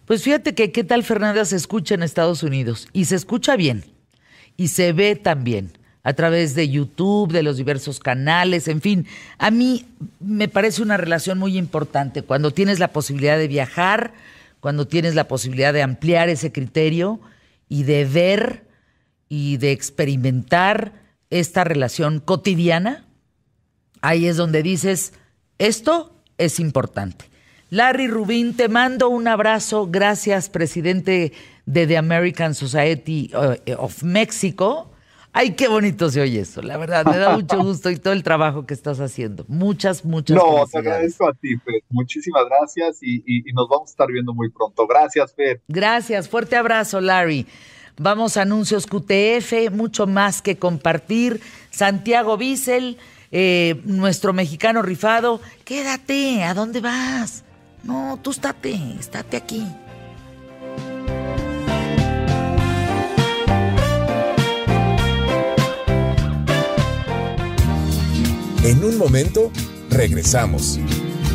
[0.06, 3.84] Pues fíjate que qué tal Fernanda se escucha en Estados Unidos y se escucha bien.
[4.58, 9.08] y se ve también a través de YouTube, de los diversos canales, en fin.
[9.38, 9.86] A mí
[10.20, 14.14] me parece una relación muy importante cuando tienes la posibilidad de viajar,
[14.60, 17.20] cuando tienes la posibilidad de ampliar ese criterio
[17.68, 18.64] y de ver
[19.28, 20.94] y de experimentar
[21.32, 23.04] esta relación cotidiana.
[24.02, 25.14] Ahí es donde dices,
[25.58, 27.26] esto es importante.
[27.70, 29.88] Larry Rubin, te mando un abrazo.
[29.90, 31.34] Gracias, presidente
[31.66, 34.92] de The American Society uh, of Mexico.
[35.34, 36.62] Ay, qué bonito se oye eso.
[36.62, 39.44] La verdad, me da mucho gusto y todo el trabajo que estás haciendo.
[39.50, 41.82] Muchas, muchas No, te agradezco a ti, Fer.
[41.90, 44.88] Muchísimas gracias y, y- y nos vamos a estar viendo muy pronto.
[44.88, 45.62] Gracias, Fer.
[45.68, 47.46] Gracias, fuerte abrazo, Larry.
[47.98, 51.40] Vamos a anuncios QTF, mucho más que compartir.
[51.72, 52.98] Santiago Bissell,
[53.32, 55.42] eh, nuestro mexicano rifado.
[55.66, 57.45] Quédate, ¿a dónde vas?
[57.86, 59.64] No, tú estate, estate aquí.
[68.64, 69.52] En un momento,
[69.92, 70.80] regresamos.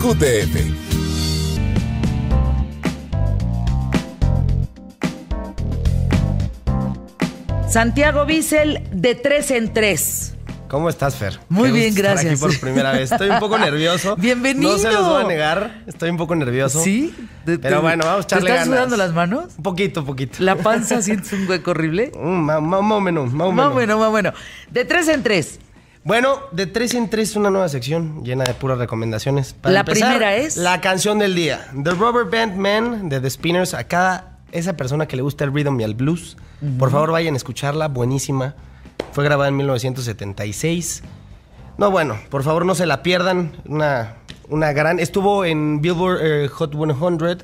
[0.02, 0.80] QTF.
[7.68, 10.34] Santiago Bissell, de tres en tres.
[10.70, 11.40] ¿Cómo estás, Fer?
[11.48, 12.32] Muy Qué bien, gusto estar gracias.
[12.34, 13.10] Aquí por primera vez.
[13.10, 14.14] Estoy un poco nervioso.
[14.16, 14.70] Bienvenido.
[14.72, 15.82] No se los voy a negar.
[15.88, 16.80] Estoy un poco nervioso.
[16.80, 17.12] ¿Sí?
[17.44, 18.78] Te- Pero te- bueno, vamos a ¿Te echarle están ganas.
[18.86, 19.44] sudando las manos?
[19.56, 20.36] Un poquito, poquito.
[20.38, 22.12] ¿La panza sientes un hueco horrible?
[22.14, 23.72] Mm, Más o menos, más o Más menos.
[23.74, 24.32] bueno, más bueno.
[24.70, 25.58] De tres en tres.
[26.04, 29.56] Bueno, de tres en tres una nueva sección llena de puras recomendaciones.
[29.64, 31.66] La primera es- La canción del día.
[31.82, 33.74] The Rubber Band Man de The Spinners.
[33.74, 36.36] A cada esa persona que le gusta el rhythm y el blues,
[36.78, 37.88] por favor vayan a escucharla.
[37.88, 38.54] Buenísima.
[39.12, 41.02] Fue grabada en 1976.
[41.78, 43.52] No, bueno, por favor no se la pierdan.
[43.66, 44.16] Una,
[44.48, 44.98] una gran...
[45.00, 47.42] Estuvo en Billboard eh, Hot 100.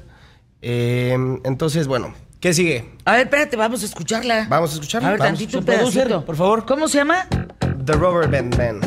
[0.62, 2.92] Eh, entonces, bueno, ¿qué sigue?
[3.04, 4.46] A ver, espérate, vamos a escucharla.
[4.48, 5.08] Vamos a escucharla.
[5.08, 5.38] A ver, Vamos.
[5.38, 6.66] tantito por favor.
[6.66, 7.26] ¿Cómo se llama?
[7.84, 8.80] The Rubber Band Man.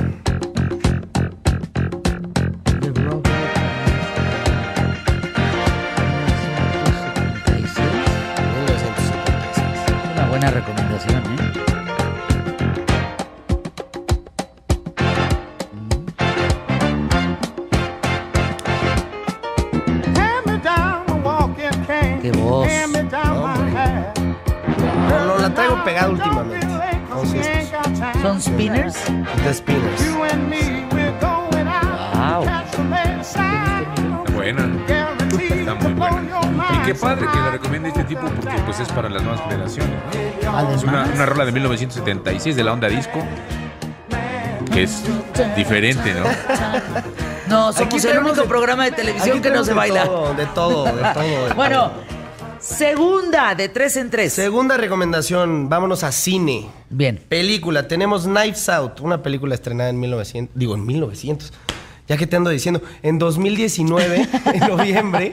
[10.14, 10.89] Una buena recomendación,
[25.10, 26.68] No, no, la traigo pegada últimamente.
[26.92, 28.96] Entonces, pues, ¿Son spinners?
[29.44, 30.02] The Spinners.
[32.16, 32.46] Wow.
[34.34, 34.70] Buena.
[34.88, 36.22] Está muy buena.
[36.74, 39.96] Y qué padre que la recomiende este tipo porque pues es para las nuevas generaciones.
[40.44, 40.72] ¿no?
[40.76, 43.24] Es una, una rola de 1976 de la onda disco
[44.72, 45.04] que es
[45.56, 46.26] diferente, ¿no?
[47.48, 50.04] No, somos Aquí el único de- programa de televisión que no se de baila.
[50.06, 51.48] todo, de todo, de todo.
[51.48, 52.19] de Bueno, todo.
[52.60, 54.34] Segunda de tres en tres.
[54.34, 56.70] Segunda recomendación, vámonos a cine.
[56.90, 57.20] Bien.
[57.30, 61.54] Película, tenemos Knives Out, una película estrenada en 1900, digo en 1900.
[62.08, 65.32] Ya que te ando diciendo, en 2019, en noviembre,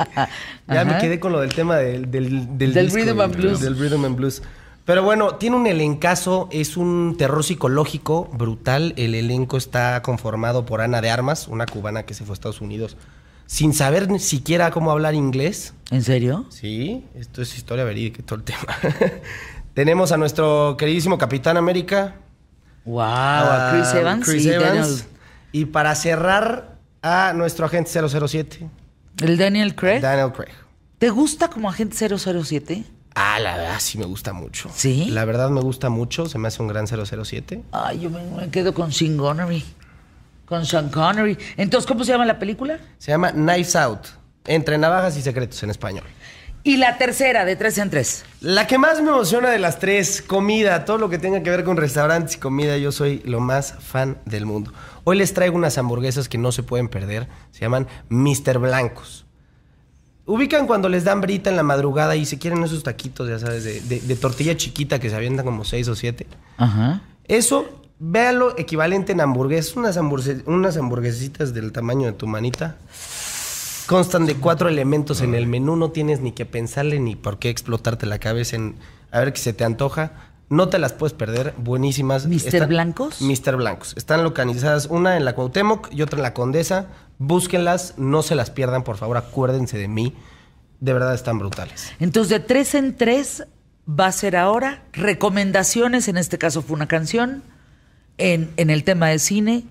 [0.69, 3.61] ya me quedé con lo del tema del, del, del, Del disco, rhythm and blues.
[3.61, 4.43] Del rhythm and blues.
[4.85, 8.93] Pero bueno, tiene un elencazo, es un terror psicológico brutal.
[8.97, 12.61] El elenco está conformado por Ana de Armas, una cubana que se fue a Estados
[12.61, 12.97] Unidos
[13.47, 15.73] sin saber ni siquiera cómo hablar inglés.
[15.91, 16.47] ¿En serio?
[16.51, 18.67] Sí, esto es historia verídica todo el tema.
[19.75, 22.17] Tenemos a nuestro queridísimo Capitán América.
[22.85, 24.25] Wow, a Chris a Evans.
[24.25, 24.77] Chris Evans.
[24.89, 25.05] Daniel-
[25.53, 28.69] Y para cerrar, a nuestro agente 007,
[29.23, 30.01] el Daniel Craig.
[30.01, 30.53] Daniel Craig.
[30.99, 32.85] ¿Te gusta como agente 007?
[33.15, 34.71] Ah, la verdad sí me gusta mucho.
[34.75, 35.07] ¿Sí?
[35.11, 37.63] La verdad me gusta mucho, se me hace un gran 007.
[37.73, 39.65] Ay, yo me, me quedo con Sean Connery.
[40.47, 41.37] Con Sean Connery.
[41.57, 42.79] Entonces, ¿cómo se llama la película?
[42.99, 44.07] Se llama Knives Out,
[44.47, 46.05] entre navajas y secretos en español.
[46.63, 48.25] Y la tercera, de tres en tres.
[48.41, 51.63] La que más me emociona de las tres, comida, todo lo que tenga que ver
[51.63, 54.73] con restaurantes y comida, yo soy lo más fan del mundo.
[55.05, 58.59] Hoy les traigo unas hamburguesas que no se pueden perder, se llaman Mr.
[58.59, 59.27] Blancos.
[60.25, 63.63] Ubican cuando les dan brita en la madrugada y se quieren esos taquitos, ya sabes,
[63.63, 66.27] de, de- de tortilla chiquita que se avientan como seis o siete.
[66.57, 67.01] Ajá.
[67.29, 72.77] Eso, véanlo equivalente en hamburguesas, unas, hamburgues- unas hamburguesitas del tamaño de tu manita.
[73.87, 77.51] Constan de cuatro elementos en el menú, no tienes ni que pensarle ni por qué
[77.51, 78.77] explotarte la cabeza en
[79.13, 80.13] a ver qué se te antoja.
[80.49, 82.27] No te las puedes perder, buenísimas.
[82.27, 83.21] ¿Mister Blancos?
[83.21, 83.95] Mister Blancos.
[83.97, 86.87] Están localizadas una en la Cuauhtémoc y otra en la Condesa.
[87.19, 90.15] Búsquenlas, no se las pierdan, por favor, acuérdense de mí.
[90.81, 91.93] De verdad están brutales.
[91.99, 93.45] Entonces, de tres en tres
[93.89, 97.43] va a ser ahora recomendaciones, en este caso fue una canción,
[98.19, 99.65] en, en el tema de cine,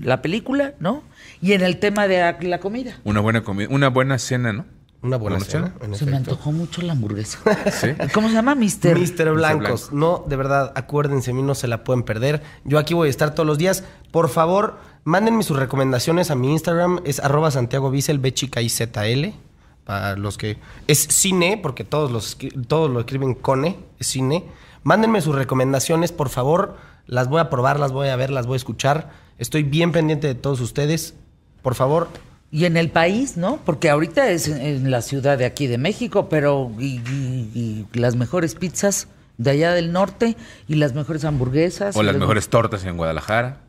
[0.00, 1.02] la película, ¿no?
[1.40, 2.98] Y en el tema de la, comida.
[3.04, 4.64] Una buena comida, una buena cena, ¿no?
[5.02, 5.74] Una buena ¿Buena cena.
[5.80, 5.86] cena?
[5.86, 7.40] en Se me antojó mucho la hamburguesa.
[7.72, 7.88] Sí.
[8.14, 8.54] ¿Cómo se llama?
[8.54, 8.96] Mister.
[8.96, 9.90] Mister Blancos.
[9.90, 9.96] Blanco.
[9.96, 12.42] No, de verdad, acuérdense, a mí no se la pueden perder.
[12.64, 13.82] Yo aquí voy a estar todos los días.
[14.12, 17.00] Por favor, mándenme sus recomendaciones a mi Instagram.
[17.04, 19.34] Es arroba Santiago Bissell, B chica y ZL.
[19.82, 20.58] Para los que...
[20.86, 22.38] Es cine, porque todos, los,
[22.68, 24.44] todos lo escriben cone, es cine.
[24.82, 26.76] Mándenme sus recomendaciones, por favor.
[27.06, 29.10] Las voy a probar, las voy a ver, las voy a escuchar.
[29.38, 31.14] Estoy bien pendiente de todos ustedes.
[31.62, 32.08] Por favor,
[32.50, 33.58] Y en el país, ¿no?
[33.64, 38.14] Porque ahorita es en, la ciudad de aquí de México, pero y, y- y las
[38.16, 40.36] mejores pizzas de allá del norte
[40.68, 41.96] y las mejores hamburguesas.
[41.96, 43.60] O las mejores tortas en Guadalajara.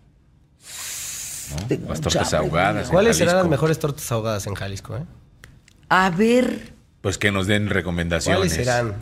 [1.88, 2.90] Las tortas ahogadas.
[2.90, 4.98] ¿cuáles serán las mejores tortas ahogadas en Jalisco?
[4.98, 5.04] eh?
[5.90, 8.38] A ver, Pues que nos den recomendaciones.
[8.40, 8.96] ¿Cuáles serán?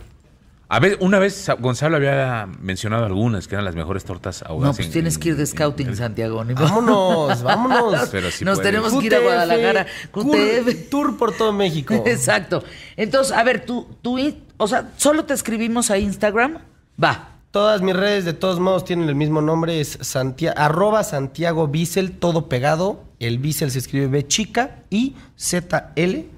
[0.74, 4.72] A ver, una vez Gonzalo había mencionado algunas que eran las mejores tortas ahogadas.
[4.72, 6.42] no, pues en- tienes que ir de scouting, en- Santiago.
[6.44, 6.54] ni.
[6.54, 8.08] Vámonos, vámonos.
[8.10, 8.70] Pero sí Nos puedes.
[8.72, 9.86] tenemos que ir a Guadalajara.
[10.12, 10.88] tour- QTF.
[10.90, 11.92] Tour por todo México.
[12.06, 12.64] Exacto.
[12.96, 14.18] Entonces, a ver, tú, tú,
[14.56, 16.58] o sea, solo te escribimos a Instagram.
[17.02, 17.28] Va.
[17.50, 19.78] Todas mis redes, de todos modos, tienen el mismo nombre.
[19.78, 23.04] Es Santia- arroba Santiago Bissell, todo pegado.
[23.20, 26.30] El Bissell se escribe B chica y Z L.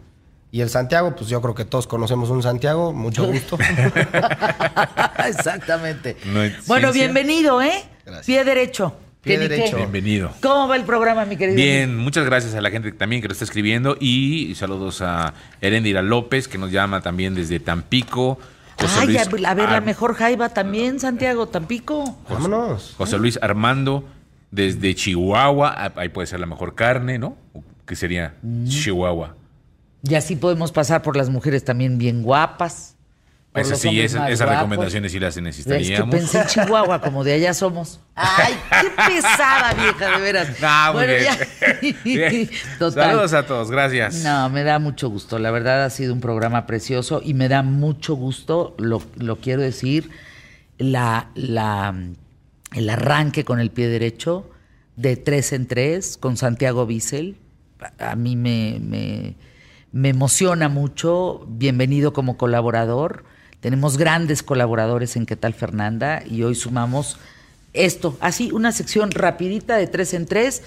[0.55, 2.93] Y el Santiago, pues yo creo que todos conocemos un Santiago.
[2.93, 3.59] Mucho gusto.
[5.27, 6.17] Exactamente.
[6.27, 7.13] No bueno, ciencia.
[7.13, 7.83] bienvenido, ¿eh?
[8.07, 8.25] Gracias.
[8.27, 8.95] Pie derecho.
[9.21, 9.77] Pie derecho.
[9.77, 10.31] Bienvenido.
[10.41, 11.57] ¿Cómo va el programa, mi querido?
[11.57, 16.03] Bien, muchas gracias a la gente también que lo está escribiendo y saludos a Erendira
[16.03, 18.39] López que nos llama también desde Tampico.
[18.79, 22.17] José Ay, Luis a, ver, la mejor jaiba también, Santiago, Tampico.
[22.31, 22.95] Vámonos.
[22.97, 24.05] José Luis Armando
[24.53, 27.37] desde Chihuahua, ah, ahí puede ser la mejor carne, ¿no?
[27.87, 28.69] Que sería Mm.
[28.69, 29.35] Chihuahua.
[30.09, 32.91] Y así podemos pasar por las mujeres también bien guapas.
[33.55, 34.63] Esa sí, esa- esas guapos.
[34.63, 36.11] recomendaciones sí las Es que necesitaríamos.
[36.13, 38.01] pensé en Chihuahua, como de allá somos.
[38.17, 40.49] Ay, qué pesada, vieja, de veras.
[40.63, 41.13] Ah, muy Bueno,
[41.81, 41.97] bien.
[42.03, 42.51] Bien.
[42.51, 42.59] ya.
[42.81, 43.05] Total.
[43.11, 44.17] Saludos a todos, gracias.
[44.25, 45.39] No, me da mucho gusto.
[45.39, 49.63] La verdad ha sido un programa precioso y me da mucho gusto, lo, lo quiero
[49.63, 50.11] decir,
[50.79, 51.95] la, la,
[52.73, 54.51] el arranque con el pie derecho
[54.97, 57.37] de tres en tres con Santiago Bissell.
[58.01, 59.37] A a mí me, me,
[59.95, 61.47] me emociona mucho.
[61.47, 63.25] Bienvenido como colaborador.
[63.61, 66.25] Tenemos grandes colaboradores en ¿Qué tal Fernanda?
[66.27, 67.17] Y hoy sumamos
[67.73, 70.65] esto, así, una sección rapidita de tres en tres.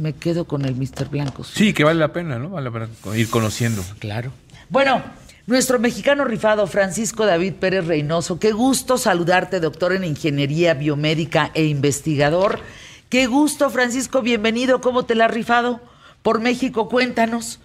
[0.00, 1.08] Me quedo con el Mr.
[1.10, 1.50] Blancos.
[1.52, 2.50] Sí, que vale la pena, ¿no?
[2.50, 3.82] Vale la pena ir conociendo.
[3.98, 4.30] Claro.
[4.70, 5.02] Bueno,
[5.48, 11.64] nuestro mexicano rifado Francisco David Pérez Reynoso, qué gusto saludarte, doctor en Ingeniería Biomédica e
[11.64, 12.60] investigador.
[13.08, 14.80] Qué gusto, Francisco, bienvenido.
[14.80, 15.80] ¿Cómo te la has rifado?
[16.24, 17.60] Por México, cuéntanos.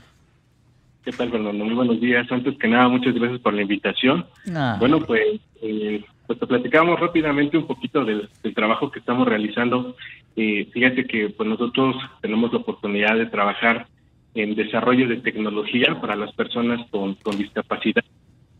[1.05, 1.63] ¿Qué tal, Fernando?
[1.63, 2.29] Muy buenos días.
[2.29, 4.25] Antes que nada, muchas gracias por la invitación.
[4.53, 4.75] Ah.
[4.77, 9.95] Bueno, pues, eh, pues te platicamos rápidamente un poquito del, del trabajo que estamos realizando.
[10.35, 13.87] Eh, fíjate que pues nosotros tenemos la oportunidad de trabajar
[14.35, 18.03] en desarrollo de tecnología para las personas con, con discapacidad.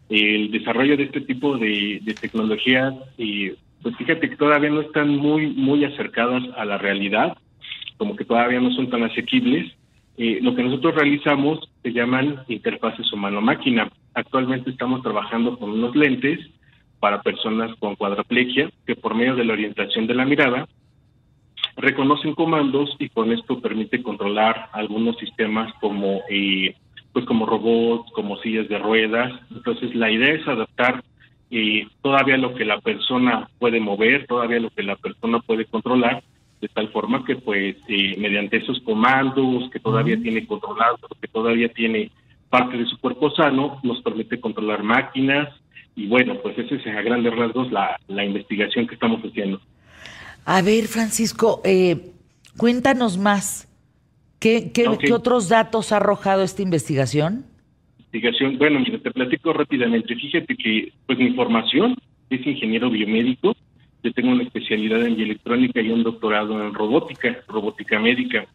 [0.08, 5.10] El desarrollo de este tipo de, de tecnologías, eh, pues fíjate que todavía no están
[5.10, 7.38] muy, muy acercadas a la realidad,
[7.98, 9.74] como que todavía no son tan asequibles.
[10.22, 13.90] Eh, lo que nosotros realizamos se llaman interfaces humano-máquina.
[14.14, 16.42] Actualmente estamos trabajando con unos lentes
[17.00, 20.68] para personas con cuadraplegia que por medio de la orientación de la mirada
[21.78, 26.76] reconocen comandos y con esto permite controlar algunos sistemas como eh,
[27.14, 29.32] pues como robots, como sillas de ruedas.
[29.52, 31.02] Entonces la idea es adaptar
[31.50, 36.22] eh, todavía lo que la persona puede mover, todavía lo que la persona puede controlar,
[36.62, 41.70] de tal forma que pues eh, mediante esos comandos que todavía tiene controlado, que todavía
[41.70, 42.12] tiene
[42.50, 45.50] parte de su cuerpo sano, nos permite controlar máquinas
[45.96, 49.62] y bueno, pues esa es a grandes rasgos la, la investigación que estamos haciendo.
[50.46, 52.12] A ver, Francisco, eh,
[52.58, 53.68] cuéntanos más.
[54.40, 57.46] ¿Qué, qué otros datos ha arrojado esta investigación?
[58.12, 58.58] investigación.
[58.58, 60.16] Bueno, mira, te platico rápidamente.
[60.16, 61.96] Fíjate que, pues, mi formación
[62.30, 63.56] es ingeniero biomédico.
[64.04, 68.46] Yo tengo una especialidad en bioelectrónica y un doctorado en robótica, robótica médica.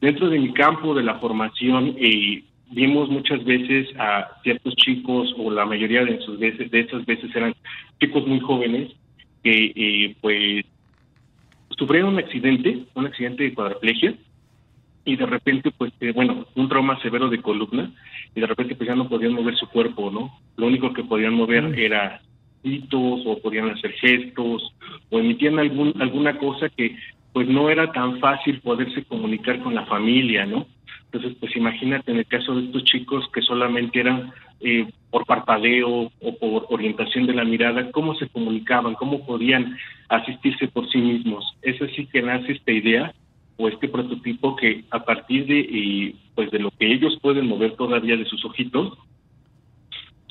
[0.00, 5.50] Dentro de mi campo de la formación, eh, vimos muchas veces a ciertos chicos, o
[5.50, 7.54] la mayoría de, sus veces, de esas veces eran
[8.00, 8.92] chicos muy jóvenes,
[9.42, 10.64] que, eh, pues,
[11.76, 14.14] sufrieron un accidente, un accidente de cuadraplegia,
[15.04, 17.92] y de repente, pues, eh, bueno, un trauma severo de columna,
[18.34, 20.38] y de repente pues ya no podían mover su cuerpo, ¿no?
[20.56, 22.20] Lo único que podían mover era
[22.92, 24.72] o podían hacer gestos
[25.10, 26.96] o emitían algún, alguna cosa que
[27.32, 30.66] pues no era tan fácil poderse comunicar con la familia, ¿no?
[31.06, 36.10] Entonces, pues imagínate en el caso de estos chicos que solamente eran eh, por parpadeo
[36.20, 39.76] o por orientación de la mirada, cómo se comunicaban, cómo podían
[40.08, 41.44] asistirse por sí mismos.
[41.62, 43.14] Es así que nace esta idea
[43.56, 48.16] o este prototipo que a partir de pues de lo que ellos pueden mover todavía
[48.16, 48.98] de sus ojitos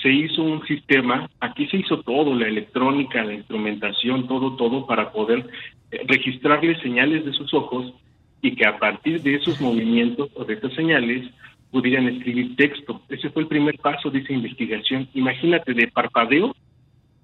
[0.04, 5.14] se hizo un sistema, aquí se hizo todo, la electrónica, la instrumentación, todo, todo para
[5.14, 5.48] poder
[5.92, 7.94] eh, registrarle señales de sus ojos
[8.42, 11.30] y que a partir de esos movimientos o de esas señales
[11.72, 13.02] pudieran escribir texto.
[13.08, 15.08] Ese fue el primer paso de esa investigación.
[15.14, 16.54] Imagínate de parpadeo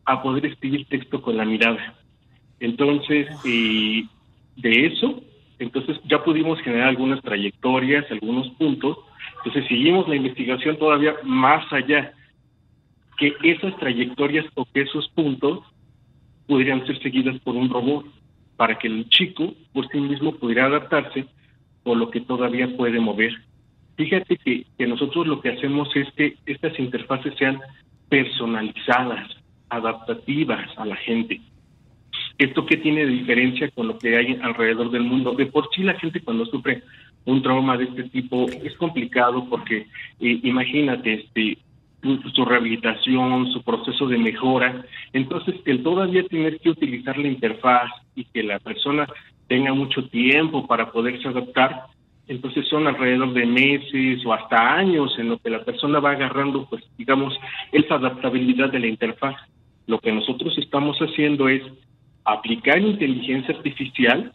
[0.05, 1.95] a poder escribir texto con la mirada.
[2.61, 5.21] Entonces, de eso,
[5.59, 8.97] entonces ya pudimos generar algunas trayectorias, algunos puntos.
[9.37, 12.13] Entonces seguimos la investigación todavía más allá
[13.19, 15.59] que esas trayectorias o que esos puntos
[16.47, 18.05] pudieran ser seguidas por un robot
[18.55, 21.25] para que el chico por sí mismo pudiera adaptarse
[21.83, 23.33] por lo que todavía puede mover.
[23.97, 27.59] Fíjate que, que nosotros lo que hacemos es que estas interfaces sean
[28.07, 29.29] personalizadas,
[29.69, 31.41] adaptativas a la gente.
[32.37, 35.33] ¿Esto qué tiene de diferencia con lo que hay alrededor del mundo?
[35.33, 36.83] De por sí la gente cuando sufre
[37.25, 39.87] un trauma de este tipo es complicado porque
[40.19, 41.57] eh, imagínate, este,
[42.01, 44.85] su rehabilitación, su proceso de mejora.
[45.13, 49.07] Entonces, el todavía tener que utilizar la interfaz y que la persona
[49.47, 51.87] tenga mucho tiempo para poderse adaptar,
[52.27, 56.67] entonces son alrededor de meses o hasta años en lo que la persona va agarrando,
[56.69, 57.35] pues digamos,
[57.71, 59.35] esa adaptabilidad de la interfaz.
[59.87, 61.63] Lo que nosotros estamos haciendo es
[62.23, 64.31] aplicar inteligencia artificial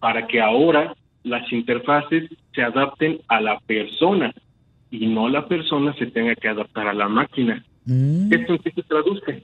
[0.00, 4.34] para que ahora las interfaces se adapten a la persona
[5.00, 7.64] y no la persona se tenga que adaptar a la máquina.
[7.86, 8.32] Mm.
[8.32, 9.42] ¿Esto en qué se traduce?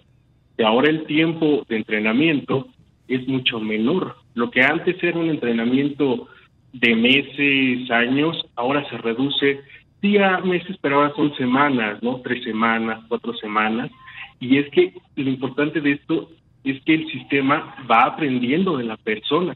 [0.56, 2.68] Que ahora el tiempo de entrenamiento
[3.08, 4.16] es mucho menor.
[4.34, 6.28] Lo que antes era un entrenamiento
[6.72, 9.60] de meses, años, ahora se reduce,
[10.00, 12.20] día, meses, pero ahora son semanas, ¿no?
[12.20, 13.90] Tres semanas, cuatro semanas.
[14.38, 16.30] Y es que lo importante de esto
[16.62, 19.54] es que el sistema va aprendiendo de la persona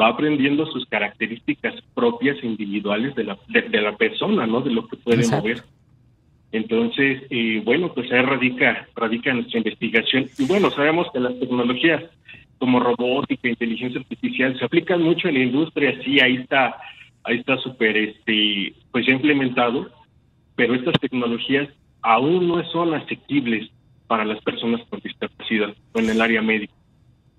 [0.00, 4.60] va aprendiendo sus características propias individuales de la, de, la persona, ¿no?
[4.60, 5.62] De lo que puede mover.
[6.52, 10.28] Entonces, eh, bueno, pues ahí radica, radica nuestra investigación.
[10.38, 12.02] Y bueno, sabemos que las tecnologías
[12.58, 16.76] como robótica, inteligencia artificial, se aplican mucho en la industria, sí, ahí está,
[17.24, 19.90] ahí está súper, este, pues ya implementado,
[20.54, 21.68] pero estas tecnologías
[22.02, 23.70] aún no son asequibles
[24.06, 26.72] para las personas con discapacidad o en el área médica.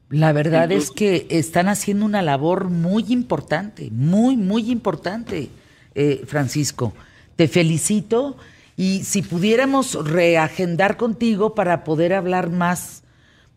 [0.10, 5.50] La verdad es que están haciendo una labor muy importante, muy, muy importante,
[5.96, 6.94] eh, Francisco.
[7.36, 8.38] Te felicito
[8.78, 13.04] y si pudiéramos reagendar contigo para poder hablar más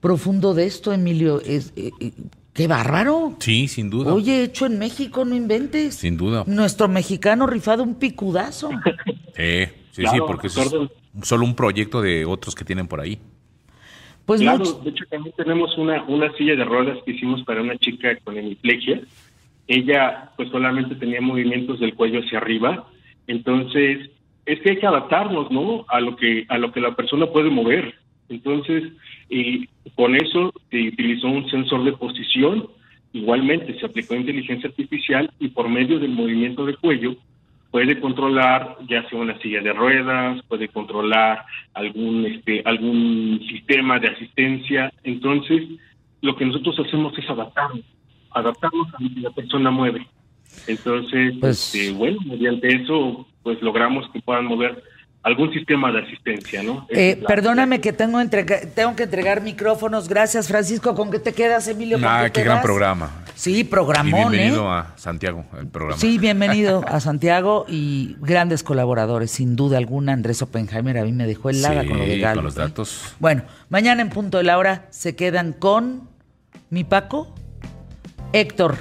[0.00, 2.12] profundo de esto, Emilio, es, eh, eh,
[2.54, 3.36] qué bárbaro.
[3.40, 4.14] Sí, sin duda.
[4.14, 5.96] Oye, hecho en México, no inventes.
[5.96, 6.44] Sin duda.
[6.46, 8.70] Nuestro mexicano rifado un picudazo.
[9.36, 10.54] sí, sí, sí, porque es
[11.22, 13.20] solo un proyecto de otros que tienen por ahí.
[14.28, 17.78] Pues claro, de hecho también tenemos una, una silla de ruedas que hicimos para una
[17.78, 19.00] chica con hemiplegia.
[19.66, 22.86] Ella pues solamente tenía movimientos del cuello hacia arriba,
[23.26, 24.10] entonces
[24.44, 25.86] es que hay que adaptarnos, ¿no?
[25.88, 27.94] A lo que a lo que la persona puede mover.
[28.28, 28.92] Entonces,
[29.30, 32.68] y con eso se utilizó un sensor de posición,
[33.14, 37.16] igualmente se aplicó inteligencia artificial y por medio del movimiento del cuello
[37.70, 44.08] puede controlar ya sea una silla de ruedas, puede controlar algún este algún sistema de
[44.08, 44.92] asistencia.
[45.04, 45.62] Entonces,
[46.22, 47.84] lo que nosotros hacemos es adaptarnos,
[48.30, 50.06] adaptarnos a lo que la persona mueve.
[50.66, 54.82] Entonces, pues este, bueno, mediante eso, pues logramos que puedan mover
[55.28, 56.86] algún sistema de asistencia, ¿no?
[56.88, 60.08] Eh, perdóname que tengo, tengo que entregar micrófonos.
[60.08, 60.94] Gracias, Francisco.
[60.94, 61.98] ¿Con qué te quedas, Emilio?
[62.02, 63.10] Ah, qué gran programa.
[63.34, 64.78] Sí, programón, bienvenido ¿eh?
[64.78, 66.00] a Santiago, el programa.
[66.00, 70.14] Sí, bienvenido a Santiago y grandes colaboradores, sin duda alguna.
[70.14, 72.36] Andrés Oppenheimer a mí me dejó helada con lo de Galo.
[72.36, 73.14] con los datos.
[73.20, 76.08] Bueno, mañana en punto de la hora se quedan con
[76.70, 77.34] mi Paco,
[78.32, 78.76] Héctor.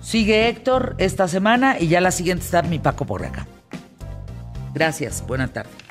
[0.00, 3.46] Sigue Héctor esta semana y ya la siguiente está mi Paco por acá.
[4.74, 5.81] Gracias, buena tarde.